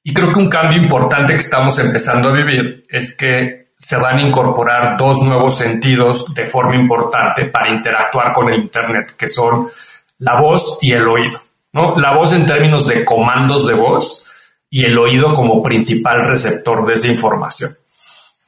Y 0.03 0.12
creo 0.12 0.30
que 0.30 0.41
un 0.41 0.51
cambio 0.51 0.82
importante 0.82 1.32
que 1.32 1.39
estamos 1.39 1.78
empezando 1.78 2.28
a 2.28 2.32
vivir 2.32 2.84
es 2.91 3.16
que 3.16 3.70
se 3.78 3.97
van 3.97 4.18
a 4.18 4.20
incorporar 4.20 4.99
dos 4.99 5.22
nuevos 5.22 5.57
sentidos 5.57 6.34
de 6.34 6.45
forma 6.45 6.76
importante 6.76 7.47
para 7.47 7.70
interactuar 7.70 8.34
con 8.34 8.53
el 8.53 8.61
Internet, 8.61 9.14
que 9.16 9.26
son 9.26 9.70
la 10.18 10.39
voz 10.39 10.80
y 10.82 10.93
el 10.93 11.09
oído. 11.09 11.41
¿no? 11.72 11.99
La 11.99 12.14
voz 12.14 12.34
en 12.34 12.45
términos 12.45 12.86
de 12.86 13.07
comandos 13.07 13.66
de 13.66 13.72
voz 13.72 14.26
y 14.68 14.84
el 14.84 14.99
oído 14.99 15.32
como 15.32 15.62
principal 15.62 16.28
receptor 16.28 16.84
de 16.84 16.93
esa 16.93 17.09
información. 17.09 17.70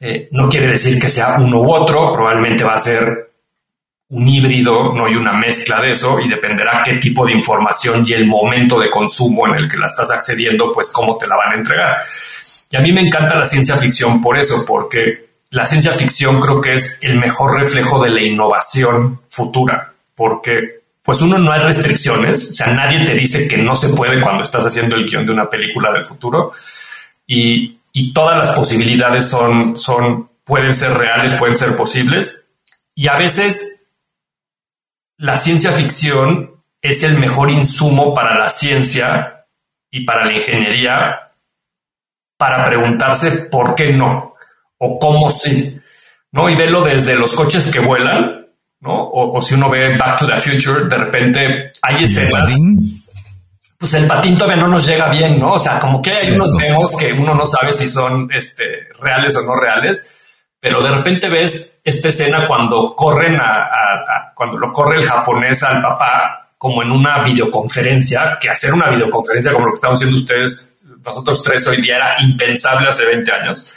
Eh, 0.01 0.29
no 0.33 0.47
quiere 0.49 0.67
decir 0.67 1.01
que 1.01 1.09
sea 1.09 1.37
uno 1.39 1.61
u 1.61 1.73
otro, 1.73 2.13
probablemente 2.13 2.63
va 2.63 2.75
a 2.75 2.79
ser 2.79 3.30
un 4.11 4.27
híbrido, 4.27 4.93
no 4.93 5.05
hay 5.05 5.15
una 5.15 5.33
mezcla 5.33 5.81
de 5.81 5.91
eso 5.91 6.19
y 6.19 6.27
dependerá 6.27 6.81
qué 6.83 6.95
tipo 6.95 7.25
de 7.25 7.31
información 7.31 8.03
y 8.05 8.11
el 8.11 8.25
momento 8.25 8.77
de 8.77 8.89
consumo 8.89 9.47
en 9.47 9.55
el 9.55 9.69
que 9.69 9.77
la 9.77 9.87
estás 9.87 10.11
accediendo, 10.11 10.71
pues 10.73 10.91
cómo 10.91 11.17
te 11.17 11.27
la 11.27 11.37
van 11.37 11.53
a 11.53 11.55
entregar. 11.55 11.97
Y 12.69 12.75
a 12.75 12.81
mí 12.81 12.91
me 12.91 13.01
encanta 13.01 13.35
la 13.35 13.45
ciencia 13.45 13.77
ficción 13.77 14.21
por 14.21 14.37
eso, 14.37 14.65
porque 14.67 15.27
la 15.51 15.65
ciencia 15.65 15.93
ficción 15.93 16.41
creo 16.41 16.59
que 16.59 16.73
es 16.73 16.99
el 17.01 17.17
mejor 17.19 17.57
reflejo 17.57 18.03
de 18.03 18.09
la 18.09 18.21
innovación 18.21 19.21
futura, 19.29 19.93
porque 20.13 20.81
pues 21.03 21.21
uno 21.21 21.37
no 21.37 21.51
hay 21.53 21.61
restricciones, 21.61 22.51
o 22.51 22.53
sea, 22.53 22.67
nadie 22.67 23.05
te 23.05 23.13
dice 23.13 23.47
que 23.47 23.57
no 23.57 23.77
se 23.77 23.89
puede 23.89 24.19
cuando 24.19 24.43
estás 24.43 24.65
haciendo 24.65 24.97
el 24.97 25.05
guion 25.05 25.25
de 25.25 25.31
una 25.31 25.49
película 25.49 25.91
del 25.93 26.03
futuro 26.03 26.51
y, 27.25 27.77
y 27.93 28.11
todas 28.11 28.37
las 28.37 28.55
posibilidades 28.55 29.27
son, 29.29 29.79
son, 29.79 30.29
pueden 30.43 30.73
ser 30.73 30.91
reales, 30.97 31.33
pueden 31.33 31.55
ser 31.55 31.77
posibles 31.77 32.43
y 32.93 33.07
a 33.07 33.15
veces 33.15 33.80
la 35.21 35.37
ciencia 35.37 35.71
ficción 35.71 36.49
es 36.81 37.03
el 37.03 37.19
mejor 37.19 37.51
insumo 37.51 38.13
para 38.13 38.39
la 38.39 38.49
ciencia 38.49 39.45
y 39.91 40.03
para 40.03 40.25
la 40.25 40.33
ingeniería 40.33 41.31
para 42.37 42.65
preguntarse 42.65 43.31
por 43.51 43.75
qué 43.75 43.93
no 43.93 44.33
o 44.79 44.97
cómo 44.97 45.29
sí, 45.29 45.79
¿no? 46.31 46.49
Y 46.49 46.55
verlo 46.55 46.83
desde 46.83 47.15
los 47.15 47.33
coches 47.33 47.71
que 47.71 47.79
vuelan, 47.79 48.47
¿no? 48.79 48.93
O, 48.95 49.37
o 49.37 49.41
si 49.43 49.53
uno 49.53 49.69
ve 49.69 49.95
Back 49.95 50.21
to 50.21 50.27
the 50.27 50.37
Future, 50.37 50.85
de 50.85 50.97
repente 50.97 51.71
hay 51.83 52.03
escenas. 52.03 52.57
Pues 53.77 53.93
el 53.93 54.07
patín 54.07 54.39
todavía 54.39 54.63
no 54.63 54.69
nos 54.69 54.87
llega 54.87 55.07
bien, 55.09 55.39
¿no? 55.39 55.53
O 55.53 55.59
sea, 55.59 55.79
como 55.79 56.01
que 56.01 56.09
hay 56.09 56.31
unos 56.31 56.57
vemos 56.57 56.97
que 56.97 57.13
uno 57.13 57.35
no 57.35 57.45
sabe 57.45 57.73
si 57.73 57.87
son 57.87 58.27
este, 58.33 58.89
reales 58.99 59.37
o 59.37 59.43
no 59.43 59.55
reales, 59.55 60.20
pero 60.61 60.81
de 60.81 60.91
repente 60.91 61.27
ves 61.27 61.81
esta 61.83 62.07
escena 62.07 62.47
cuando 62.47 62.95
corren 62.95 63.35
a, 63.35 63.63
a, 63.63 63.93
a 64.05 64.33
cuando 64.33 64.57
lo 64.57 64.71
corre 64.71 64.95
el 64.97 65.03
japonés 65.03 65.63
al 65.63 65.81
papá 65.81 66.51
como 66.57 66.83
en 66.83 66.91
una 66.91 67.23
videoconferencia, 67.23 68.37
que 68.39 68.49
hacer 68.49 68.71
una 68.71 68.89
videoconferencia 68.91 69.51
como 69.51 69.65
lo 69.65 69.71
que 69.71 69.77
están 69.77 69.93
haciendo 69.93 70.15
ustedes 70.15 70.77
nosotros 71.03 71.43
tres 71.43 71.65
hoy 71.67 71.81
día 71.81 71.97
era 71.97 72.21
impensable 72.21 72.87
hace 72.87 73.05
20 73.05 73.31
años. 73.31 73.73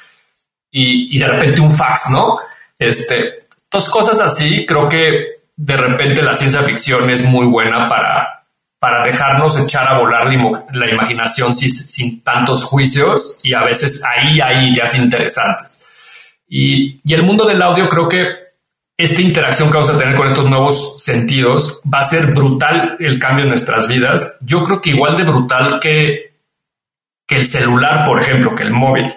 Y, 0.70 1.16
y 1.16 1.18
de 1.18 1.26
repente 1.26 1.60
un 1.60 1.72
fax, 1.72 2.10
¿no? 2.10 2.38
Este, 2.78 3.46
dos 3.70 3.88
cosas 3.88 4.20
así, 4.20 4.66
creo 4.66 4.88
que 4.88 5.34
de 5.56 5.76
repente 5.76 6.22
la 6.22 6.34
ciencia 6.34 6.62
ficción 6.62 7.08
es 7.10 7.22
muy 7.22 7.46
buena 7.46 7.88
para, 7.88 8.44
para 8.78 9.04
dejarnos 9.06 9.58
echar 9.58 9.88
a 9.88 9.98
volar 9.98 10.26
la, 10.26 10.64
la 10.72 10.90
imaginación 10.90 11.54
sin, 11.54 11.70
sin, 11.70 12.22
tantos 12.22 12.64
juicios 12.64 13.38
y 13.42 13.54
a 13.54 13.62
veces 13.62 14.02
ahí 14.04 14.40
hay 14.40 14.72
ideas 14.72 14.96
interesantes. 14.96 15.83
Y, 16.48 17.00
el 17.12 17.22
mundo 17.22 17.44
del 17.46 17.62
audio 17.62 17.88
creo 17.88 18.08
que 18.08 18.28
esta 18.96 19.20
interacción 19.20 19.68
que 19.68 19.74
vamos 19.74 19.90
a 19.90 19.98
tener 19.98 20.16
con 20.16 20.26
estos 20.26 20.48
nuevos 20.48 20.94
sentidos 21.02 21.80
va 21.92 22.00
a 22.00 22.04
ser 22.04 22.32
brutal 22.32 22.96
el 23.00 23.18
cambio 23.18 23.44
en 23.44 23.50
nuestras 23.50 23.88
vidas. 23.88 24.36
Yo 24.40 24.62
creo 24.62 24.80
que 24.80 24.90
igual 24.90 25.16
de 25.16 25.24
brutal 25.24 25.80
que 25.80 26.34
que 27.26 27.36
el 27.36 27.46
celular, 27.46 28.04
por 28.04 28.20
ejemplo, 28.20 28.54
que 28.54 28.64
el 28.64 28.70
móvil. 28.70 29.12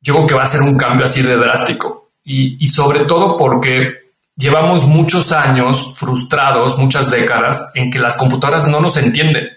Yo 0.00 0.14
creo 0.14 0.26
que 0.28 0.34
va 0.34 0.44
a 0.44 0.48
ser 0.48 0.62
un 0.62 0.76
cambio 0.76 1.06
así 1.06 1.22
de 1.22 1.36
drástico. 1.36 2.10
Y 2.22 2.66
sobre 2.68 3.04
todo 3.04 3.36
porque 3.36 4.06
llevamos 4.36 4.84
muchos 4.86 5.32
años 5.32 5.94
frustrados, 5.96 6.78
muchas 6.78 7.10
décadas, 7.10 7.70
en 7.74 7.90
que 7.90 7.98
las 7.98 8.16
computadoras 8.16 8.66
no 8.66 8.80
nos 8.80 8.96
entienden. 8.96 9.48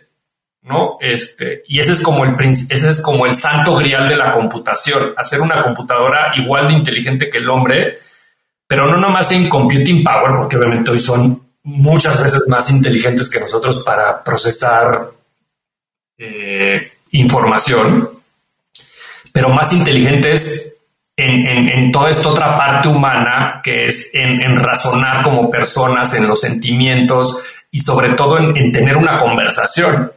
¿No? 0.61 0.97
Este, 0.99 1.63
y 1.67 1.79
ese 1.79 1.93
es 1.93 2.01
como 2.01 2.25
el 2.25 2.35
ese 2.39 2.89
es 2.89 3.01
como 3.01 3.25
el 3.25 3.35
santo 3.35 3.75
grial 3.75 4.09
de 4.09 4.17
la 4.17 4.31
computación, 4.31 5.13
hacer 5.17 5.41
una 5.41 5.61
computadora 5.61 6.33
igual 6.35 6.67
de 6.67 6.73
inteligente 6.73 7.29
que 7.29 7.37
el 7.37 7.49
hombre, 7.49 7.99
pero 8.67 8.87
no 8.87 8.97
nomás 8.97 9.31
en 9.31 9.49
computing 9.49 10.03
power, 10.03 10.37
porque 10.37 10.57
obviamente 10.57 10.91
hoy 10.91 10.99
son 10.99 11.49
muchas 11.63 12.23
veces 12.23 12.47
más 12.47 12.69
inteligentes 12.71 13.29
que 13.29 13.39
nosotros 13.39 13.83
para 13.83 14.23
procesar 14.23 15.09
eh, 16.17 16.91
información, 17.11 18.09
pero 19.33 19.49
más 19.49 19.73
inteligentes 19.73 20.77
en, 21.21 21.91
toda 21.91 22.09
esta 22.09 22.29
otra 22.29 22.57
parte 22.57 22.87
humana 22.87 23.59
que 23.63 23.87
es 23.87 24.11
en, 24.13 24.55
razonar 24.57 25.23
como 25.23 25.49
personas, 25.49 26.13
en 26.13 26.27
los 26.27 26.39
sentimientos 26.39 27.37
y 27.71 27.79
sobre 27.79 28.09
todo 28.09 28.37
en, 28.37 28.71
tener 28.71 28.97
una 28.97 29.17
conversación. 29.17 30.11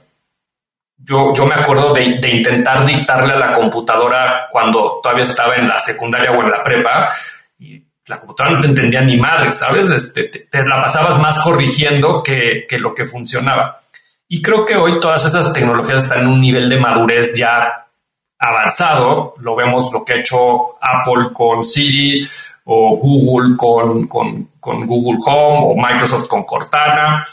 Yo, 1.05 1.33
yo 1.35 1.47
me 1.47 1.55
acuerdo 1.55 1.93
de, 1.93 2.05
intentar 2.05 2.87
dictarle 2.87 3.35
a 3.35 3.39
la 3.39 3.53
computadora 3.53 4.49
cuando 4.51 5.01
todavía 5.03 5.25
estaba 5.25 5.57
en 5.57 5.69
la 5.69 5.79
secundaria 5.79 6.31
o 6.31 6.43
en 6.43 6.51
la 6.51 6.63
prepa 6.63 7.11
y 7.59 7.83
la 8.07 8.21
computadora 8.21 8.57
no 8.57 8.61
te 8.61 8.69
entendía 8.69 9.01
ni 9.01 9.17
madre, 9.17 9.53
¿sabes? 9.53 9.91
Este, 9.91 10.25
te, 10.25 10.63
la 10.65 10.81
pasabas 10.81 11.19
más 11.19 11.41
corrigiendo 11.41 12.23
que, 12.23 12.67
que 12.69 12.79
lo 12.79 12.95
que 12.95 13.05
funcionaba. 13.05 13.81
Y 14.29 14.41
creo 14.41 14.65
que 14.65 14.77
hoy 14.77 14.99
todas 15.01 15.27
esas 15.27 15.53
tecnologías 15.53 16.05
están 16.05 16.21
en 16.21 16.29
un 16.29 16.41
nivel 16.41 16.69
de 16.69 16.81
madurez 16.81 17.37
ya 17.37 17.87
avanzado. 18.39 19.35
Lo 19.41 19.55
vemos 19.55 19.93
lo 19.93 20.05
que 20.05 20.15
ha 20.15 20.21
hecho 20.21 20.79
Apple 20.81 21.33
con 21.33 21.65
Siri 21.65 22.27
o 22.65 22.97
Google 22.97 23.57
con, 23.57 24.07
con, 24.07 24.49
Google 24.87 25.19
Home 25.27 25.59
o 25.63 25.75
Microsoft 25.77 26.29
con 26.29 26.45
Cortana. 26.45 27.27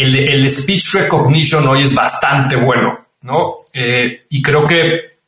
El, 0.00 0.16
el, 0.16 0.50
speech 0.50 0.94
recognition 0.94 1.66
hoy 1.66 1.82
es 1.82 1.94
bastante 1.94 2.56
bueno, 2.56 3.06
¿no? 3.22 3.58
Eh, 3.72 4.26
y 4.28 4.42
creo 4.42 4.66
que 4.66 5.18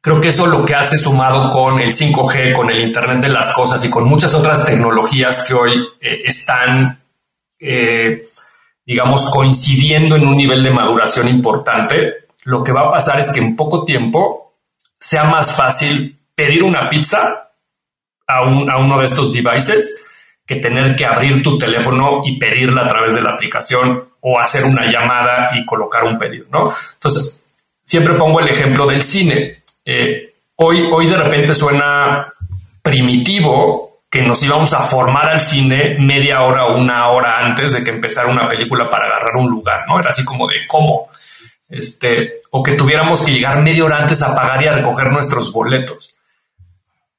creo 0.00 0.20
que 0.20 0.28
eso 0.28 0.46
lo 0.46 0.64
que 0.64 0.74
hace 0.74 0.98
sumado 0.98 1.48
con 1.48 1.80
el 1.80 1.92
5G, 1.94 2.52
con 2.52 2.70
el 2.70 2.80
Internet 2.80 3.20
de 3.20 3.28
las 3.28 3.52
Cosas 3.52 3.82
y 3.84 3.90
con 3.90 4.04
muchas 4.04 4.34
otras 4.34 4.64
tecnologías 4.64 5.44
que 5.46 5.54
hoy 5.54 5.72
eh, 6.00 6.22
están, 6.24 7.00
eh, 7.60 8.26
digamos, 8.84 9.30
coincidiendo 9.30 10.16
en 10.16 10.26
un 10.26 10.36
nivel 10.36 10.62
de 10.62 10.70
maduración 10.70 11.28
importante, 11.28 12.26
lo 12.42 12.64
que 12.64 12.72
va 12.72 12.88
a 12.88 12.90
pasar 12.90 13.20
es 13.20 13.30
que 13.30 13.40
en 13.40 13.54
poco 13.54 13.84
tiempo 13.84 14.54
sea 14.98 15.24
más 15.24 15.56
fácil 15.56 16.18
pedir 16.34 16.64
una 16.64 16.88
pizza 16.88 17.50
a, 18.26 18.42
uno 18.42 18.98
de 18.98 19.06
estos 19.06 19.32
devices 19.32 20.04
que 20.46 20.56
tener 20.56 20.96
que 20.96 21.06
abrir 21.06 21.42
tu 21.42 21.56
teléfono 21.56 22.22
y 22.24 22.38
pedirla 22.38 22.82
a 22.82 22.88
través 22.88 23.14
de 23.14 23.22
la 23.22 23.30
aplicación 23.30 24.04
o 24.20 24.38
hacer 24.38 24.64
una 24.64 24.86
llamada 24.86 25.50
y 25.54 25.64
colocar 25.64 26.04
un 26.04 26.18
pedido, 26.18 26.46
¿no? 26.50 26.72
Entonces, 26.94 27.42
siempre 27.82 28.14
pongo 28.14 28.40
el 28.40 28.48
ejemplo 28.48 28.86
del 28.86 29.02
cine. 29.02 29.62
Eh, 29.84 30.34
hoy, 30.56 30.88
hoy 30.90 31.06
de 31.06 31.16
repente 31.16 31.54
suena 31.54 32.32
primitivo 32.82 34.00
que 34.10 34.22
nos 34.22 34.42
íbamos 34.42 34.74
a 34.74 34.80
formar 34.80 35.28
al 35.28 35.40
cine 35.40 35.96
media 35.98 36.42
hora 36.42 36.66
o 36.66 36.76
una 36.76 37.08
hora 37.08 37.38
antes 37.38 37.72
de 37.72 37.82
que 37.82 37.90
empezara 37.90 38.28
una 38.28 38.46
película 38.46 38.90
para 38.90 39.06
agarrar 39.06 39.36
un 39.36 39.48
lugar, 39.48 39.84
¿no? 39.88 39.98
Era 39.98 40.10
así 40.10 40.24
como 40.24 40.46
de 40.46 40.66
cómo 40.66 41.08
este, 41.72 42.42
o 42.50 42.62
que 42.62 42.74
tuviéramos 42.74 43.22
que 43.22 43.32
llegar 43.32 43.62
media 43.62 43.84
hora 43.84 43.98
antes 43.98 44.22
a 44.22 44.34
pagar 44.34 44.62
y 44.62 44.66
a 44.66 44.74
recoger 44.74 45.10
nuestros 45.10 45.50
boletos. 45.52 46.11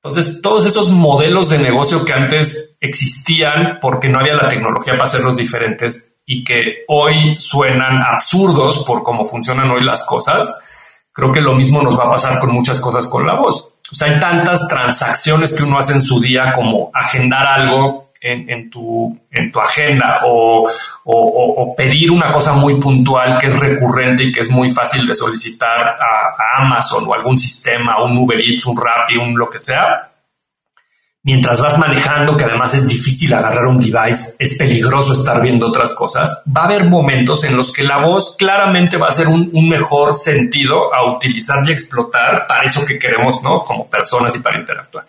Entonces, 0.04 0.41
todos 0.41 0.66
esos 0.66 0.91
modelos 0.91 1.49
de 1.49 1.60
negocio 1.60 2.04
que 2.04 2.12
antes 2.12 2.76
existían 2.82 3.80
porque 3.82 4.10
no 4.10 4.20
había 4.20 4.36
la 4.36 4.49
tecnología 4.49 4.93
para 4.93 5.06
hacerlos 5.06 5.38
diferentes 5.38 6.18
y 6.26 6.43
que 6.43 6.84
hoy 6.89 7.38
suenan 7.39 8.01
absurdos 8.01 8.84
por 8.86 9.01
cómo 9.01 9.24
funcionan 9.24 9.72
hoy 9.72 9.82
las 9.82 10.06
cosas, 10.06 10.60
creo 11.14 11.32
que 11.32 11.39
lo 11.39 11.56
mismo 11.56 11.82
nos 11.82 11.97
va 11.97 12.04
a 12.04 12.12
pasar 12.12 12.39
con 12.39 12.51
muchas 12.51 12.82
cosas 12.82 13.08
con 13.08 13.26
la 13.26 13.36
voz. 13.36 13.70
O 13.89 13.95
sea, 13.95 14.10
hay 14.10 14.20
tantas 14.20 14.68
transacciones 14.68 15.56
que 15.56 15.64
uno 15.64 15.78
hace 15.78 15.93
en 15.93 16.01
su 16.01 16.20
día 16.20 16.51
como 16.51 16.91
agendar 16.93 17.45
algo 17.45 18.03
en, 18.24 18.69
tu, 18.69 19.19
en 19.30 19.51
tu 19.51 19.59
agenda 19.59 20.21
o, 20.26 20.65
pedir 21.78 22.09
una 22.11 22.32
cosa 22.32 22.53
muy 22.53 22.80
puntual 22.80 23.38
que 23.38 23.47
es 23.47 23.59
recurrente 23.59 24.24
y 24.24 24.32
que 24.32 24.39
es 24.39 24.49
muy 24.49 24.69
fácil 24.69 25.05
de 25.05 25.13
solicitar 25.13 25.88
a, 25.88 26.61
Amazon 26.61 27.05
o 27.07 27.13
algún 27.13 27.38
sistema, 27.38 28.03
un 28.03 28.17
Uber 28.17 28.39
Eats, 28.39 28.65
un 28.65 28.78
Rappi, 28.78 29.17
un 29.17 29.38
lo 29.38 29.49
que 29.49 29.59
sea. 29.59 30.09
Mientras 31.24 31.61
vas 31.61 31.78
manejando, 31.80 32.38
que 32.38 32.43
además 32.43 32.76
es 32.76 32.88
difícil 32.88 33.34
agarrar 33.34 33.65
un 33.65 33.80
device, 33.80 34.36
es 34.39 34.57
peligroso 34.57 35.13
estar 35.13 35.41
viendo 35.41 35.67
otras 35.67 35.93
cosas, 35.93 36.43
va 36.55 36.61
a 36.61 36.65
haber 36.65 36.86
momentos 36.86 37.43
en 37.43 37.57
los 37.57 37.71
que 37.74 37.84
la 37.84 38.05
voz 38.05 38.36
claramente 38.38 38.97
va 38.97 39.07
a 39.07 39.13
ser 39.13 39.28
un, 39.28 39.49
un 39.51 39.69
mejor 39.69 40.13
sentido 40.13 40.93
a 40.93 41.11
utilizar 41.11 41.67
y 41.67 41.71
explotar 41.71 42.45
para 42.45 42.63
eso 42.63 42.86
que 42.86 42.99
queremos, 42.99 43.41
¿no? 43.41 43.63
Como 43.63 43.89
personas 43.89 44.36
y 44.36 44.39
para 44.39 44.59
interactuar. 44.59 45.05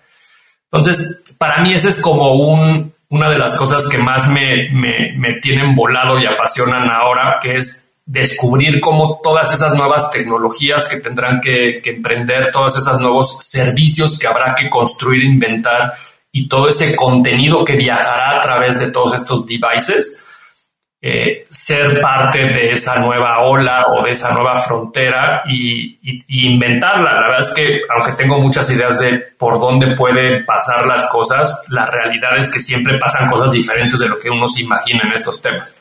Entonces, 0.74 1.20
para 1.38 1.62
mí 1.62 1.74
ese 1.74 1.90
es 1.90 2.00
como 2.00 2.32
un, 2.32 2.93
una 3.14 3.30
de 3.30 3.38
las 3.38 3.54
cosas 3.54 3.86
que 3.86 3.96
más 3.96 4.26
me, 4.26 4.68
me, 4.72 5.34
tienen 5.34 5.76
volado 5.76 6.18
y 6.18 6.26
apasionan 6.26 6.90
ahora, 6.90 7.38
que 7.40 7.54
es 7.54 7.92
descubrir 8.04 8.80
cómo 8.80 9.20
todas 9.22 9.52
esas 9.52 9.72
nuevas 9.74 10.10
tecnologías 10.10 10.88
que 10.88 10.96
tendrán 10.96 11.40
que, 11.40 11.80
que, 11.80 11.90
emprender, 11.90 12.50
todos 12.50 12.76
esos 12.76 12.98
nuevos 12.98 13.38
servicios 13.38 14.18
que 14.18 14.26
habrá 14.26 14.56
que 14.56 14.68
construir, 14.68 15.22
inventar 15.22 15.94
y 16.32 16.48
todo 16.48 16.68
ese 16.68 16.96
contenido 16.96 17.64
que 17.64 17.76
viajará 17.76 18.36
a 18.36 18.40
través 18.40 18.80
de 18.80 18.88
todos 18.88 19.14
estos 19.14 19.46
devices, 19.46 20.26
eh, 21.06 21.44
ser 21.50 22.00
parte 22.00 22.38
de 22.44 22.70
esa 22.70 22.98
nueva 22.98 23.40
ola 23.40 23.88
o 23.88 24.02
de 24.02 24.12
esa 24.12 24.32
nueva 24.32 24.56
frontera 24.62 25.42
y, 25.46 25.98
inventarla. 26.28 27.12
La 27.12 27.20
verdad 27.20 27.40
es 27.42 27.52
que, 27.52 27.82
aunque 27.94 28.12
tengo 28.12 28.38
muchas 28.38 28.70
ideas 28.70 29.00
de 29.00 29.18
por 29.36 29.60
dónde 29.60 29.94
pueden 29.96 30.46
pasar 30.46 30.86
las 30.86 31.04
cosas, 31.10 31.66
la 31.68 31.84
realidad 31.84 32.38
es 32.38 32.50
que 32.50 32.58
siempre 32.58 32.96
pasan 32.96 33.30
cosas 33.30 33.52
diferentes 33.52 34.00
de 34.00 34.08
lo 34.08 34.18
que 34.18 34.30
uno 34.30 34.48
se 34.48 34.62
imagina 34.62 35.02
en 35.04 35.12
estos 35.12 35.42
temas. 35.42 35.78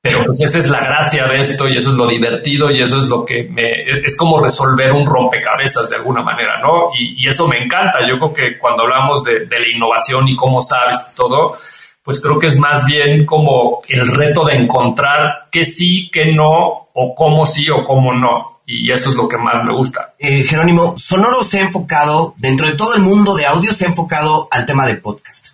Pero 0.00 0.24
pues 0.24 0.40
esa 0.40 0.58
es 0.58 0.70
la 0.70 0.78
gracia 0.78 1.26
de 1.26 1.40
esto 1.42 1.68
y 1.68 1.76
eso 1.76 1.90
es 1.90 1.96
lo 1.96 2.06
divertido 2.06 2.70
y 2.70 2.80
eso 2.80 2.96
es 2.96 3.08
lo 3.08 3.26
que 3.26 3.44
me, 3.44 3.70
es 4.06 4.16
como 4.16 4.42
resolver 4.42 4.90
un 4.90 5.04
rompecabezas 5.04 5.90
de 5.90 5.96
alguna 5.96 6.22
manera, 6.22 6.58
¿no? 6.62 6.88
Y, 6.98 7.28
eso 7.28 7.46
me 7.46 7.62
encanta. 7.62 8.06
Yo 8.06 8.18
creo 8.18 8.32
que 8.32 8.58
cuando 8.58 8.84
hablamos 8.84 9.22
de, 9.22 9.40
de 9.44 9.60
la 9.60 9.68
innovación 9.68 10.26
y 10.28 10.34
cómo 10.34 10.62
sabes 10.62 11.14
todo, 11.14 11.58
pues 12.02 12.20
creo 12.20 12.38
que 12.38 12.48
es 12.48 12.58
más 12.58 12.84
bien 12.84 13.24
como 13.24 13.78
el 13.88 14.06
reto 14.06 14.44
de 14.44 14.56
encontrar 14.56 15.48
qué 15.50 15.64
sí, 15.64 16.10
qué 16.12 16.32
no, 16.34 16.88
o 16.92 17.14
cómo 17.14 17.46
sí 17.46 17.70
o 17.70 17.84
cómo 17.84 18.12
no. 18.12 18.60
Y 18.66 18.90
eso 18.90 19.10
es 19.10 19.16
lo 19.16 19.28
que 19.28 19.38
más 19.38 19.64
me 19.64 19.72
gusta. 19.72 20.14
Eh, 20.18 20.44
Jerónimo, 20.44 20.94
Sonoro 20.96 21.44
se 21.44 21.58
ha 21.58 21.62
enfocado, 21.62 22.34
dentro 22.38 22.66
de 22.66 22.74
todo 22.74 22.94
el 22.94 23.02
mundo 23.02 23.34
de 23.34 23.46
audio, 23.46 23.72
se 23.72 23.84
ha 23.84 23.88
enfocado 23.88 24.48
al 24.50 24.66
tema 24.66 24.86
de 24.86 24.96
podcast. 24.96 25.48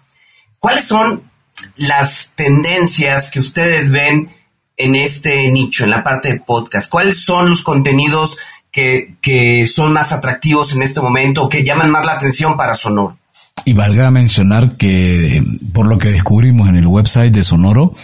¿Cuáles 0.59 0.87
son 0.87 1.23
las 1.77 2.33
tendencias 2.35 3.31
que 3.31 3.41
ustedes 3.41 3.91
ven 3.91 4.35
en 4.77 4.95
este 4.95 5.49
nicho, 5.49 5.85
en 5.85 5.91
la 5.91 6.05
parte 6.05 6.33
de 6.33 6.41
podcast? 6.41 6.89
¿Cuáles 6.89 7.25
son 7.25 7.51
los 7.51 7.63
contenidos 7.63 8.39
que, 8.71 9.17
que 9.21 9.67
son 9.67 9.93
más 9.93 10.13
atractivos 10.13 10.73
en 10.73 10.83
este 10.83 11.01
momento 11.01 11.45
o 11.45 11.49
que 11.49 11.65
llaman 11.65 11.91
más 11.91 12.07
la 12.07 12.13
atención 12.13 12.57
para 12.57 12.75
Sonoro? 12.75 13.18
Y 13.65 13.73
valga 13.75 14.11
mencionar 14.11 14.77
que 14.77 15.43
por 15.73 15.87
lo 15.87 15.99
que 15.99 16.09
descubrimos 16.09 16.69
en 16.69 16.77
el 16.77 16.87
website 16.87 17.33
de 17.33 17.43
Sonoro, 17.43 17.95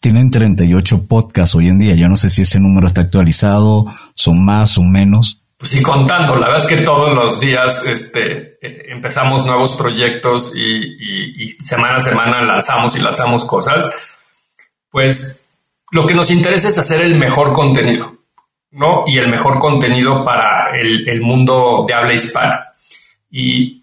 tienen 0.00 0.30
38 0.30 1.06
podcasts 1.06 1.54
hoy 1.54 1.68
en 1.68 1.78
día. 1.78 1.94
Yo 1.94 2.08
no 2.08 2.16
sé 2.16 2.28
si 2.28 2.42
ese 2.42 2.60
número 2.60 2.86
está 2.86 3.02
actualizado, 3.02 3.86
son 4.14 4.44
más, 4.44 4.70
son 4.70 4.90
menos. 4.90 5.40
Pues 5.56 5.72
sí, 5.72 5.82
contando. 5.82 6.36
La 6.36 6.48
verdad 6.48 6.62
es 6.62 6.68
que 6.68 6.84
todos 6.84 7.12
los 7.14 7.40
días 7.40 7.84
este, 7.84 8.58
eh, 8.62 8.86
empezamos 8.90 9.44
nuevos 9.44 9.72
proyectos 9.72 10.52
y, 10.54 11.56
semana 11.60 11.96
a 11.96 12.00
semana 12.00 12.42
lanzamos 12.42 12.94
y 12.94 13.00
lanzamos 13.00 13.44
cosas. 13.44 13.90
Pues 14.88 15.48
lo 15.90 16.06
que 16.06 16.14
nos 16.14 16.30
interesa 16.30 16.68
es 16.68 16.78
hacer 16.78 17.00
el 17.00 17.16
mejor 17.16 17.52
contenido, 17.52 18.18
¿no? 18.70 19.02
Y 19.06 19.18
el 19.18 19.28
mejor 19.28 19.58
contenido 19.58 20.24
para 20.24 20.78
el, 20.78 21.08
el 21.08 21.20
mundo 21.20 21.84
de 21.88 21.94
habla 21.94 22.14
hispana. 22.14 22.74
Y, 23.30 23.77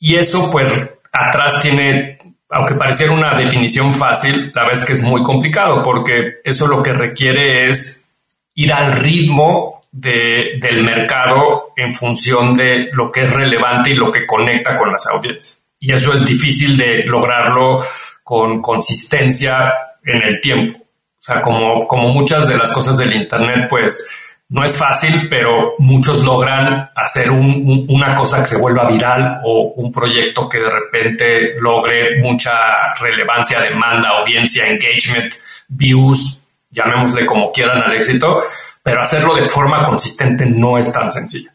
y 0.00 0.16
eso, 0.16 0.50
pues, 0.50 0.88
atrás 1.12 1.60
tiene, 1.60 2.18
aunque 2.48 2.74
pareciera 2.74 3.12
una 3.12 3.34
definición 3.34 3.94
fácil, 3.94 4.50
la 4.54 4.62
verdad 4.62 4.80
es 4.80 4.86
que 4.86 4.94
es 4.94 5.02
muy 5.02 5.22
complicado, 5.22 5.82
porque 5.82 6.38
eso 6.42 6.66
lo 6.66 6.82
que 6.82 6.94
requiere 6.94 7.70
es 7.70 8.10
ir 8.54 8.72
al 8.72 8.94
ritmo 8.94 9.82
de, 9.92 10.58
del 10.60 10.84
mercado 10.84 11.72
en 11.76 11.94
función 11.94 12.56
de 12.56 12.88
lo 12.92 13.10
que 13.10 13.24
es 13.24 13.32
relevante 13.32 13.90
y 13.90 13.94
lo 13.94 14.10
que 14.10 14.26
conecta 14.26 14.76
con 14.76 14.90
las 14.90 15.06
audiencias. 15.06 15.68
Y 15.78 15.92
eso 15.92 16.14
es 16.14 16.24
difícil 16.24 16.78
de 16.78 17.04
lograrlo 17.04 17.84
con 18.22 18.62
consistencia 18.62 19.74
en 20.04 20.22
el 20.22 20.40
tiempo. 20.40 20.78
O 20.78 21.22
sea, 21.22 21.42
como, 21.42 21.86
como 21.86 22.08
muchas 22.08 22.48
de 22.48 22.56
las 22.56 22.72
cosas 22.72 22.96
del 22.96 23.14
Internet, 23.14 23.66
pues 23.68 24.08
no 24.50 24.64
es 24.64 24.76
fácil, 24.76 25.28
pero 25.30 25.74
muchos 25.78 26.24
logran 26.24 26.90
hacer 26.96 27.30
una 27.30 28.16
cosa 28.16 28.40
que 28.40 28.46
se 28.46 28.58
vuelva 28.58 28.88
viral 28.88 29.40
o 29.44 29.74
un 29.76 29.92
proyecto 29.92 30.48
que 30.48 30.58
de 30.58 30.68
repente 30.68 31.54
logre 31.60 32.20
mucha 32.20 32.92
relevancia, 32.96 33.60
demanda, 33.60 34.08
audiencia, 34.08 34.68
engagement, 34.68 35.32
views, 35.68 36.48
llamémosle 36.68 37.26
como 37.26 37.52
quieran 37.52 37.80
al 37.80 37.94
éxito, 37.94 38.42
pero 38.82 39.00
hacerlo 39.00 39.36
de 39.36 39.42
forma 39.42 39.84
consistente 39.84 40.44
no 40.46 40.78
es 40.78 40.92
tan 40.92 41.12
sencillo. 41.12 41.50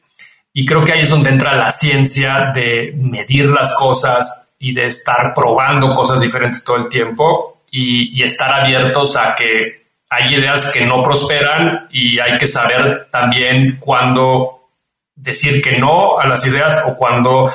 Y 0.53 0.65
creo 0.65 0.85
que 0.85 0.93
ahí 0.93 1.01
es 1.01 1.09
donde 1.09 1.31
entra 1.31 1.53
la 1.53 1.71
ciencia 1.71 2.53
de 2.55 2.93
medir 2.95 3.47
las 3.47 3.75
cosas 3.75 4.51
y 4.57 4.73
de 4.73 4.85
estar 4.85 5.33
probando 5.33 5.93
cosas 5.93 6.21
diferentes 6.21 6.63
todo 6.63 6.77
el 6.77 6.87
tiempo 6.87 7.61
y, 7.71 8.17
y 8.17 8.23
estar 8.23 8.53
abiertos 8.53 9.17
a 9.17 9.35
que 9.35 9.84
hay 10.09 10.35
ideas 10.35 10.71
que 10.71 10.85
no 10.85 11.03
prosperan 11.03 11.87
y 11.91 12.19
hay 12.19 12.37
que 12.37 12.47
saber 12.47 13.07
también 13.11 13.77
cuándo 13.79 14.69
decir 15.15 15.61
que 15.61 15.77
no 15.77 16.19
a 16.19 16.27
las 16.27 16.45
ideas 16.45 16.83
o 16.87 16.95
cuando 16.95 17.51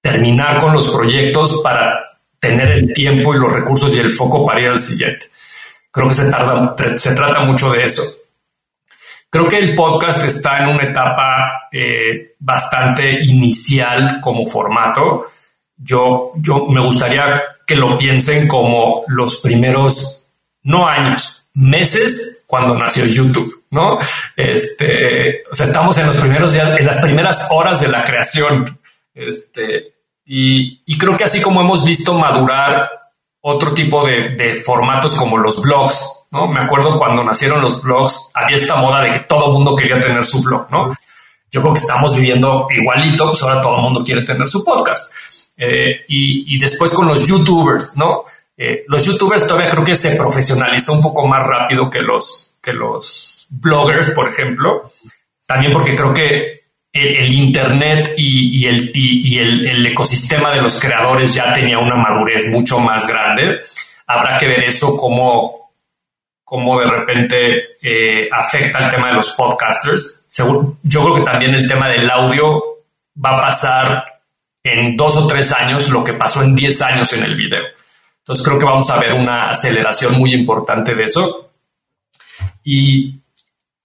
terminar 0.00 0.60
con 0.60 0.72
los 0.72 0.88
proyectos 0.88 1.60
para 1.62 2.18
tener 2.38 2.68
el 2.70 2.92
tiempo 2.92 3.34
y 3.34 3.38
los 3.38 3.52
recursos 3.52 3.96
y 3.96 4.00
el 4.00 4.10
foco 4.10 4.46
para 4.46 4.60
ir 4.60 4.68
al 4.68 4.80
siguiente. 4.80 5.26
Creo 5.90 6.08
que 6.08 6.14
se, 6.14 6.30
tarda, 6.30 6.76
se 6.96 7.14
trata 7.14 7.40
mucho 7.40 7.70
de 7.70 7.84
eso. 7.84 8.02
Creo 9.30 9.48
que 9.48 9.58
el 9.58 9.74
podcast 9.74 10.24
está 10.24 10.60
en 10.60 10.68
una 10.68 10.84
etapa 10.84 11.68
eh, 11.72 12.34
bastante 12.38 13.24
inicial 13.24 14.20
como 14.20 14.46
formato. 14.46 15.26
Yo, 15.76 16.32
yo 16.36 16.66
me 16.66 16.80
gustaría 16.80 17.42
que 17.66 17.76
lo 17.76 17.98
piensen 17.98 18.46
como 18.46 19.04
los 19.08 19.38
primeros, 19.38 20.25
no 20.66 20.88
años, 20.88 21.46
meses 21.54 22.42
cuando 22.46 22.76
nació 22.76 23.06
YouTube, 23.06 23.64
¿no? 23.70 23.98
Este, 24.36 25.44
o 25.50 25.54
sea, 25.54 25.66
estamos 25.66 25.96
en 25.98 26.06
los 26.08 26.16
primeros 26.16 26.52
días, 26.52 26.78
en 26.78 26.84
las 26.84 26.98
primeras 26.98 27.48
horas 27.50 27.80
de 27.80 27.88
la 27.88 28.04
creación. 28.04 28.78
Este, 29.14 29.94
y, 30.24 30.98
creo 30.98 31.16
que 31.16 31.24
así 31.24 31.40
como 31.40 31.60
hemos 31.60 31.84
visto 31.84 32.14
madurar 32.14 32.90
otro 33.40 33.72
tipo 33.74 34.04
de, 34.04 34.54
formatos 34.54 35.14
como 35.14 35.38
los 35.38 35.62
blogs, 35.62 36.24
¿no? 36.32 36.48
Me 36.48 36.60
acuerdo 36.60 36.98
cuando 36.98 37.22
nacieron 37.22 37.62
los 37.62 37.80
blogs, 37.80 38.30
había 38.34 38.56
esta 38.56 38.76
moda 38.76 39.02
de 39.02 39.12
que 39.12 39.20
todo 39.20 39.46
el 39.46 39.52
mundo 39.52 39.76
quería 39.76 40.00
tener 40.00 40.26
su 40.26 40.42
blog, 40.42 40.68
¿no? 40.70 40.92
Yo 41.52 41.60
creo 41.60 41.74
que 41.74 41.80
estamos 41.80 42.16
viviendo 42.16 42.66
igualito, 42.76 43.30
pues 43.30 43.40
ahora 43.44 43.60
todo 43.60 43.76
el 43.76 43.82
mundo 43.82 44.02
quiere 44.02 44.22
tener 44.22 44.48
su 44.48 44.64
podcast. 44.64 45.12
Eh, 45.56 46.04
y, 46.08 46.58
después 46.58 46.92
con 46.92 47.06
los 47.06 47.26
youtubers, 47.26 47.96
¿no? 47.96 48.24
Eh, 48.58 48.84
los 48.88 49.04
youtubers 49.04 49.46
todavía 49.46 49.68
creo 49.68 49.84
que 49.84 49.96
se 49.96 50.16
profesionalizó 50.16 50.94
un 50.94 51.02
poco 51.02 51.26
más 51.26 51.46
rápido 51.46 51.90
que 51.90 52.00
los, 52.00 52.56
que 52.62 52.72
los 52.72 53.48
bloggers, 53.50 54.10
por 54.10 54.28
ejemplo. 54.28 54.82
También 55.46 55.72
porque 55.72 55.94
creo 55.94 56.14
que 56.14 56.60
el, 56.92 57.32
Internet 57.32 58.14
y, 58.16 58.66
el, 58.66 58.90
y 58.94 59.38
el, 59.38 59.86
ecosistema 59.86 60.50
de 60.52 60.62
los 60.62 60.80
creadores 60.80 61.34
ya 61.34 61.52
tenía 61.52 61.78
una 61.78 61.96
madurez 61.96 62.48
mucho 62.48 62.78
más 62.78 63.06
grande. 63.06 63.60
Habrá 64.06 64.38
que 64.38 64.46
ver 64.46 64.64
eso 64.64 64.96
cómo, 64.96 65.72
cómo 66.42 66.80
de 66.80 66.86
repente 66.86 67.76
eh, 67.82 68.28
afecta 68.32 68.78
el 68.78 68.90
tema 68.90 69.08
de 69.08 69.14
los 69.14 69.32
podcasters. 69.32 70.26
yo 70.82 71.04
creo 71.04 71.14
que 71.16 71.30
también 71.30 71.54
el 71.54 71.68
tema 71.68 71.88
del 71.88 72.10
audio 72.10 72.62
va 73.22 73.38
a 73.38 73.40
pasar 73.42 74.04
en 74.64 74.96
dos 74.96 75.16
o 75.16 75.26
tres 75.26 75.52
años 75.52 75.88
lo 75.90 76.02
que 76.02 76.14
pasó 76.14 76.42
en 76.42 76.54
diez 76.56 76.80
años 76.82 77.12
en 77.12 77.24
el 77.24 77.36
video. 77.36 77.75
Entonces 78.26 78.44
creo 78.44 78.58
que 78.58 78.64
vamos 78.64 78.90
a 78.90 78.98
ver 78.98 79.12
una 79.12 79.50
aceleración 79.50 80.18
muy 80.18 80.34
importante 80.34 80.96
de 80.96 81.04
eso. 81.04 81.52
Y, 82.64 83.20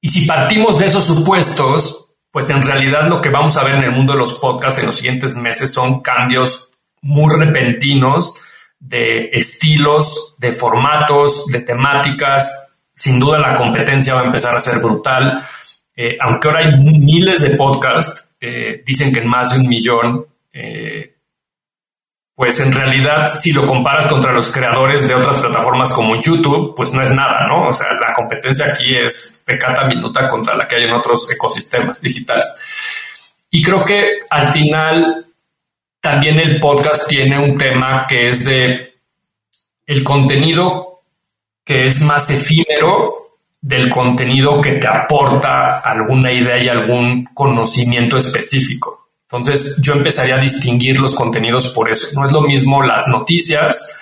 y 0.02 0.08
si 0.08 0.26
partimos 0.26 0.80
de 0.80 0.88
esos 0.88 1.06
supuestos, 1.06 2.08
pues 2.32 2.50
en 2.50 2.62
realidad 2.62 3.08
lo 3.08 3.22
que 3.22 3.30
vamos 3.30 3.56
a 3.58 3.64
ver 3.64 3.76
en 3.76 3.84
el 3.84 3.92
mundo 3.92 4.14
de 4.14 4.20
los 4.20 4.34
podcasts 4.40 4.80
en 4.80 4.88
los 4.88 4.96
siguientes 4.96 5.36
meses 5.36 5.72
son 5.72 6.02
cambios 6.02 6.70
muy 7.02 7.32
repentinos 7.36 8.34
de 8.80 9.30
estilos, 9.32 10.36
de 10.40 10.52
formatos, 10.52 11.46
de 11.46 11.60
temáticas. 11.60 12.74
Sin 12.94 13.20
duda 13.20 13.38
la 13.38 13.56
competencia 13.56 14.16
va 14.16 14.22
a 14.22 14.26
empezar 14.26 14.56
a 14.56 14.60
ser 14.60 14.80
brutal. 14.80 15.46
Eh, 15.96 16.18
aunque 16.20 16.48
ahora 16.48 16.62
hay 16.62 16.78
miles 16.78 17.42
de 17.42 17.56
podcasts, 17.56 18.34
eh, 18.42 18.82
dicen 18.84 19.14
que 19.14 19.20
en 19.20 19.28
más 19.28 19.52
de 19.52 19.60
un 19.60 19.68
millón, 19.68 20.26
eh, 20.52 21.11
pues 22.42 22.60
en 22.60 22.72
realidad 22.72 23.40
si 23.40 23.52
lo 23.52 23.68
comparas 23.68 24.08
contra 24.08 24.32
los 24.32 24.52
creadores 24.52 25.08
de 25.08 25.14
otras 25.14 25.38
plataformas 25.38 25.94
como 25.94 26.20
YouTube, 26.20 26.74
pues 26.76 26.92
no 26.92 27.04
es 27.04 27.12
nada, 27.12 27.46
¿no? 27.48 27.68
O 27.68 27.74
sea, 27.76 27.86
la 28.02 28.14
competencia 28.14 28.66
aquí 28.66 28.98
es 28.98 29.44
pecata 29.46 29.86
minuta 29.86 30.28
contra 30.28 30.56
la 30.56 30.68
que 30.68 30.78
hay 30.78 30.86
en 30.86 30.94
otros 30.94 31.30
ecosistemas 31.30 32.02
digitales. 32.02 32.56
Y 33.52 33.62
creo 33.62 33.86
que 33.86 34.18
al 34.32 34.48
final 34.48 35.28
también 36.00 36.40
el 36.40 36.60
podcast 36.60 37.08
tiene 37.08 37.38
un 37.38 37.60
tema 37.60 38.08
que 38.10 38.30
es 38.30 38.44
de 38.44 38.96
el 39.86 40.04
contenido 40.04 41.02
que 41.64 41.86
es 41.86 42.02
más 42.02 42.28
efímero 42.32 43.38
del 43.62 43.88
contenido 43.88 44.60
que 44.60 44.78
te 44.78 44.88
aporta 44.88 45.82
alguna 45.82 46.32
idea 46.32 46.58
y 46.58 46.70
algún 46.70 47.24
conocimiento 47.36 48.18
específico. 48.18 49.01
Entonces 49.32 49.78
yo 49.82 49.94
empezaría 49.94 50.36
a 50.36 50.42
distinguir 50.42 51.00
los 51.00 51.16
contenidos 51.16 51.70
por 51.70 51.90
eso. 51.90 52.20
No 52.20 52.28
es 52.28 52.34
lo 52.34 52.42
mismo 52.42 52.84
las 52.84 53.08
noticias 53.08 53.98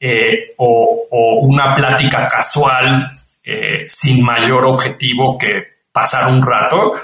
eh, 0.00 0.54
o, 0.56 1.06
una 1.42 1.76
plática 1.76 2.26
casual 2.26 3.12
eh, 3.44 3.84
sin 3.86 4.24
mayor 4.24 4.64
objetivo 4.64 5.38
que 5.38 5.82
pasar 5.92 6.32
un 6.32 6.42
rato, 6.44 6.94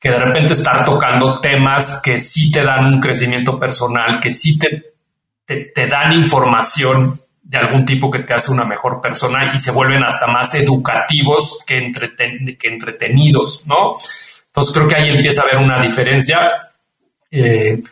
que 0.00 0.10
de 0.10 0.18
repente 0.18 0.54
estar 0.54 0.84
tocando 0.84 1.40
temas 1.40 2.00
que 2.02 2.18
sí 2.18 2.50
te 2.50 2.64
dan 2.64 2.86
un 2.86 3.00
crecimiento 3.00 3.60
personal, 3.60 4.18
que 4.18 4.32
sí 4.32 4.58
te, 4.58 4.94
te, 5.46 5.86
dan 5.86 6.12
información 6.12 7.16
de 7.42 7.58
algún 7.58 7.84
tipo 7.84 8.10
que 8.10 8.20
te 8.20 8.34
hace 8.34 8.50
una 8.50 8.64
mejor 8.64 9.00
persona 9.00 9.52
y 9.54 9.58
se 9.60 9.70
vuelven 9.70 10.02
hasta 10.02 10.26
más 10.26 10.52
educativos 10.54 11.58
que, 11.64 11.78
entretenidos, 11.78 13.66
¿no? 13.66 13.96
Entonces 14.46 14.74
creo 14.74 14.88
que 14.88 14.96
ahí 14.96 15.10
empieza 15.10 15.42
a 15.42 15.44
haber 15.44 15.58
una 15.58 15.80
diferencia 15.80 16.50
eh, 17.30 17.82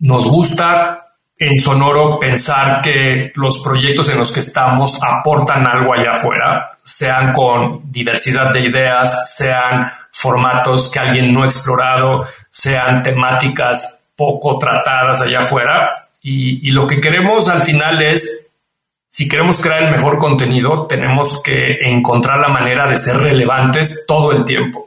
nos 0.00 0.26
gusta 0.26 1.06
en 1.38 1.60
Sonoro 1.60 2.18
pensar 2.18 2.80
que 2.80 3.32
los 3.34 3.58
proyectos 3.58 4.08
en 4.08 4.18
los 4.18 4.32
que 4.32 4.40
estamos 4.40 4.98
aportan 5.02 5.66
algo 5.66 5.92
allá 5.92 6.12
afuera, 6.12 6.70
sean 6.82 7.32
con 7.32 7.92
diversidad 7.92 8.52
de 8.52 8.60
ideas, 8.60 9.36
sean 9.36 9.90
formatos 10.10 10.90
que 10.90 10.98
alguien 10.98 11.34
no 11.34 11.42
ha 11.42 11.46
explorado, 11.46 12.26
sean 12.48 13.02
temáticas 13.02 14.06
poco 14.16 14.58
tratadas 14.58 15.20
allá 15.20 15.40
afuera. 15.40 15.90
Y, 16.22 16.66
y 16.66 16.70
lo 16.70 16.86
que 16.86 17.00
queremos 17.00 17.48
al 17.48 17.62
final 17.62 18.00
es, 18.00 18.52
si 19.06 19.28
queremos 19.28 19.60
crear 19.60 19.82
el 19.82 19.90
mejor 19.90 20.18
contenido, 20.18 20.86
tenemos 20.86 21.42
que 21.42 21.78
encontrar 21.82 22.40
la 22.40 22.48
manera 22.48 22.86
de 22.86 22.96
ser 22.96 23.18
relevantes 23.18 24.04
todo 24.06 24.32
el 24.32 24.44
tiempo. 24.44 24.86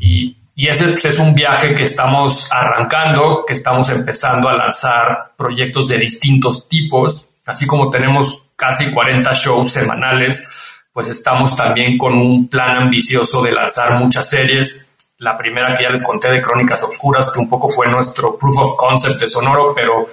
Y 0.00 0.35
y 0.58 0.68
ese 0.68 0.88
pues, 0.88 1.04
es 1.04 1.18
un 1.18 1.34
viaje 1.34 1.74
que 1.74 1.84
estamos 1.84 2.48
arrancando, 2.50 3.44
que 3.46 3.52
estamos 3.52 3.90
empezando 3.90 4.48
a 4.48 4.56
lanzar 4.56 5.32
proyectos 5.36 5.86
de 5.86 5.98
distintos 5.98 6.66
tipos, 6.66 7.34
así 7.44 7.66
como 7.66 7.90
tenemos 7.90 8.42
casi 8.56 8.90
40 8.90 9.34
shows 9.34 9.70
semanales, 9.70 10.50
pues 10.94 11.10
estamos 11.10 11.54
también 11.54 11.98
con 11.98 12.14
un 12.14 12.48
plan 12.48 12.78
ambicioso 12.78 13.42
de 13.42 13.52
lanzar 13.52 13.98
muchas 13.98 14.30
series. 14.30 14.90
La 15.18 15.36
primera 15.36 15.76
que 15.76 15.82
ya 15.82 15.90
les 15.90 16.02
conté 16.02 16.30
de 16.30 16.40
Crónicas 16.40 16.82
Obscuras, 16.82 17.30
que 17.30 17.38
un 17.38 17.50
poco 17.50 17.68
fue 17.68 17.86
nuestro 17.88 18.38
proof 18.38 18.56
of 18.56 18.76
concept 18.78 19.20
de 19.20 19.28
Sonoro, 19.28 19.74
pero 19.74 20.08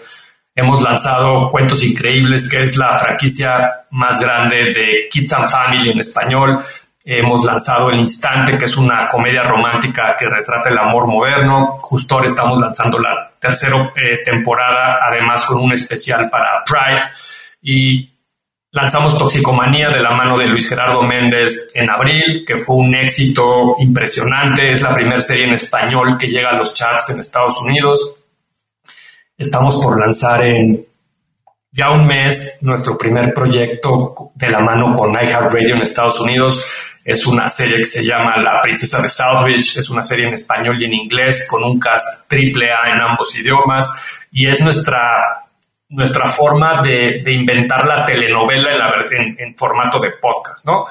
hemos 0.54 0.84
lanzado 0.84 1.50
Cuentos 1.50 1.86
Increíbles, 1.86 2.50
que 2.50 2.64
es 2.64 2.76
la 2.76 2.98
franquicia 2.98 3.86
más 3.92 4.20
grande 4.20 4.74
de 4.74 5.08
Kids 5.10 5.32
and 5.32 5.48
Family 5.48 5.92
en 5.92 6.00
español. 6.00 6.60
Hemos 7.06 7.44
lanzado 7.44 7.90
El 7.90 8.00
Instante, 8.00 8.58
que 8.58 8.66
es 8.66 8.78
una 8.78 9.10
comedia 9.10 9.44
romántica 9.44 10.16
que 10.18 10.26
retrata 10.26 10.70
el 10.70 10.78
amor 10.78 11.08
moderno. 11.08 11.78
Justo 11.82 12.16
ahora 12.16 12.28
estamos 12.28 12.58
lanzando 12.60 12.98
la 12.98 13.34
tercera 13.38 13.92
eh, 13.96 14.24
temporada, 14.24 15.00
además 15.06 15.46
con 15.46 15.60
un 15.60 15.74
especial 15.74 16.30
para 16.30 16.64
Pride. 16.64 17.04
Y 17.62 18.10
lanzamos 18.72 19.18
Toxicomanía 19.18 19.90
de 19.90 20.00
la 20.00 20.12
mano 20.12 20.38
de 20.38 20.48
Luis 20.48 20.70
Gerardo 20.70 21.04
Méndez 21.04 21.72
en 21.74 21.90
abril, 21.90 22.46
que 22.48 22.58
fue 22.58 22.78
un 22.78 22.96
éxito 22.96 23.76
impresionante. 23.80 24.72
Es 24.72 24.82
la 24.82 24.94
primera 24.94 25.20
serie 25.20 25.44
en 25.44 25.54
español 25.54 26.18
que 26.18 26.28
llega 26.28 26.52
a 26.52 26.58
los 26.58 26.74
charts 26.74 27.10
en 27.10 27.20
Estados 27.20 27.62
Unidos. 27.62 28.16
Estamos 29.38 29.76
por 29.84 30.00
lanzar 30.00 30.42
en 30.42 30.86
ya 31.70 31.92
un 31.92 32.08
mes 32.08 32.60
nuestro 32.62 32.98
primer 32.98 33.34
proyecto 33.34 34.32
de 34.36 34.50
la 34.50 34.60
mano 34.60 34.94
con 34.94 35.12
iHeartRadio 35.12 35.76
en 35.76 35.82
Estados 35.82 36.20
Unidos 36.22 36.92
es 37.06 37.26
una 37.26 37.50
serie 37.50 37.78
que 37.78 37.86
se 37.86 38.06
llama 38.06 38.38
La 38.38 38.62
Princesa 38.62 39.02
de 39.02 39.10
Southbridge, 39.10 39.78
es 39.78 39.90
una 39.90 40.04
serie 40.04 40.28
en 40.28 40.34
español 40.34 40.82
y 40.82 40.86
en 40.86 40.94
inglés 40.94 41.46
con 41.50 41.64
un 41.64 41.80
cast 41.80 42.30
triple 42.30 42.72
A 42.72 42.90
en 42.92 43.02
ambos 43.02 43.38
idiomas 43.38 43.92
y 44.32 44.48
es 44.48 44.62
nuestra, 44.62 45.44
nuestra 45.90 46.28
forma 46.28 46.82
de, 46.82 47.22
de 47.24 47.34
inventar 47.34 47.86
la 47.86 48.06
telenovela 48.06 48.94
en, 49.12 49.36
en, 49.38 49.56
formato 49.56 50.00
de 50.00 50.12
podcast, 50.12 50.66
¿no? 50.66 50.86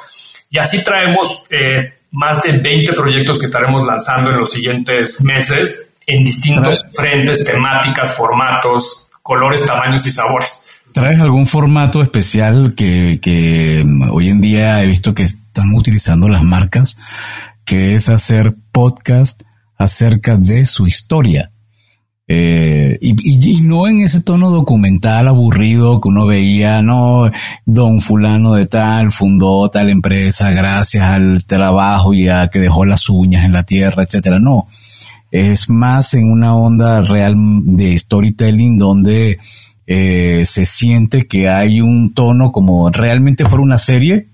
Y 0.51 0.59
así 0.59 0.85
traemos 0.85 1.45
eh, 1.49 1.95
más 2.11 2.43
de 2.43 2.59
20 2.59 2.93
proyectos 2.93 3.39
que 3.39 3.47
estaremos 3.47 3.87
lanzando 3.87 4.31
en 4.31 4.39
los 4.39 4.53
siguientes 4.53 5.25
meses 5.25 5.95
en 6.07 6.25
distintos 6.25 6.85
frentes, 6.93 7.45
temáticas, 7.45 8.15
formatos, 8.17 9.09
colores, 9.23 9.65
tamaños 9.65 10.07
y 10.07 10.11
sabores. 10.11 10.69
¿Traes 10.93 11.21
algún 11.21 11.47
formato 11.47 12.03
especial 12.03 12.75
que, 12.77 13.19
que 13.23 13.83
hoy 14.11 14.29
en 14.29 14.43
día 14.43 14.83
he 14.83 14.87
visto 14.87 15.15
que 15.15 15.27
están 15.53 15.75
utilizando 15.75 16.29
las 16.29 16.43
marcas, 16.43 16.97
que 17.67 17.95
es 17.95 18.09
hacer 18.09 18.57
podcast 18.73 19.43
acerca 19.77 20.39
de 20.39 20.65
su 20.65 20.87
historia? 20.87 21.51
Eh, 22.27 22.97
y, 23.03 23.67
no 23.67 23.87
en 23.87 24.01
ese 24.01 24.23
tono 24.23 24.49
documental 24.49 25.29
aburrido 25.29 26.01
que 26.01 26.09
uno 26.09 26.25
veía, 26.25 26.81
no, 26.81 27.31
don 27.67 28.01
fulano 28.01 28.55
de 28.55 28.65
tal 28.65 29.13
fundó 29.13 29.69
tal 29.69 29.91
empresa 29.91 30.51
gracias 30.53 31.05
al 31.05 31.45
trabajo 31.45 32.15
y 32.15 32.31
a 32.31 32.49
que 32.49 32.59
dejó 32.59 32.87
las 32.87 33.11
uñas 33.11 33.45
en 33.45 33.53
la 33.53 33.65
tierra, 33.65 34.05
etcétera. 34.05 34.39
No, 34.39 34.69
es 35.31 35.69
más 35.69 36.15
en 36.15 36.31
una 36.31 36.57
onda 36.57 37.03
real 37.03 37.35
de 37.37 37.99
storytelling 37.99 38.79
donde 38.79 39.39
eh, 39.87 40.45
se 40.47 40.65
siente 40.65 41.27
que 41.27 41.51
hay 41.51 41.83
un 41.83 42.15
tono 42.15 42.53
como 42.53 42.89
realmente 42.89 43.45
fuera 43.45 43.63
una 43.63 43.79
serie, 43.79 44.32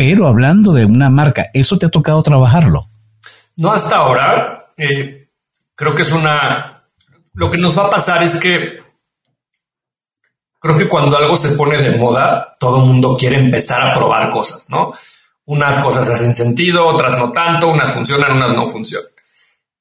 pero 0.00 0.26
hablando 0.26 0.72
de 0.72 0.86
una 0.86 1.10
marca. 1.10 1.50
¿Eso 1.52 1.76
te 1.76 1.84
ha 1.84 1.90
tocado 1.90 2.22
trabajarlo? 2.22 2.88
No 3.56 3.70
hasta 3.70 3.96
ahora. 3.96 4.68
Eh, 4.74 5.28
creo 5.74 5.94
que 5.94 6.04
es 6.04 6.10
una... 6.10 6.84
Lo 7.34 7.50
que 7.50 7.58
nos 7.58 7.76
va 7.76 7.84
a 7.84 7.90
pasar 7.90 8.22
es 8.22 8.36
que 8.36 8.82
creo 10.58 10.78
que 10.78 10.88
cuando 10.88 11.18
algo 11.18 11.36
se 11.36 11.50
pone 11.50 11.82
de 11.82 11.98
moda, 11.98 12.56
todo 12.58 12.80
el 12.80 12.86
mundo 12.86 13.14
quiere 13.14 13.36
empezar 13.36 13.82
a 13.82 13.92
probar 13.92 14.30
cosas, 14.30 14.70
¿no? 14.70 14.94
Unas 15.44 15.80
cosas 15.80 16.08
hacen 16.08 16.32
sentido, 16.32 16.86
otras 16.86 17.18
no 17.18 17.30
tanto, 17.30 17.68
unas 17.68 17.92
funcionan, 17.92 18.38
unas 18.38 18.54
no 18.54 18.66
funcionan. 18.66 19.10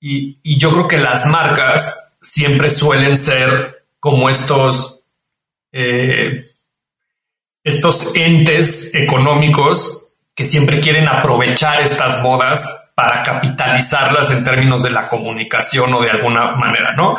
Y, 0.01 0.57
yo 0.57 0.69
creo 0.73 0.87
que 0.89 0.97
las 0.97 1.27
marcas 1.27 2.11
siempre 2.21 2.69
suelen 2.69 3.17
ser 3.17 3.85
como 4.01 4.29
estos, 4.29 5.01
eh, 5.71 6.43
estos 7.63 8.13
entes 8.17 8.93
económicos 8.95 9.98
que 10.39 10.45
siempre 10.45 10.79
quieren 10.79 11.05
aprovechar 11.09 11.81
estas 11.81 12.21
modas 12.21 12.91
para 12.95 13.23
capitalizarlas 13.23 14.31
en 14.31 14.41
términos 14.41 14.83
de 14.83 14.89
la 14.89 15.05
comunicación 15.05 15.93
o 15.93 15.99
de 15.99 16.11
alguna 16.11 16.51
manera, 16.51 16.95
¿no? 16.95 17.17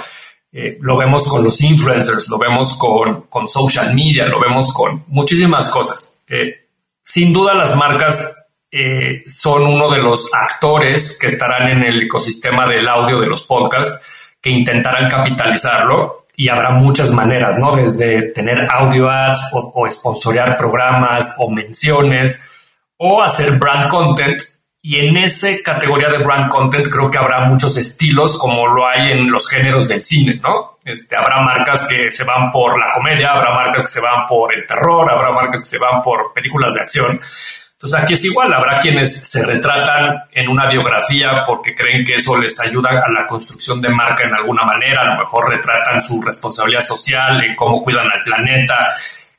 Eh, 0.51 0.79
lo 0.81 0.97
vemos 0.97 1.25
con 1.25 1.45
los 1.45 1.61
influencers, 1.61 2.31
lo 2.31 2.39
vemos 2.39 2.79
con, 2.79 3.25
con, 3.29 3.47
social 3.47 3.95
media, 3.95 4.25
lo 4.25 4.41
vemos 4.41 4.73
con 4.73 5.05
muchísimas 5.09 5.69
cosas. 5.69 6.25
Eh, 6.29 6.69
sin 7.03 7.31
duda 7.35 7.53
las 7.53 7.77
marcas 7.77 8.35
eh, 8.71 9.23
son 9.27 9.65
uno 9.65 9.91
de 9.91 9.99
los 9.99 10.31
actores 10.33 11.19
que 11.19 11.27
estarán 11.27 11.69
en 11.69 11.83
el 11.83 12.05
ecosistema 12.05 12.67
del 12.67 12.89
audio 12.89 13.21
de 13.21 13.27
los 13.27 13.43
podcasts 13.43 13.93
que 14.41 14.49
intentarán 14.49 15.11
capitalizarlo 15.11 16.25
y 16.37 16.49
habrá 16.49 16.71
muchas 16.71 17.11
maneras, 17.11 17.59
¿no? 17.59 17.77
Desde 17.77 18.33
tener 18.33 18.67
audio 18.71 19.11
ads 19.11 19.51
o, 19.53 19.73
o 19.75 19.91
sponsorear 19.91 20.57
programas 20.57 21.37
o 21.39 21.51
menciones 21.51 22.45
o 23.03 23.23
hacer 23.23 23.53
brand 23.53 23.89
content. 23.89 24.43
Y 24.83 24.97
en 24.97 25.17
esa 25.17 25.49
categoría 25.65 26.09
de 26.09 26.19
brand 26.19 26.51
content 26.51 26.89
creo 26.89 27.11
que 27.11 27.19
habrá 27.19 27.41
muchos 27.41 27.77
estilos 27.77 28.39
como 28.39 28.67
lo 28.67 28.87
hay 28.87 29.13
en 29.13 29.31
los 29.31 29.49
géneros 29.49 29.89
del 29.89 30.03
cine, 30.03 30.41
¿no? 30.43 30.79
Este, 30.85 31.17
habrá 31.17 31.41
marcas 31.41 31.87
que 31.87 32.11
se 32.11 32.25
van 32.25 32.51
por 32.51 32.79
la 32.79 32.91
comedia, 32.93 33.33
habrá 33.33 33.55
marcas 33.55 33.83
que 33.83 33.89
se 33.89 34.01
van 34.01 34.27
por 34.27 34.55
el 34.55 34.67
terror, 34.67 35.11
habrá 35.11 35.33
marcas 35.33 35.63
que 35.63 35.69
se 35.69 35.79
van 35.79 36.03
por 36.03 36.33
películas 36.33 36.75
de 36.75 36.81
acción. 36.81 37.21
Entonces 37.73 37.99
aquí 37.99 38.15
es 38.15 38.25
igual, 38.27 38.53
habrá 38.53 38.79
quienes 38.81 39.31
se 39.31 39.47
retratan 39.47 40.25
en 40.33 40.49
una 40.49 40.67
biografía 40.67 41.43
porque 41.47 41.75
creen 41.75 42.05
que 42.05 42.17
eso 42.17 42.37
les 42.37 42.61
ayuda 42.61 42.91
a 42.91 43.11
la 43.11 43.27
construcción 43.27 43.81
de 43.81 43.89
marca 43.89 44.25
en 44.25 44.35
alguna 44.35 44.65
manera, 44.65 45.03
a 45.03 45.15
lo 45.15 45.21
mejor 45.21 45.49
retratan 45.49 46.01
su 46.03 46.21
responsabilidad 46.21 46.83
social, 46.83 47.43
en 47.43 47.57
cómo 47.57 47.83
cuidan 47.83 48.11
al 48.13 48.23
planeta. 48.23 48.87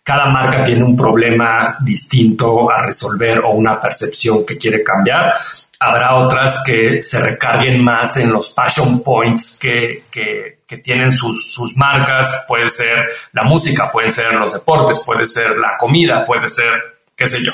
Cada 0.03 0.25
marca 0.27 0.63
tiene 0.63 0.83
un 0.83 0.97
problema 0.97 1.75
distinto 1.81 2.71
a 2.71 2.85
resolver 2.85 3.39
o 3.39 3.51
una 3.51 3.79
percepción 3.79 4.45
que 4.45 4.57
quiere 4.57 4.83
cambiar. 4.83 5.33
Habrá 5.79 6.15
otras 6.15 6.63
que 6.65 7.03
se 7.03 7.19
recarguen 7.19 7.83
más 7.83 8.17
en 8.17 8.31
los 8.31 8.49
passion 8.49 9.03
points 9.03 9.59
que, 9.61 9.89
que, 10.11 10.57
tienen 10.83 11.11
sus, 11.11 11.51
sus 11.51 11.75
marcas. 11.75 12.45
Puede 12.47 12.69
ser 12.69 13.05
la 13.33 13.43
música, 13.43 13.91
pueden 13.91 14.11
ser 14.11 14.31
los 14.33 14.53
deportes, 14.53 15.01
puede 15.01 15.27
ser 15.27 15.57
la 15.57 15.77
comida, 15.77 16.23
puede 16.23 16.47
ser 16.47 16.71
qué 17.15 17.27
sé 17.27 17.43
yo. 17.43 17.51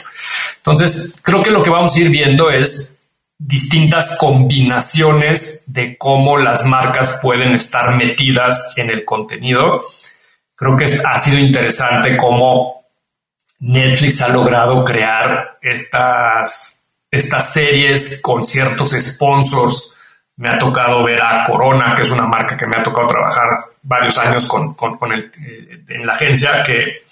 Entonces, 0.57 1.19
creo 1.23 1.43
que 1.43 1.51
lo 1.51 1.63
que 1.63 1.69
vamos 1.69 1.95
a 1.95 1.99
ir 1.99 2.09
viendo 2.09 2.49
es 2.49 2.97
distintas 3.37 4.17
combinaciones 4.17 5.65
de 5.67 5.97
cómo 5.97 6.37
las 6.37 6.65
marcas 6.65 7.19
pueden 7.21 7.53
estar 7.53 7.95
metidas 7.95 8.77
en 8.77 8.89
el 8.89 9.05
contenido. 9.05 9.83
Creo 10.57 10.75
que 10.75 10.85
ha 10.85 11.19
sido 11.19 11.37
interesante 11.37 12.17
cómo 12.17 12.83
Netflix 13.59 14.23
ha 14.23 14.29
logrado 14.29 14.83
crear 14.83 15.59
estas, 15.61 16.87
estas 17.11 17.53
series 17.53 18.19
con 18.23 18.43
ciertos 18.43 18.91
sponsors. 18.99 19.95
Me 20.37 20.49
ha 20.49 20.57
tocado 20.57 21.03
ver 21.03 21.21
a 21.21 21.43
Corona, 21.43 21.93
que 21.95 22.01
es 22.01 22.09
una 22.09 22.25
marca 22.25 22.57
que 22.57 22.65
me 22.65 22.75
ha 22.75 22.81
tocado 22.81 23.07
trabajar 23.07 23.65
varios 23.83 24.17
años 24.17 24.47
con, 24.47 24.73
con, 24.73 25.13
eh, 25.13 25.29
en 25.89 26.07
la 26.07 26.13
agencia, 26.13 26.63
que 26.63 27.03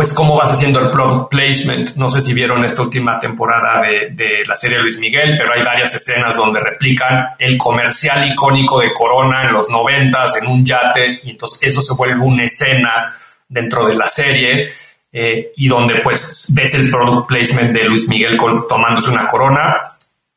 pues 0.00 0.14
cómo 0.14 0.34
vas 0.34 0.50
haciendo 0.50 0.80
el 0.80 0.88
product 0.88 1.30
placement. 1.30 1.94
No 1.96 2.08
sé 2.08 2.22
si 2.22 2.32
vieron 2.32 2.64
esta 2.64 2.80
última 2.80 3.20
temporada 3.20 3.82
de, 3.82 4.08
de, 4.12 4.46
la 4.46 4.56
serie 4.56 4.78
Luis 4.78 4.96
Miguel, 4.96 5.36
pero 5.36 5.52
hay 5.52 5.62
varias 5.62 5.94
escenas 5.94 6.38
donde 6.38 6.58
replican 6.58 7.26
el 7.38 7.58
comercial 7.58 8.26
icónico 8.26 8.80
de 8.80 8.94
Corona 8.94 9.44
en 9.44 9.52
los 9.52 9.68
noventas 9.68 10.38
en 10.40 10.46
un 10.46 10.64
yate 10.64 11.20
y 11.22 11.32
entonces 11.32 11.60
eso 11.64 11.82
se 11.82 11.92
vuelve 11.92 12.18
una 12.18 12.44
escena 12.44 13.14
dentro 13.46 13.86
de 13.88 13.94
la 13.94 14.08
serie 14.08 14.70
eh, 15.12 15.52
y 15.54 15.68
donde 15.68 15.96
pues 15.96 16.50
ves 16.56 16.74
el 16.76 16.90
product 16.90 17.28
placement 17.28 17.70
de 17.70 17.84
Luis 17.84 18.08
Miguel 18.08 18.38
con, 18.38 18.66
tomándose 18.66 19.10
una 19.10 19.26
corona. 19.26 19.82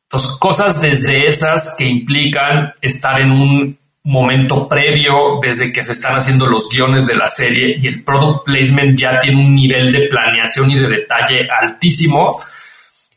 Entonces 0.02 0.32
cosas 0.32 0.82
desde 0.82 1.26
esas 1.26 1.76
que 1.78 1.86
implican 1.86 2.74
estar 2.82 3.18
en 3.18 3.30
un 3.30 3.78
momento 4.04 4.68
previo 4.68 5.40
desde 5.42 5.72
que 5.72 5.84
se 5.84 5.92
están 5.92 6.16
haciendo 6.16 6.46
los 6.46 6.68
guiones 6.70 7.06
de 7.06 7.14
la 7.14 7.28
serie 7.28 7.78
y 7.80 7.86
el 7.86 8.04
product 8.04 8.44
placement 8.44 8.98
ya 8.98 9.18
tiene 9.18 9.40
un 9.40 9.54
nivel 9.54 9.90
de 9.90 10.08
planeación 10.08 10.70
y 10.70 10.78
de 10.78 10.88
detalle 10.88 11.48
altísimo 11.50 12.38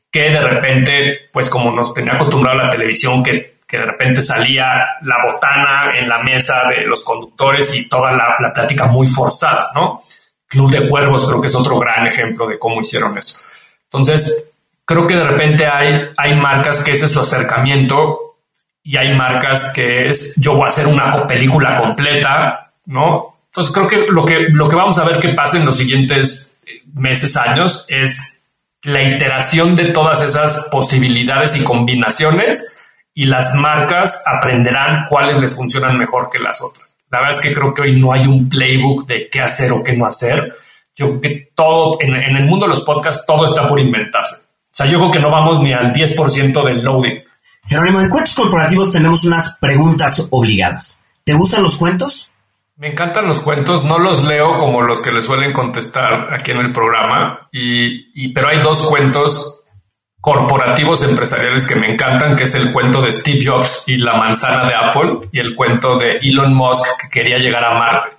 que 0.10 0.30
de 0.30 0.40
repente, 0.40 1.30
pues 1.32 1.50
como 1.50 1.72
nos 1.72 1.94
tenía 1.94 2.14
acostumbrado 2.14 2.58
la 2.58 2.70
televisión, 2.70 3.22
que, 3.22 3.58
que 3.68 3.78
de 3.78 3.86
repente 3.86 4.22
salía 4.22 4.66
la 5.02 5.26
botana 5.26 6.00
en 6.00 6.08
la 6.08 6.20
mesa 6.24 6.70
de 6.70 6.86
los 6.86 7.04
conductores 7.04 7.76
y 7.76 7.90
toda 7.90 8.14
la, 8.14 8.38
la 8.40 8.54
plática 8.54 8.86
muy 8.86 9.06
forzada, 9.06 9.70
¿no? 9.76 10.02
Club 10.48 10.72
de 10.72 10.88
Cuervos 10.88 11.28
creo 11.28 11.42
que 11.42 11.48
es 11.48 11.56
otro 11.56 11.78
gran 11.78 12.08
ejemplo 12.08 12.48
de 12.48 12.58
cómo 12.58 12.80
hicieron 12.80 13.18
eso. 13.18 13.42
Entonces, 13.84 14.50
creo 14.86 15.06
que 15.06 15.16
de 15.16 15.28
repente 15.28 15.68
hay, 15.68 16.08
hay 16.16 16.36
marcas 16.36 16.82
que 16.82 16.94
ese 16.94 17.08
es 17.08 17.12
su 17.12 17.20
acercamiento 17.20 18.27
y 18.88 18.96
hay 18.96 19.14
marcas 19.18 19.74
que 19.74 20.08
es 20.08 20.36
yo 20.42 20.54
voy 20.54 20.64
a 20.64 20.68
hacer 20.68 20.88
una 20.88 21.28
película 21.28 21.76
completa, 21.76 22.72
¿no? 22.86 23.36
Entonces 23.48 23.74
creo 23.74 23.86
que 23.86 24.10
lo 24.10 24.24
que, 24.24 24.48
lo 24.50 24.70
que 24.70 24.78
vamos 24.78 24.98
a 24.98 25.04
ver 25.04 25.20
que 25.20 25.34
pasa 25.34 25.58
en 25.58 25.66
los 25.66 25.76
siguientes 25.76 26.62
eh, 26.66 26.84
meses, 26.94 27.36
años, 27.36 27.84
es 27.90 28.44
la 28.84 29.04
iteración 29.04 29.76
de 29.76 29.88
todas 29.88 30.22
esas 30.22 30.70
posibilidades 30.72 31.58
y 31.58 31.66
combinaciones 31.66 32.78
y 33.14 33.26
las 33.26 33.54
marcas 33.56 34.24
aprenderán 34.26 35.06
cuáles 35.10 35.38
les 35.40 35.54
funcionan 35.54 35.98
mejor 35.98 36.30
que 36.30 36.40
las 36.40 36.62
otras. 36.62 37.00
La 37.12 37.20
verdad 37.20 37.36
es 37.36 37.42
que 37.42 37.54
creo 37.54 37.74
que 37.74 37.82
hoy 37.82 38.00
no 38.00 38.14
hay 38.14 38.26
un 38.26 38.48
playbook 38.48 39.06
de 39.06 39.28
qué 39.30 39.42
hacer 39.42 39.74
o 39.74 39.84
qué 39.84 39.98
no 39.98 40.06
hacer. 40.06 40.56
Yo 40.96 41.20
creo 41.20 41.22
que 41.22 41.44
todo, 41.54 41.98
en, 42.00 42.16
en 42.16 42.38
el 42.38 42.46
mundo 42.46 42.68
de 42.68 42.70
los 42.70 42.86
podcasts, 42.86 43.26
todo 43.28 43.48
está 43.48 43.68
por 43.68 43.82
inventarse. 43.82 44.46
O 44.72 44.76
sea, 44.78 44.86
yo 44.86 45.00
creo 45.00 45.12
que 45.12 45.20
no 45.20 45.30
vamos 45.30 45.60
ni 45.62 45.74
al 45.74 45.92
10% 45.92 46.64
del 46.64 46.82
loading. 46.82 47.27
Jerónimo, 47.68 48.00
en 48.00 48.10
cuentos 48.10 48.34
corporativos 48.34 48.94
tenemos 48.94 49.26
unas 49.26 49.58
preguntas 49.58 50.26
obligadas. 50.32 51.02
¿Te 51.26 51.34
gustan 51.34 51.64
los 51.64 51.76
cuentos? 51.76 52.32
Me 52.78 52.92
encantan 52.92 53.28
los 53.28 53.42
cuentos, 53.42 53.84
no 53.84 54.00
los 54.00 54.24
leo 54.24 54.58
como 54.58 54.82
los 54.82 55.02
que 55.02 55.12
le 55.12 55.22
suelen 55.22 55.52
contestar 55.52 56.34
aquí 56.34 56.52
en 56.52 56.60
el 56.60 56.72
programa, 56.72 57.50
y, 57.52 58.32
pero 58.34 58.48
hay 58.50 58.62
dos 58.62 58.84
cuentos 58.84 59.64
corporativos 60.22 61.04
empresariales 61.04 61.68
que 61.68 61.76
me 61.76 61.92
encantan, 61.92 62.36
que 62.36 62.44
es 62.44 62.56
el 62.56 62.72
cuento 62.72 63.02
de 63.02 63.12
Steve 63.12 63.40
Jobs 63.44 63.84
y 63.88 63.98
la 63.98 64.16
manzana 64.16 64.66
de 64.66 64.76
Apple 64.76 65.28
y 65.32 65.40
el 65.40 65.56
cuento 65.56 65.98
de 65.98 66.18
Elon 66.18 66.54
Musk 66.54 66.86
que 67.02 67.10
quería 67.10 67.38
llegar 67.38 67.66
a 67.66 67.74
Marte. 67.74 68.16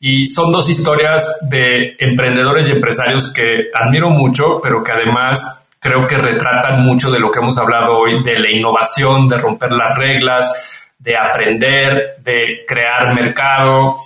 Y 0.00 0.28
son 0.28 0.50
dos 0.52 0.68
historias 0.68 1.38
de 1.48 1.96
emprendedores 1.98 2.68
y 2.68 2.72
empresarios 2.72 3.32
que 3.32 3.70
admiro 3.72 4.10
mucho, 4.10 4.60
pero 4.60 4.82
que 4.82 4.92
además 4.92 5.68
creo 5.82 6.06
que 6.06 6.16
retratan 6.16 6.84
mucho 6.84 7.10
de 7.10 7.18
lo 7.18 7.28
que 7.28 7.40
hemos 7.40 7.58
hablado 7.58 7.98
hoy, 7.98 8.22
de 8.22 8.38
la 8.38 8.48
innovación, 8.48 9.28
de 9.28 9.36
romper 9.36 9.72
las 9.72 9.98
reglas, 9.98 10.92
de 10.96 11.16
aprender, 11.16 12.18
de 12.20 12.64
crear 12.68 13.12
mercado 13.12 13.96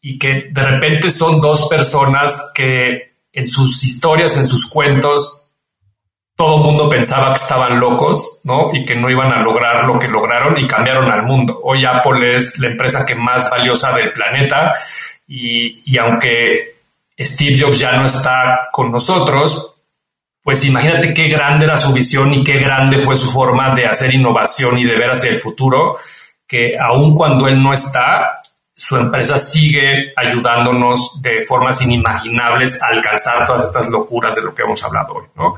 y 0.00 0.18
que 0.18 0.48
de 0.50 0.62
repente 0.62 1.10
son 1.10 1.38
dos 1.38 1.68
personas 1.68 2.50
que 2.54 3.12
en 3.34 3.46
sus 3.46 3.84
historias, 3.84 4.38
en 4.38 4.46
sus 4.46 4.70
cuentos, 4.70 5.50
todo 6.34 6.56
el 6.56 6.62
mundo 6.62 6.88
pensaba 6.88 7.34
que 7.34 7.40
estaban 7.42 7.78
locos, 7.78 8.40
¿no? 8.44 8.70
Y 8.72 8.86
que 8.86 8.96
no 8.96 9.10
iban 9.10 9.30
a 9.30 9.42
lograr 9.42 9.84
lo 9.84 9.98
que 9.98 10.08
lograron 10.08 10.56
y 10.56 10.66
cambiaron 10.66 11.12
al 11.12 11.24
mundo. 11.24 11.60
Hoy 11.64 11.84
Apple 11.84 12.34
es 12.34 12.58
la 12.58 12.68
empresa 12.68 13.04
que 13.04 13.14
más 13.14 13.50
valiosa 13.50 13.92
del 13.92 14.10
planeta 14.10 14.74
y, 15.28 15.82
y 15.84 15.98
aunque 15.98 16.76
Steve 17.18 17.58
Jobs 17.60 17.78
ya 17.78 17.92
no 17.92 18.06
está 18.06 18.70
con 18.72 18.90
nosotros, 18.90 19.74
pues 20.42 20.64
imagínate 20.64 21.12
qué 21.12 21.28
grande 21.28 21.66
era 21.66 21.78
su 21.78 21.92
visión 21.92 22.32
y 22.32 22.42
qué 22.42 22.58
grande 22.58 22.98
fue 22.98 23.16
su 23.16 23.30
forma 23.30 23.74
de 23.74 23.86
hacer 23.86 24.14
innovación 24.14 24.78
y 24.78 24.84
de 24.84 24.96
ver 24.96 25.10
hacia 25.10 25.30
el 25.30 25.38
futuro, 25.38 25.98
que 26.46 26.76
aun 26.78 27.14
cuando 27.14 27.46
él 27.46 27.62
no 27.62 27.72
está, 27.72 28.40
su 28.74 28.96
empresa 28.96 29.38
sigue 29.38 30.12
ayudándonos 30.16 31.20
de 31.20 31.42
formas 31.42 31.82
inimaginables 31.82 32.82
a 32.82 32.86
alcanzar 32.88 33.46
todas 33.46 33.66
estas 33.66 33.88
locuras 33.88 34.34
de 34.34 34.42
lo 34.42 34.54
que 34.54 34.62
hemos 34.62 34.82
hablado 34.82 35.14
hoy, 35.14 35.26
¿no? 35.36 35.54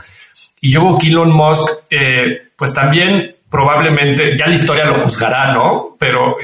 Y 0.60 0.70
yo 0.70 0.80
creo 0.80 0.98
que 0.98 1.08
Elon 1.08 1.30
Musk, 1.30 1.84
eh, 1.90 2.48
pues 2.56 2.74
también 2.74 3.36
probablemente 3.52 4.34
ya 4.34 4.46
la 4.46 4.54
historia 4.54 4.86
lo 4.86 5.02
juzgará, 5.02 5.52
¿no? 5.52 5.94
Pero 5.98 6.38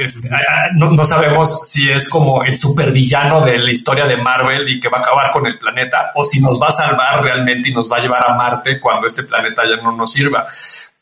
no, 0.75 0.91
no, 0.91 1.07
sabemos 1.07 1.67
si 1.67 1.91
es 1.91 2.07
como 2.11 2.45
el 2.45 2.55
supervillano 2.55 3.41
de 3.41 3.59
la 3.59 3.73
historia 3.73 4.07
de 4.07 4.19
Marvel 4.19 4.69
y 4.69 4.79
que 4.79 4.91
va 4.91 4.99
a 4.99 5.01
acabar 5.01 5.31
con 5.33 5.47
el 5.47 5.59
planeta 5.59 6.13
o 6.15 6.23
si 6.23 6.43
nos 6.43 6.61
va 6.61 6.69
a 6.69 6.73
salvar 6.73 7.23
realmente 7.23 7.71
y 7.71 7.73
nos 7.73 7.91
va 7.91 7.97
a 7.97 8.01
llevar 8.01 8.31
a 8.31 8.35
Marte 8.35 8.79
cuando 8.79 9.07
este 9.07 9.23
planeta 9.23 9.63
ya 9.65 9.83
no 9.83 9.93
nos 9.93 10.13
sirva. 10.13 10.47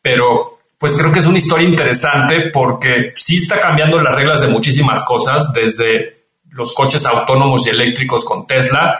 Pero 0.00 0.60
pues 0.78 0.96
creo 0.96 1.10
que 1.10 1.18
es 1.18 1.26
una 1.26 1.38
historia 1.38 1.68
interesante 1.68 2.50
porque 2.52 3.12
sí 3.16 3.38
está 3.38 3.58
cambiando 3.58 4.00
las 4.00 4.14
reglas 4.14 4.40
de 4.40 4.46
muchísimas 4.46 5.02
cosas, 5.02 5.52
desde 5.52 6.28
los 6.50 6.72
coches 6.72 7.04
autónomos 7.04 7.66
y 7.66 7.70
eléctricos 7.70 8.24
con 8.24 8.46
Tesla, 8.46 8.96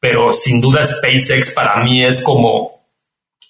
pero 0.00 0.32
sin 0.32 0.62
duda 0.62 0.86
SpaceX 0.86 1.52
para 1.52 1.76
mí 1.84 2.02
es 2.02 2.22
como 2.22 2.80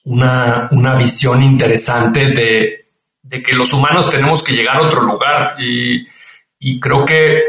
una, 0.03 0.69
una 0.73 0.97
visión 0.97 1.45
interesante 1.45 2.31
de 2.31 2.86
de 3.29 3.43
que 3.43 3.55
los 3.55 3.73
humanos 3.73 4.09
tenemos 4.11 4.43
que 4.43 4.53
llegar 4.53 4.77
a 4.77 4.83
otro 4.83 5.03
lugar 5.03 5.57
y, 5.59 6.07
creo 6.81 7.05
que 7.05 7.43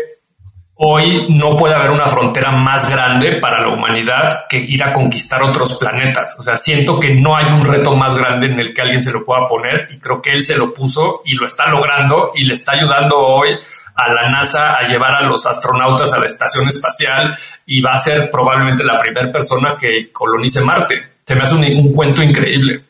hoy 0.76 1.26
no 1.30 1.58
puede 1.58 1.74
haber 1.74 1.90
una 1.92 2.06
frontera 2.06 2.52
más 2.52 2.90
grande 2.90 3.38
para 3.38 3.62
la 3.62 3.70
humanidad 3.70 4.46
que 4.48 4.58
ir 4.58 4.84
a 4.84 4.94
conquistar 4.94 5.44
otros 5.44 5.76
planetas. 5.78 6.38
O 6.40 6.44
sea, 6.44 6.56
siento 6.56 7.00
que 7.00 7.16
no 7.16 7.36
hay 7.36 7.46
un 7.46 7.66
reto 7.66 7.96
más 7.96 8.16
grande 8.16 8.48
en 8.48 8.60
el 8.60 8.74
que 8.74 8.82
alguien 8.82 9.02
se 9.02 9.12
lo 9.12 9.26
pueda 9.26 9.48
poner 9.48 9.88
y 9.92 9.98
creo 9.98 10.22
que 10.22 10.32
él 10.32 10.44
se 10.44 10.58
lo 10.58 10.74
puso 10.74 11.24
y 11.26 11.34
lo 11.34 11.48
está 11.48 11.68
logrando 11.68 12.32
y 12.36 12.46
le 12.46 12.54
está 12.54 12.74
ayudando 12.74 13.18
hoy 13.18 13.58
a 13.96 14.14
la 14.14 14.30
NASA 14.30 14.78
a 14.78 14.88
llevar 14.88 15.16
a 15.16 15.24
los 15.24 15.46
astronautas 15.48 16.14
a 16.14 16.20
la 16.20 16.28
estación 16.28 16.68
espacial 16.68 17.36
y 17.66 17.82
va 17.82 17.94
a 17.94 18.00
ser 18.00 18.30
probablemente 18.30 18.84
la 18.84 19.00
primera 19.00 19.32
persona 19.32 19.76
que 19.80 20.12
colonice 20.12 20.62
Marte. 20.62 21.18
Se 21.26 21.34
me 21.34 21.42
hace 21.42 21.56
un 21.56 21.92
cuento 21.92 22.22
increíble. 22.22 22.87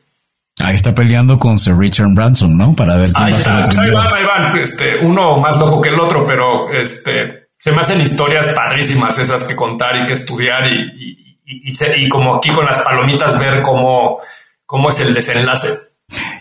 Ahí 0.59 0.75
está 0.75 0.95
peleando 0.95 1.37
con 1.37 1.59
Sir 1.59 1.77
Richard 1.77 2.13
Branson, 2.15 2.57
¿no? 2.57 2.75
Para 2.75 2.95
ver 2.95 3.11
quién 3.11 3.27
ahí 3.27 3.31
va 3.31 3.37
a 3.37 3.65
ahí 3.65 3.91
van, 3.91 4.13
ahí 4.13 4.23
van. 4.23 4.57
Este, 4.59 4.97
uno 5.05 5.37
más 5.39 5.57
loco 5.57 5.81
que 5.81 5.89
el 5.89 5.99
otro, 5.99 6.25
pero 6.25 6.71
este, 6.73 7.49
se 7.59 7.71
me 7.71 7.81
hacen 7.81 8.01
historias 8.01 8.47
padrísimas 8.49 9.19
esas 9.19 9.43
que 9.43 9.55
contar 9.55 9.95
y 9.97 10.07
que 10.07 10.13
estudiar 10.13 10.65
y, 10.71 11.39
y, 11.45 12.05
y, 12.05 12.09
como 12.09 12.35
aquí 12.35 12.49
con 12.49 12.65
las 12.65 12.79
palomitas 12.79 13.39
ver 13.39 13.61
cómo, 13.61 14.19
cómo 14.65 14.89
es 14.89 14.99
el 14.99 15.13
desenlace. 15.13 15.69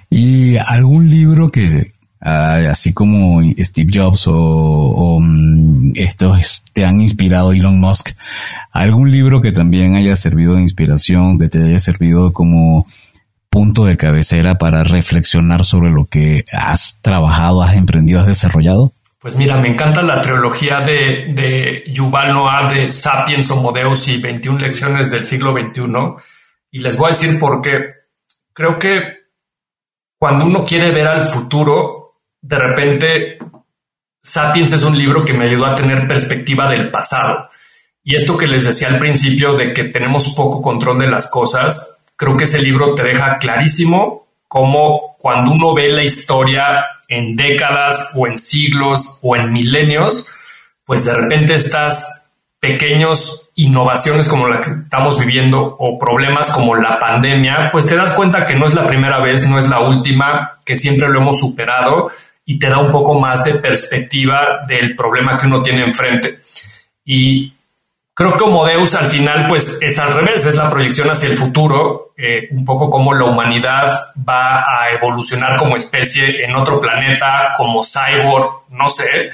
Y 0.08 0.56
algún 0.56 1.10
libro 1.10 1.50
que, 1.50 1.86
ah, 2.22 2.60
así 2.70 2.94
como 2.94 3.42
Steve 3.58 3.90
Jobs 3.92 4.28
o, 4.28 4.34
o 4.34 5.20
mm, 5.20 5.92
estos 5.96 6.62
te 6.72 6.86
han 6.86 7.02
inspirado 7.02 7.52
Elon 7.52 7.78
Musk, 7.78 8.10
algún 8.72 9.10
libro 9.10 9.42
que 9.42 9.52
también 9.52 9.94
haya 9.94 10.16
servido 10.16 10.54
de 10.54 10.62
inspiración, 10.62 11.38
que 11.38 11.48
te 11.48 11.62
haya 11.62 11.80
servido 11.80 12.32
como 12.32 12.86
punto 13.51 13.84
de 13.84 13.97
cabecera 13.97 14.59
para 14.59 14.84
reflexionar 14.84 15.64
sobre 15.64 15.90
lo 15.90 16.07
que 16.07 16.44
has 16.53 16.99
trabajado, 17.03 17.62
has 17.62 17.76
emprendido, 17.76 18.20
has 18.20 18.26
desarrollado? 18.26 18.92
Pues 19.18 19.34
mira, 19.34 19.57
me 19.57 19.68
encanta 19.68 20.03
la 20.03 20.20
trilogía 20.20 20.80
de, 20.80 21.32
de 21.34 21.84
Yuval 21.88 22.32
Noah 22.32 22.72
de 22.72 22.92
Sapiens, 22.92 23.51
Homo 23.51 23.72
Deus 23.72 24.07
y 24.09 24.18
21 24.18 24.59
lecciones 24.59 25.11
del 25.11 25.26
siglo 25.26 25.53
XXI. 25.53 25.82
Y 26.70 26.80
les 26.80 26.97
voy 26.97 27.07
a 27.07 27.09
decir 27.11 27.38
por 27.38 27.61
qué. 27.62 27.94
Creo 28.53 28.78
que 28.78 29.03
cuando 30.18 30.47
uno 30.47 30.64
quiere 30.64 30.92
ver 30.92 31.09
al 31.09 31.22
futuro, 31.22 32.20
de 32.40 32.59
repente 32.59 33.38
Sapiens 34.22 34.72
es 34.72 34.82
un 34.82 34.97
libro 34.97 35.24
que 35.24 35.32
me 35.32 35.47
ayudó 35.47 35.66
a 35.66 35.74
tener 35.74 36.07
perspectiva 36.07 36.68
del 36.68 36.90
pasado. 36.90 37.49
Y 38.03 38.14
esto 38.14 38.36
que 38.36 38.47
les 38.47 38.64
decía 38.64 38.88
al 38.88 38.99
principio 38.99 39.55
de 39.55 39.72
que 39.72 39.84
tenemos 39.84 40.34
poco 40.34 40.62
control 40.62 41.01
de 41.01 41.09
las 41.09 41.28
cosas, 41.28 42.03
creo 42.16 42.36
que 42.36 42.44
ese 42.44 42.60
libro 42.60 42.94
te 42.94 43.04
deja 43.04 43.38
clarísimo 43.38 44.26
cómo 44.48 45.16
cuando 45.18 45.52
uno 45.52 45.74
ve 45.74 45.88
la 45.88 46.02
historia 46.02 46.84
en 47.08 47.36
décadas 47.36 48.12
o 48.16 48.26
en 48.26 48.38
siglos 48.38 49.18
o 49.22 49.36
en 49.36 49.52
milenios, 49.52 50.28
pues 50.84 51.04
de 51.04 51.14
repente 51.14 51.54
estas 51.54 52.30
pequeños 52.58 53.50
innovaciones 53.54 54.28
como 54.28 54.48
la 54.48 54.60
que 54.60 54.70
estamos 54.70 55.18
viviendo 55.18 55.76
o 55.78 55.98
problemas 55.98 56.50
como 56.50 56.74
la 56.74 56.98
pandemia, 56.98 57.70
pues 57.70 57.86
te 57.86 57.96
das 57.96 58.12
cuenta 58.12 58.46
que 58.46 58.54
no 58.54 58.66
es 58.66 58.74
la 58.74 58.86
primera 58.86 59.20
vez, 59.20 59.46
no 59.48 59.58
es 59.58 59.68
la 59.68 59.80
última, 59.80 60.58
que 60.64 60.76
siempre 60.76 61.08
lo 61.08 61.20
hemos 61.20 61.38
superado 61.38 62.10
y 62.44 62.58
te 62.58 62.68
da 62.68 62.78
un 62.78 62.90
poco 62.90 63.18
más 63.18 63.44
de 63.44 63.56
perspectiva 63.56 64.64
del 64.66 64.94
problema 64.96 65.38
que 65.38 65.46
uno 65.46 65.62
tiene 65.62 65.82
enfrente. 65.84 66.40
Y 67.04 67.52
Creo 68.18 68.34
que 68.34 68.44
Homo 68.44 68.64
Deus 68.64 68.94
al 68.94 69.08
final 69.08 69.46
pues 69.46 69.76
es 69.82 69.98
al 69.98 70.14
revés, 70.14 70.46
es 70.46 70.56
la 70.56 70.70
proyección 70.70 71.10
hacia 71.10 71.28
el 71.28 71.36
futuro, 71.36 72.14
eh, 72.16 72.48
un 72.50 72.64
poco 72.64 72.88
como 72.88 73.12
la 73.12 73.26
humanidad 73.26 73.92
va 74.26 74.60
a 74.60 74.90
evolucionar 74.90 75.58
como 75.58 75.76
especie 75.76 76.42
en 76.42 76.56
otro 76.56 76.80
planeta, 76.80 77.52
como 77.54 77.82
cyborg, 77.84 78.70
no 78.70 78.88
sé, 78.88 79.30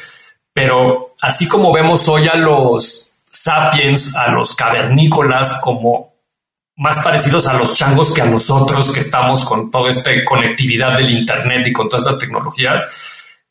pero 0.53 1.14
así 1.22 1.47
como 1.47 1.72
vemos 1.72 2.09
hoy 2.09 2.26
a 2.26 2.35
los 2.35 3.12
sapiens, 3.24 4.16
a 4.16 4.33
los 4.33 4.57
cavernícolas 4.57 5.61
como 5.61 6.14
más 6.74 7.05
parecidos 7.05 7.47
a 7.47 7.53
los 7.53 7.76
changos 7.76 8.12
que 8.12 8.22
a 8.22 8.26
nosotros 8.26 8.93
que 8.93 8.99
estamos 8.99 9.45
con 9.45 9.70
toda 9.70 9.93
esta 9.93 10.11
conectividad 10.24 10.97
del 10.97 11.11
Internet 11.11 11.68
y 11.68 11.72
con 11.72 11.89
todas 11.89 12.05
estas 12.05 12.18
tecnologías, 12.18 12.89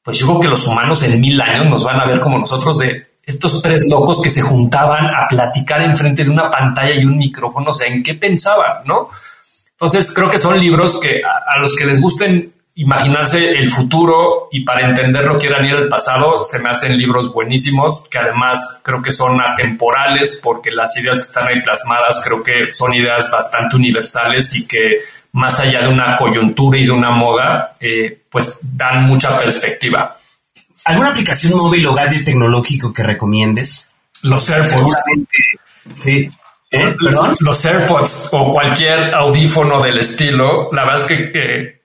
pues 0.03 0.19
yo 0.19 0.27
creo 0.27 0.41
que 0.41 0.47
los 0.49 0.67
humanos 0.67 1.03
en 1.03 1.21
mil 1.21 1.39
años 1.39 1.67
nos 1.67 1.86
van 1.86 2.01
a 2.01 2.05
ver 2.05 2.19
como 2.19 2.38
nosotros 2.38 2.79
de 2.79 3.11
estos 3.26 3.61
tres 3.61 3.88
locos 3.89 4.22
que 4.22 4.30
se 4.30 4.41
juntaban 4.41 5.05
a 5.05 5.28
platicar 5.30 5.82
enfrente 5.82 6.24
de 6.24 6.30
una 6.30 6.49
pantalla 6.49 6.93
y 6.95 7.05
un 7.05 7.17
micrófono, 7.17 7.72
o 7.72 7.74
sea, 7.74 7.88
¿en 7.88 8.03
qué 8.03 8.15
pensaban, 8.15 8.84
no? 8.86 9.09
Entonces, 9.72 10.13
creo 10.13 10.30
que 10.30 10.38
son 10.38 10.59
libros 10.59 10.99
que 10.99 11.22
a, 11.24 11.57
los 11.59 11.76
que 11.76 11.86
les 11.86 11.99
gusten 11.99 12.53
imaginarse 12.76 13.51
el 13.51 13.69
futuro 13.69 14.47
y 14.51 14.63
para 14.63 14.88
entenderlo 14.88 15.38
quieran 15.38 15.65
ir 15.65 15.76
al 15.76 15.88
pasado, 15.88 16.43
se 16.43 16.59
me 16.59 16.69
hacen 16.69 16.97
libros 16.97 17.34
buenísimos, 17.34 18.03
que 18.09 18.17
además 18.17 18.80
creo 18.84 19.01
que 19.01 19.11
son 19.11 19.41
atemporales 19.41 20.39
porque 20.43 20.72
las 20.72 20.95
ideas 20.97 21.17
que 21.17 21.24
están 21.24 21.47
ahí 21.47 21.61
plasmadas 21.61 22.22
creo 22.24 22.43
que 22.43 22.72
son 22.72 22.93
ideas 22.93 23.30
bastante 23.32 23.76
universales 23.76 24.55
y 24.55 24.67
que 24.67 24.99
más 25.34 25.59
allá 25.59 25.82
de 25.82 25.88
una 25.88 26.17
coyuntura 26.17 26.78
y 26.78 26.86
de 26.86 26.91
una 26.91 27.11
moda, 27.11 27.74
eh, 27.80 28.22
pues 28.30 28.61
dan 28.76 29.05
mucha 29.05 29.38
perspectiva. 29.38 30.17
¿Alguna 30.86 31.09
aplicación 31.09 31.57
móvil 31.57 31.86
o 31.88 31.93
gadget 31.93 32.25
tecnológico 32.25 32.91
que 32.93 33.03
recomiendes? 33.03 33.89
Los 34.21 34.49
AirPods. 34.49 34.95
Sí. 35.93 36.29
¿Eh? 36.71 36.95
¿Perdón? 37.03 37.36
Los 37.39 37.65
AirPods 37.65 38.29
o 38.32 38.51
cualquier 38.51 39.13
audífono 39.13 39.82
del 39.82 39.99
estilo. 39.99 40.69
La 40.71 40.86
verdad 40.86 41.01
es 41.01 41.05
que 41.05 41.82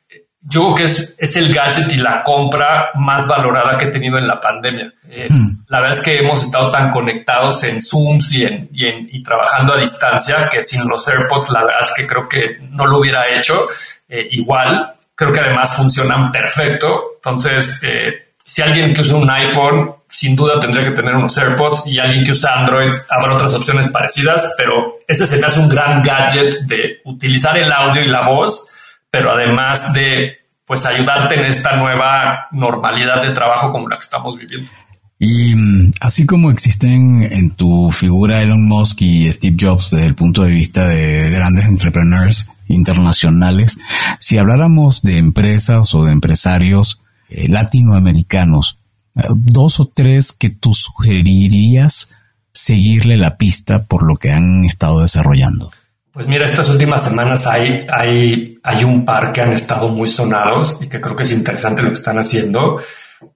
yo 0.48 0.62
creo 0.62 0.74
que 0.76 0.84
es, 0.84 1.14
es, 1.18 1.36
el 1.36 1.52
gadget 1.52 1.92
y 1.92 1.96
la 1.96 2.22
compra 2.22 2.90
más 2.94 3.26
valorada 3.26 3.76
que 3.76 3.86
he 3.86 3.90
tenido 3.90 4.16
en 4.16 4.28
la 4.28 4.40
pandemia. 4.40 4.92
Eh, 5.10 5.26
hmm. 5.28 5.64
La 5.68 5.80
verdad 5.80 5.98
es 5.98 6.04
que 6.04 6.18
hemos 6.18 6.42
estado 6.42 6.70
tan 6.70 6.92
conectados 6.92 7.64
en 7.64 7.80
Zooms 7.80 8.32
y, 8.32 8.44
en, 8.44 8.68
y, 8.72 8.86
en, 8.86 9.08
y, 9.10 9.22
trabajando 9.24 9.72
a 9.72 9.78
distancia 9.78 10.48
que 10.48 10.62
sin 10.62 10.88
los 10.88 11.06
AirPods, 11.08 11.50
la 11.50 11.64
verdad 11.64 11.82
es 11.82 11.92
que 11.96 12.06
creo 12.06 12.28
que 12.28 12.58
no 12.70 12.86
lo 12.86 12.98
hubiera 12.98 13.28
hecho 13.28 13.68
eh, 14.08 14.28
igual. 14.30 14.94
Creo 15.16 15.32
que 15.32 15.40
además 15.40 15.74
funcionan 15.74 16.30
perfecto. 16.30 17.14
Entonces, 17.16 17.80
eh, 17.82 18.25
si 18.46 18.62
alguien 18.62 18.94
que 18.94 19.00
usa 19.00 19.16
un 19.16 19.28
iPhone, 19.28 19.90
sin 20.08 20.36
duda 20.36 20.60
tendría 20.60 20.84
que 20.84 20.92
tener 20.92 21.16
unos 21.16 21.36
AirPods 21.36 21.82
y 21.86 21.98
alguien 21.98 22.24
que 22.24 22.30
usa 22.30 22.60
Android, 22.60 22.92
habrá 23.10 23.34
otras 23.34 23.52
opciones 23.54 23.88
parecidas, 23.88 24.54
pero 24.56 24.94
ese 25.08 25.26
se 25.26 25.38
me 25.38 25.48
hace 25.48 25.58
un 25.58 25.68
gran 25.68 26.00
gadget 26.00 26.60
de 26.60 27.00
utilizar 27.04 27.58
el 27.58 27.72
audio 27.72 28.02
y 28.02 28.06
la 28.06 28.28
voz, 28.28 28.68
pero 29.10 29.32
además 29.32 29.92
de 29.92 30.46
pues 30.64 30.86
ayudarte 30.86 31.34
en 31.34 31.46
esta 31.46 31.76
nueva 31.76 32.46
normalidad 32.52 33.22
de 33.22 33.32
trabajo 33.32 33.70
como 33.70 33.88
la 33.88 33.96
que 33.96 34.04
estamos 34.04 34.36
viviendo. 34.36 34.70
Y 35.18 35.54
mm, 35.54 35.92
así 36.00 36.24
como 36.24 36.50
existen 36.50 37.24
en 37.24 37.50
tu 37.50 37.90
figura 37.90 38.42
Elon 38.42 38.66
Musk 38.66 39.02
y 39.02 39.30
Steve 39.32 39.56
Jobs 39.58 39.90
desde 39.90 40.06
el 40.06 40.14
punto 40.14 40.42
de 40.42 40.50
vista 40.50 40.86
de 40.86 41.30
grandes 41.30 41.66
entrepreneurs 41.66 42.48
internacionales, 42.68 43.78
si 44.20 44.38
habláramos 44.38 45.02
de 45.02 45.18
empresas 45.18 45.94
o 45.94 46.04
de 46.04 46.12
empresarios 46.12 47.00
eh, 47.28 47.48
latinoamericanos, 47.48 48.78
eh, 49.16 49.22
dos 49.34 49.80
o 49.80 49.86
tres 49.86 50.32
que 50.32 50.50
tú 50.50 50.74
sugerirías 50.74 52.16
seguirle 52.52 53.16
la 53.16 53.36
pista 53.36 53.84
por 53.84 54.02
lo 54.02 54.16
que 54.16 54.32
han 54.32 54.64
estado 54.64 55.00
desarrollando? 55.00 55.72
Pues 56.12 56.26
mira, 56.26 56.46
estas 56.46 56.68
últimas 56.70 57.04
semanas 57.04 57.46
hay, 57.46 57.86
hay, 57.92 58.58
hay 58.62 58.84
un 58.84 59.04
par 59.04 59.32
que 59.32 59.42
han 59.42 59.52
estado 59.52 59.90
muy 59.90 60.08
sonados 60.08 60.78
y 60.80 60.88
que 60.88 61.00
creo 61.00 61.14
que 61.14 61.24
es 61.24 61.32
interesante 61.32 61.82
lo 61.82 61.88
que 61.88 61.98
están 61.98 62.18
haciendo. 62.18 62.80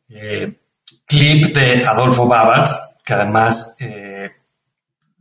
Eh, 0.09 0.57
clip 1.07 1.55
de 1.55 1.85
Adolfo 1.85 2.27
Babat, 2.27 2.71
que 3.05 3.13
además 3.13 3.77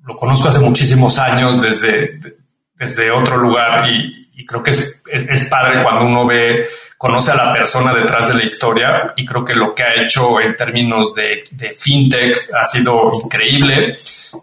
lo 0.03 0.15
conozco 0.15 0.47
hace 0.47 0.59
muchísimos 0.59 1.19
años 1.19 1.61
desde, 1.61 2.19
desde 2.75 3.11
otro 3.11 3.37
lugar 3.37 3.89
y, 3.89 4.29
y 4.39 4.45
creo 4.45 4.63
que 4.63 4.71
es, 4.71 5.01
es, 5.11 5.49
padre 5.49 5.83
cuando 5.83 6.05
uno 6.05 6.25
ve 6.25 6.65
conoce 6.99 7.31
a 7.31 7.35
la 7.35 7.53
persona 7.53 7.93
detrás 7.93 8.27
de 8.27 8.33
la 8.33 8.43
historia 8.43 9.13
y 9.15 9.25
creo 9.25 9.45
que 9.45 9.53
lo 9.53 9.73
que 9.73 9.83
ha 9.83 10.03
hecho 10.03 10.41
en 10.41 10.53
términos 10.57 11.15
de, 11.15 11.45
fintech 11.73 12.49
ha 12.53 12.65
sido 12.65 13.13
increíble. 13.23 13.95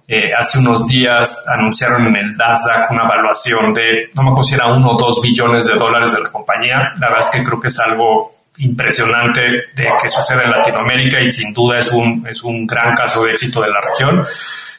Eh, 0.08 0.32
hace 0.32 0.60
unos 0.60 0.86
días 0.88 1.46
anunciaron 1.48 2.06
en 2.06 2.16
el 2.16 2.34
Nasdaq 2.34 2.90
una 2.92 3.04
evaluación 3.04 3.74
de, 3.74 4.08
no 4.14 4.22
me 4.22 4.30
acuerdo 4.30 4.48
si 4.48 4.54
era 4.54 4.72
uno 4.72 4.92
o 4.92 4.96
dos 4.96 5.20
billones 5.20 5.66
de 5.66 5.74
dólares 5.74 6.12
de 6.12 6.22
la 6.22 6.32
compañía. 6.32 6.94
La 6.98 7.08
verdad 7.08 7.20
es 7.20 7.28
que 7.28 7.44
creo 7.44 7.60
que 7.60 7.68
es 7.68 7.78
algo 7.78 8.32
impresionante 8.56 9.42
de 9.74 9.88
que 10.00 10.08
sucede 10.08 10.44
en 10.44 10.52
Latinoamérica 10.52 11.20
y 11.20 11.30
sin 11.30 11.52
duda 11.52 11.78
es 11.78 11.88
un, 11.92 12.26
es 12.26 12.42
un 12.42 12.66
gran 12.66 12.94
caso 12.94 13.22
de 13.22 13.32
éxito 13.32 13.60
de 13.60 13.68
la 13.68 13.82
región. 13.82 14.26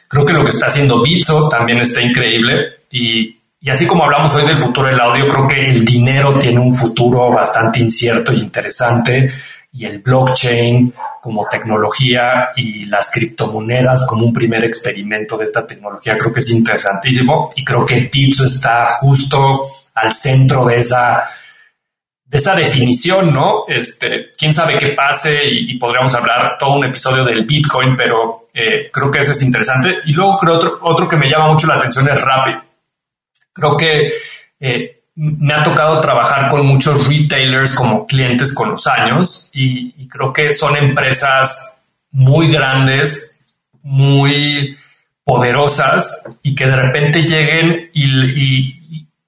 Creo 0.08 0.26
que 0.26 0.32
lo 0.32 0.42
que 0.42 0.50
está 0.50 0.66
haciendo 0.66 1.00
Bitso 1.00 1.48
también 1.48 1.78
está 1.78 2.02
increíble 2.02 2.78
y, 2.90 3.37
y 3.60 3.70
así 3.70 3.86
como 3.86 4.04
hablamos 4.04 4.34
hoy 4.34 4.46
del 4.46 4.56
futuro 4.56 4.88
del 4.88 5.00
audio, 5.00 5.28
creo 5.28 5.48
que 5.48 5.64
el 5.64 5.84
dinero 5.84 6.38
tiene 6.38 6.60
un 6.60 6.72
futuro 6.72 7.30
bastante 7.30 7.80
incierto 7.80 8.30
e 8.30 8.36
interesante 8.36 9.30
y 9.72 9.84
el 9.84 9.98
blockchain 9.98 10.94
como 11.20 11.46
tecnología 11.48 12.50
y 12.56 12.86
las 12.86 13.10
criptomonedas 13.10 14.06
como 14.06 14.26
un 14.26 14.32
primer 14.32 14.64
experimento 14.64 15.36
de 15.36 15.44
esta 15.44 15.66
tecnología 15.66 16.16
creo 16.16 16.32
que 16.32 16.40
es 16.40 16.50
interesantísimo 16.50 17.50
y 17.54 17.64
creo 17.64 17.84
que 17.84 18.08
Bitso 18.12 18.44
está 18.44 18.86
justo 18.86 19.66
al 19.94 20.12
centro 20.12 20.64
de 20.64 20.76
esa 20.76 21.28
de 22.24 22.36
esa 22.36 22.54
definición, 22.54 23.32
¿no? 23.32 23.64
Este, 23.66 24.32
quién 24.36 24.52
sabe 24.52 24.76
qué 24.76 24.88
pase 24.88 25.48
y, 25.50 25.78
podríamos 25.78 26.14
hablar 26.14 26.56
todo 26.58 26.74
un 26.74 26.84
episodio 26.84 27.24
del 27.24 27.46
Bitcoin, 27.46 27.96
pero 27.96 28.48
eh, 28.52 28.90
creo 28.92 29.10
que 29.10 29.20
ese 29.20 29.32
es 29.32 29.40
interesante. 29.40 30.00
Y 30.04 30.12
luego 30.12 30.36
creo 30.36 30.56
otro, 30.56 30.78
otro 30.82 31.08
que 31.08 31.16
me 31.16 31.30
llama 31.30 31.48
mucho 31.50 31.66
la 31.66 31.76
atención 31.76 32.06
es 32.06 32.20
Rapid. 32.20 32.67
Creo 33.58 33.76
que 33.76 34.12
eh, 34.60 35.00
me 35.16 35.52
ha 35.52 35.64
tocado 35.64 36.00
trabajar 36.00 36.48
con 36.48 36.64
muchos 36.64 37.08
retailers 37.08 37.74
como 37.74 38.06
clientes 38.06 38.54
con 38.54 38.70
los 38.70 38.86
años 38.86 39.48
y, 39.52 40.06
creo 40.08 40.32
que 40.32 40.52
son 40.52 40.76
empresas 40.76 41.84
muy 42.12 42.52
grandes, 42.52 43.36
muy 43.82 44.76
poderosas 45.24 46.24
y 46.42 46.54
que 46.54 46.66
de 46.66 46.76
repente 46.76 47.22
lleguen 47.22 47.90
y, 47.92 48.76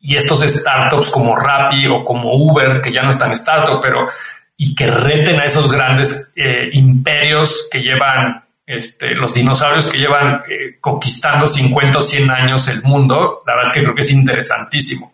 estos 0.02 0.40
startups 0.40 1.10
como 1.10 1.36
Rappi 1.36 1.86
o 1.86 2.04
como 2.04 2.34
Uber, 2.34 2.80
que 2.80 2.92
ya 2.92 3.02
no 3.02 3.10
están 3.10 3.30
startup, 3.32 3.80
pero 3.80 4.08
y 4.56 4.74
que 4.74 4.90
reten 4.90 5.38
a 5.38 5.44
esos 5.44 5.70
grandes 5.70 6.32
eh, 6.36 6.68
imperios 6.72 7.68
que 7.70 7.80
llevan 7.80 8.42
este, 8.70 9.14
los 9.16 9.34
dinosaurios 9.34 9.88
que 9.88 9.98
llevan 9.98 10.42
eh, 10.48 10.78
conquistando 10.80 11.48
50 11.48 11.98
o 11.98 12.02
100 12.02 12.30
años 12.30 12.68
el 12.68 12.82
mundo, 12.82 13.42
la 13.44 13.56
verdad 13.56 13.70
es 13.70 13.74
que 13.74 13.82
creo 13.82 13.94
que 13.96 14.02
es 14.02 14.10
interesantísimo. 14.12 15.12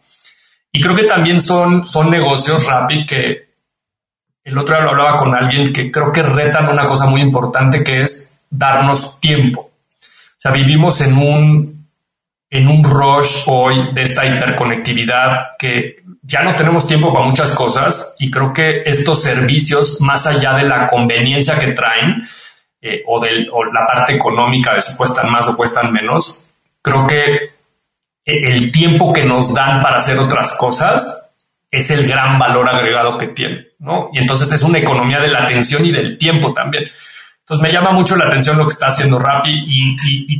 Y 0.71 0.83
creo 0.83 0.95
que 0.95 1.05
también 1.05 1.41
son, 1.41 1.83
son 1.83 2.11
negocios 2.11 2.67
Rappi 2.67 3.07
que 3.07 3.47
el 4.45 4.59
otro 4.59 4.75
día 4.75 4.85
lo 4.85 4.91
hablaba 4.91 5.17
con 5.17 5.35
alguien 5.35 5.73
que 5.73 5.91
creo 5.91 6.13
que 6.13 6.23
retan 6.23 6.69
una 6.69 6.87
cosa 6.87 7.07
muy 7.07 7.23
importante 7.23 7.83
que 7.83 8.03
es 8.03 8.43
darnos 8.51 9.21
tiempo. 9.21 9.61
O 9.63 10.39
sea, 10.39 10.53
vivimos 10.53 11.01
en 11.01 11.17
un 11.17 11.77
en 12.51 12.69
un 12.69 12.85
rush 12.85 13.45
hoy 13.47 13.93
de 13.93 14.03
esta 14.03 14.25
hiperconectividad 14.25 15.57
que 15.59 15.97
ya 16.23 16.43
no 16.43 16.55
tenemos 16.55 16.87
tiempo 16.87 17.13
para 17.13 17.27
muchas 17.27 17.53
cosas 17.53 18.15
y 18.19 18.31
creo 18.31 18.53
que 18.53 18.83
estos 18.85 19.23
servicios, 19.23 20.01
más 20.01 20.27
allá 20.27 20.53
de 20.55 20.65
la 20.65 20.87
conveniencia 20.87 21.59
que 21.59 21.73
traen 21.73 22.29
eh, 22.89 23.03
o, 23.07 23.21
de 23.21 23.47
la 23.73 23.87
parte 23.87 24.15
económica 24.15 24.75
de 24.75 24.83
si 24.83 24.97
cuestan 24.97 25.31
más 25.31 25.49
o 25.49 25.57
cuestan 25.57 25.93
menos, 25.93 26.51
creo 26.81 27.07
que 27.07 27.51
el 28.25 28.71
tiempo 28.71 29.13
que 29.13 29.25
nos 29.25 29.53
dan 29.53 29.83
para 29.83 29.99
hacer 29.99 30.19
otras 30.19 30.57
cosas 30.57 31.31
es 31.71 31.91
el 31.91 32.07
gran 32.07 32.39
valor 32.39 32.69
agregado 32.69 33.19
que 33.19 33.29
tiene, 33.29 33.69
¿no? 33.81 34.11
Y 34.13 34.19
entonces 34.19 34.53
es 34.53 34.63
una 34.63 34.79
economía 34.79 35.21
de 35.21 35.29
la 35.29 35.45
atención 35.45 35.85
y 35.85 35.93
del 35.93 36.17
tiempo 36.17 36.53
también. 36.53 36.85
Entonces 37.41 37.63
me 37.63 37.73
llama 37.73 37.93
mucho 37.93 38.17
la 38.17 38.27
atención 38.27 38.59
lo 38.59 38.67
que 38.67 38.73
está 38.73 38.87
haciendo 38.87 39.19
Rappi 39.19 39.51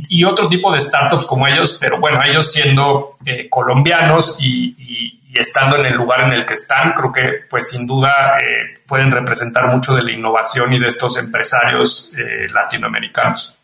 y, 0.09 0.23
otro 0.25 0.49
tipo 0.49 0.73
de 0.73 0.81
startups 0.81 1.25
como 1.25 1.47
ellos, 1.47 1.77
pero 1.79 1.99
bueno, 1.99 2.19
ellos 2.25 2.51
siendo 2.51 3.15
eh, 3.25 3.47
colombianos 3.49 4.37
y, 4.41 5.16
estando 5.37 5.77
en 5.77 5.85
el 5.85 5.95
lugar 5.95 6.23
en 6.23 6.33
el 6.33 6.45
que 6.45 6.53
están, 6.53 6.93
creo 6.93 7.11
que 7.11 7.21
pues 7.49 7.69
sin 7.69 7.85
duda 7.85 8.37
eh, 8.37 8.79
pueden 8.87 9.11
representar 9.11 9.67
mucho 9.67 9.95
de 9.95 10.03
la 10.03 10.11
innovación 10.11 10.73
y 10.73 10.79
de 10.79 10.87
estos 10.87 11.17
empresarios 11.17 12.11
eh, 12.17 12.47
latinoamericanos. 12.51 13.57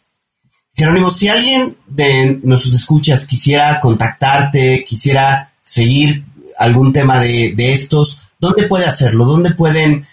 Jerónimo, 0.75 1.11
si 1.11 1.29
alguien 1.29 1.77
de 1.85 2.39
nuestros 2.43 2.73
escuchas 2.73 3.25
quisiera 3.25 3.79
contactarte, 3.79 4.83
quisiera 4.85 5.51
seguir 5.61 6.23
algún 6.57 6.91
tema 6.91 7.19
de, 7.19 7.53
estos, 7.57 8.29
¿dónde 8.39 8.63
puede 8.63 8.85
hacerlo? 8.85 9.25
¿Dónde 9.25 9.51
pueden 9.51 10.07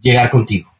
llegar 0.00 0.30
contigo? 0.30 0.72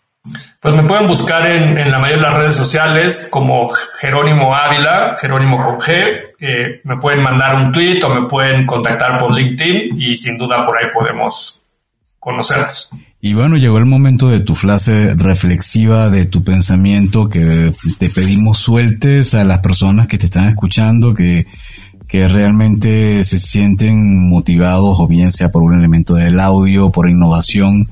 Pues 0.61 0.75
me 0.75 0.85
pueden 0.85 1.09
buscar 1.09 1.47
en, 1.47 1.91
la 1.91 1.99
mayoría 1.99 2.17
de 2.17 2.31
las 2.31 2.35
redes 2.35 2.57
sociales 2.57 3.29
como 3.31 3.71
Jerónimo 3.99 4.55
Ávila, 4.55 5.17
Jerónimo 5.21 5.63
con 5.63 5.81
G. 5.81 6.32
Eh, 6.45 6.81
me 6.83 6.97
pueden 6.97 7.23
mandar 7.23 7.65
un 7.65 7.71
tweet 7.71 8.03
o 8.03 8.21
me 8.21 8.29
pueden 8.29 8.67
contactar 8.67 9.17
por 9.17 9.33
LinkedIn 9.33 10.03
y 10.03 10.17
sin 10.17 10.37
duda 10.37 10.65
por 10.65 10.77
ahí 10.77 10.87
podemos 10.93 11.63
conocernos. 12.19 12.91
Y 13.21 13.35
bueno, 13.35 13.57
llegó 13.57 13.79
el 13.79 13.87
momento 13.87 14.29
de 14.29 14.41
tu 14.41 14.57
frase 14.57 15.15
reflexiva, 15.15 16.11
de 16.11 16.27
tu 16.27 16.43
pensamiento, 16.43 17.29
que 17.29 17.73
te 18.01 18.11
pedimos 18.11 18.59
sueltes 18.59 19.37
a 19.37 19.45
las 19.45 19.61
personas 19.61 20.09
que 20.09 20.19
te 20.19 20.27
están 20.27 20.49
escuchando, 20.49 21.15
que, 21.15 21.47
que 22.09 22.27
realmente 22.27 23.23
se 23.23 23.39
sienten 23.39 24.29
motivados, 24.29 24.99
o 24.99 25.07
bien 25.07 25.31
sea 25.31 25.53
por 25.53 25.63
un 25.63 25.79
elemento 25.79 26.15
del 26.15 26.41
audio, 26.41 26.91
por 26.91 27.09
innovación, 27.09 27.89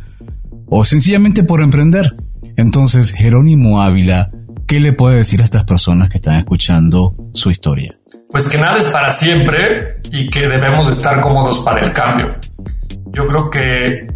o 0.66 0.84
sencillamente 0.84 1.44
por 1.44 1.62
emprender. 1.62 2.16
Entonces, 2.57 3.12
Jerónimo 3.12 3.80
Ávila, 3.80 4.32
¿qué 4.66 4.80
le 4.80 4.92
puede 4.92 5.18
decir 5.18 5.40
a 5.40 5.44
estas 5.44 5.62
personas 5.62 6.11
que 6.11 6.16
están 6.18 6.36
escuchando 6.36 7.14
su 7.32 7.53
historia? 7.53 7.99
Pues 8.30 8.48
que 8.48 8.58
nada 8.58 8.78
es 8.78 8.88
para 8.88 9.10
siempre 9.10 10.00
y 10.12 10.28
que 10.28 10.48
debemos 10.48 10.88
estar 10.90 11.20
cómodos 11.20 11.60
para 11.60 11.80
el 11.80 11.92
cambio. 11.92 12.36
Yo 13.12 13.26
creo 13.26 13.50
que 13.50 14.06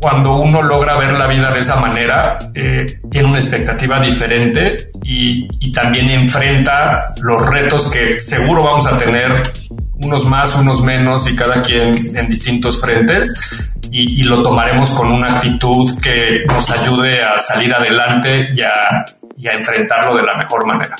cuando 0.00 0.36
uno 0.36 0.62
logra 0.62 0.96
ver 0.96 1.12
la 1.12 1.26
vida 1.26 1.50
de 1.50 1.60
esa 1.60 1.76
manera, 1.76 2.38
eh, 2.54 3.00
tiene 3.10 3.28
una 3.28 3.38
expectativa 3.38 4.00
diferente 4.00 4.90
y, 5.02 5.48
y, 5.60 5.72
también 5.72 6.10
enfrenta 6.10 7.14
los 7.22 7.46
retos 7.46 7.90
que 7.90 8.18
seguro 8.18 8.62
vamos 8.62 8.86
a 8.86 8.98
tener, 8.98 9.32
unos 10.02 10.24
más, 10.26 10.54
unos 10.56 10.82
menos 10.82 11.28
y 11.30 11.36
cada 11.36 11.62
quien 11.62 11.94
en 12.16 12.28
distintos 12.28 12.80
frentes, 12.80 13.34
y, 13.90 14.22
lo 14.24 14.42
tomaremos 14.42 14.90
con 14.90 15.10
una 15.12 15.36
actitud 15.36 15.88
que 16.02 16.44
nos 16.46 16.68
ayude 16.70 17.22
a 17.22 17.38
salir 17.38 17.72
adelante 17.72 18.48
y 18.52 18.60
a, 18.60 19.04
enfrentarlo 19.52 20.16
de 20.16 20.22
la 20.22 20.36
mejor 20.36 20.66
manera. 20.66 20.96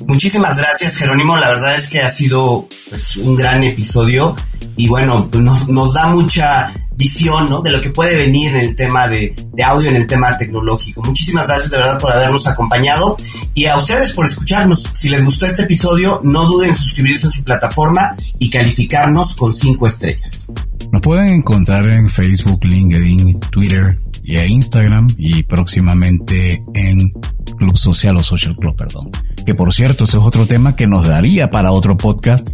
Muchísimas 0.00 0.58
gracias, 0.58 0.96
Jerónimo. 0.96 1.36
La 1.36 1.48
verdad 1.50 1.76
es 1.76 1.88
que 1.88 2.00
ha 2.00 2.10
sido 2.10 2.68
pues, 2.90 3.16
un 3.16 3.36
gran 3.36 3.62
episodio 3.62 4.36
y 4.76 4.88
bueno, 4.88 5.28
pues, 5.30 5.42
nos, 5.42 5.68
nos, 5.68 5.94
da 5.94 6.08
mucha 6.08 6.72
visión 6.96 7.48
¿no? 7.48 7.60
de 7.62 7.70
lo 7.70 7.80
que 7.80 7.90
puede 7.90 8.16
venir 8.16 8.54
en 8.54 8.60
el 8.60 8.76
tema 8.76 9.06
de, 9.06 9.34
de, 9.52 9.62
audio, 9.62 9.88
en 9.88 9.96
el 9.96 10.06
tema 10.06 10.36
tecnológico. 10.36 11.02
Muchísimas 11.02 11.46
gracias 11.46 11.70
de 11.70 11.78
verdad 11.78 12.00
por 12.00 12.12
habernos 12.12 12.46
acompañado 12.46 13.16
y 13.54 13.66
a 13.66 13.76
ustedes 13.76 14.12
por 14.12 14.26
escucharnos. 14.26 14.90
Si 14.94 15.08
les 15.08 15.24
gustó 15.24 15.46
este 15.46 15.62
episodio, 15.62 16.20
no 16.24 16.46
duden 16.46 16.70
en 16.70 16.76
suscribirse 16.76 17.26
en 17.26 17.32
su 17.32 17.44
plataforma 17.44 18.16
y 18.38 18.50
calificarnos 18.50 19.34
con 19.34 19.52
cinco 19.52 19.86
estrellas. 19.86 20.48
Nos 20.90 21.02
pueden 21.02 21.28
encontrar 21.28 21.86
en 21.88 22.08
Facebook, 22.08 22.64
LinkedIn, 22.64 23.40
Twitter 23.50 23.98
y 24.24 24.38
Instagram 24.38 25.14
y 25.18 25.42
próximamente 25.42 26.64
en 26.74 27.12
Club 27.58 27.76
Social 27.76 28.16
o 28.16 28.22
Social 28.22 28.56
Club, 28.56 28.74
perdón. 28.74 29.10
Que 29.44 29.54
por 29.54 29.74
cierto, 29.74 30.04
ese 30.04 30.16
es 30.16 30.24
otro 30.24 30.46
tema 30.46 30.76
que 30.76 30.86
nos 30.86 31.06
daría 31.06 31.50
para 31.50 31.72
otro 31.72 31.98
podcast, 31.98 32.48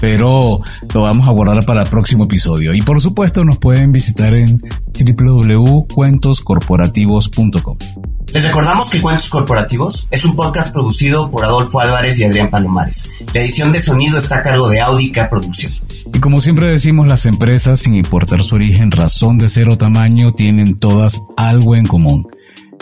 pero 0.00 0.60
lo 0.92 1.00
vamos 1.00 1.26
a 1.26 1.30
guardar 1.30 1.64
para 1.64 1.80
el 1.82 1.88
próximo 1.88 2.24
episodio. 2.24 2.74
Y 2.74 2.82
por 2.82 3.00
supuesto 3.00 3.42
nos 3.44 3.56
pueden 3.58 3.92
visitar 3.92 4.34
en 4.34 4.60
www.cuentoscorporativos.com. 4.92 7.78
Les 8.32 8.42
recordamos 8.42 8.88
que 8.90 9.00
Cuentos 9.00 9.28
Corporativos 9.28 10.08
es 10.10 10.24
un 10.24 10.34
podcast 10.36 10.72
producido 10.72 11.30
por 11.30 11.44
Adolfo 11.44 11.78
Álvarez 11.80 12.18
y 12.18 12.24
Adrián 12.24 12.50
Palomares. 12.50 13.10
La 13.32 13.40
edición 13.40 13.72
de 13.72 13.80
sonido 13.80 14.18
está 14.18 14.38
a 14.38 14.42
cargo 14.42 14.68
de 14.68 14.80
Audica 14.80 15.30
Producción. 15.30 15.72
Y 16.12 16.20
como 16.20 16.40
siempre 16.40 16.68
decimos, 16.70 17.06
las 17.06 17.26
empresas, 17.26 17.80
sin 17.80 17.94
importar 17.94 18.42
su 18.42 18.56
origen, 18.56 18.90
razón 18.90 19.38
de 19.38 19.48
ser 19.48 19.68
o 19.68 19.78
tamaño, 19.78 20.32
tienen 20.32 20.76
todas 20.76 21.22
algo 21.36 21.76
en 21.76 21.86
común. 21.86 22.26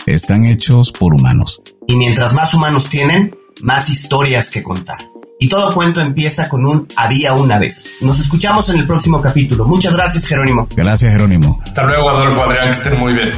Están 0.05 0.45
hechos 0.45 0.91
por 0.91 1.13
humanos. 1.13 1.61
Y 1.87 1.95
mientras 1.95 2.33
más 2.33 2.53
humanos 2.53 2.89
tienen, 2.89 3.35
más 3.61 3.89
historias 3.89 4.49
que 4.49 4.61
contar. 4.61 4.97
Y 5.39 5.49
todo 5.49 5.73
cuento 5.73 6.01
empieza 6.01 6.47
con 6.47 6.65
un 6.65 6.87
había 6.95 7.33
una 7.33 7.57
vez. 7.57 7.93
Nos 8.01 8.19
escuchamos 8.19 8.69
en 8.69 8.77
el 8.77 8.87
próximo 8.87 9.21
capítulo. 9.21 9.65
Muchas 9.65 9.93
gracias, 9.93 10.25
Jerónimo. 10.25 10.67
Gracias, 10.75 11.11
Jerónimo. 11.11 11.59
Hasta 11.63 11.83
luego, 11.83 12.09
Adolfo 12.09 12.43
Adrián, 12.43 12.65
que 12.65 12.71
estén 12.71 12.99
muy 12.99 13.13
bien. 13.13 13.31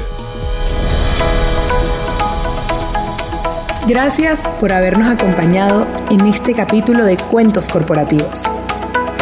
Gracias 3.87 4.41
por 4.59 4.73
habernos 4.73 5.07
acompañado 5.07 5.87
en 6.09 6.21
este 6.25 6.53
capítulo 6.53 7.05
de 7.05 7.17
Cuentos 7.17 7.69
Corporativos. 7.69 8.43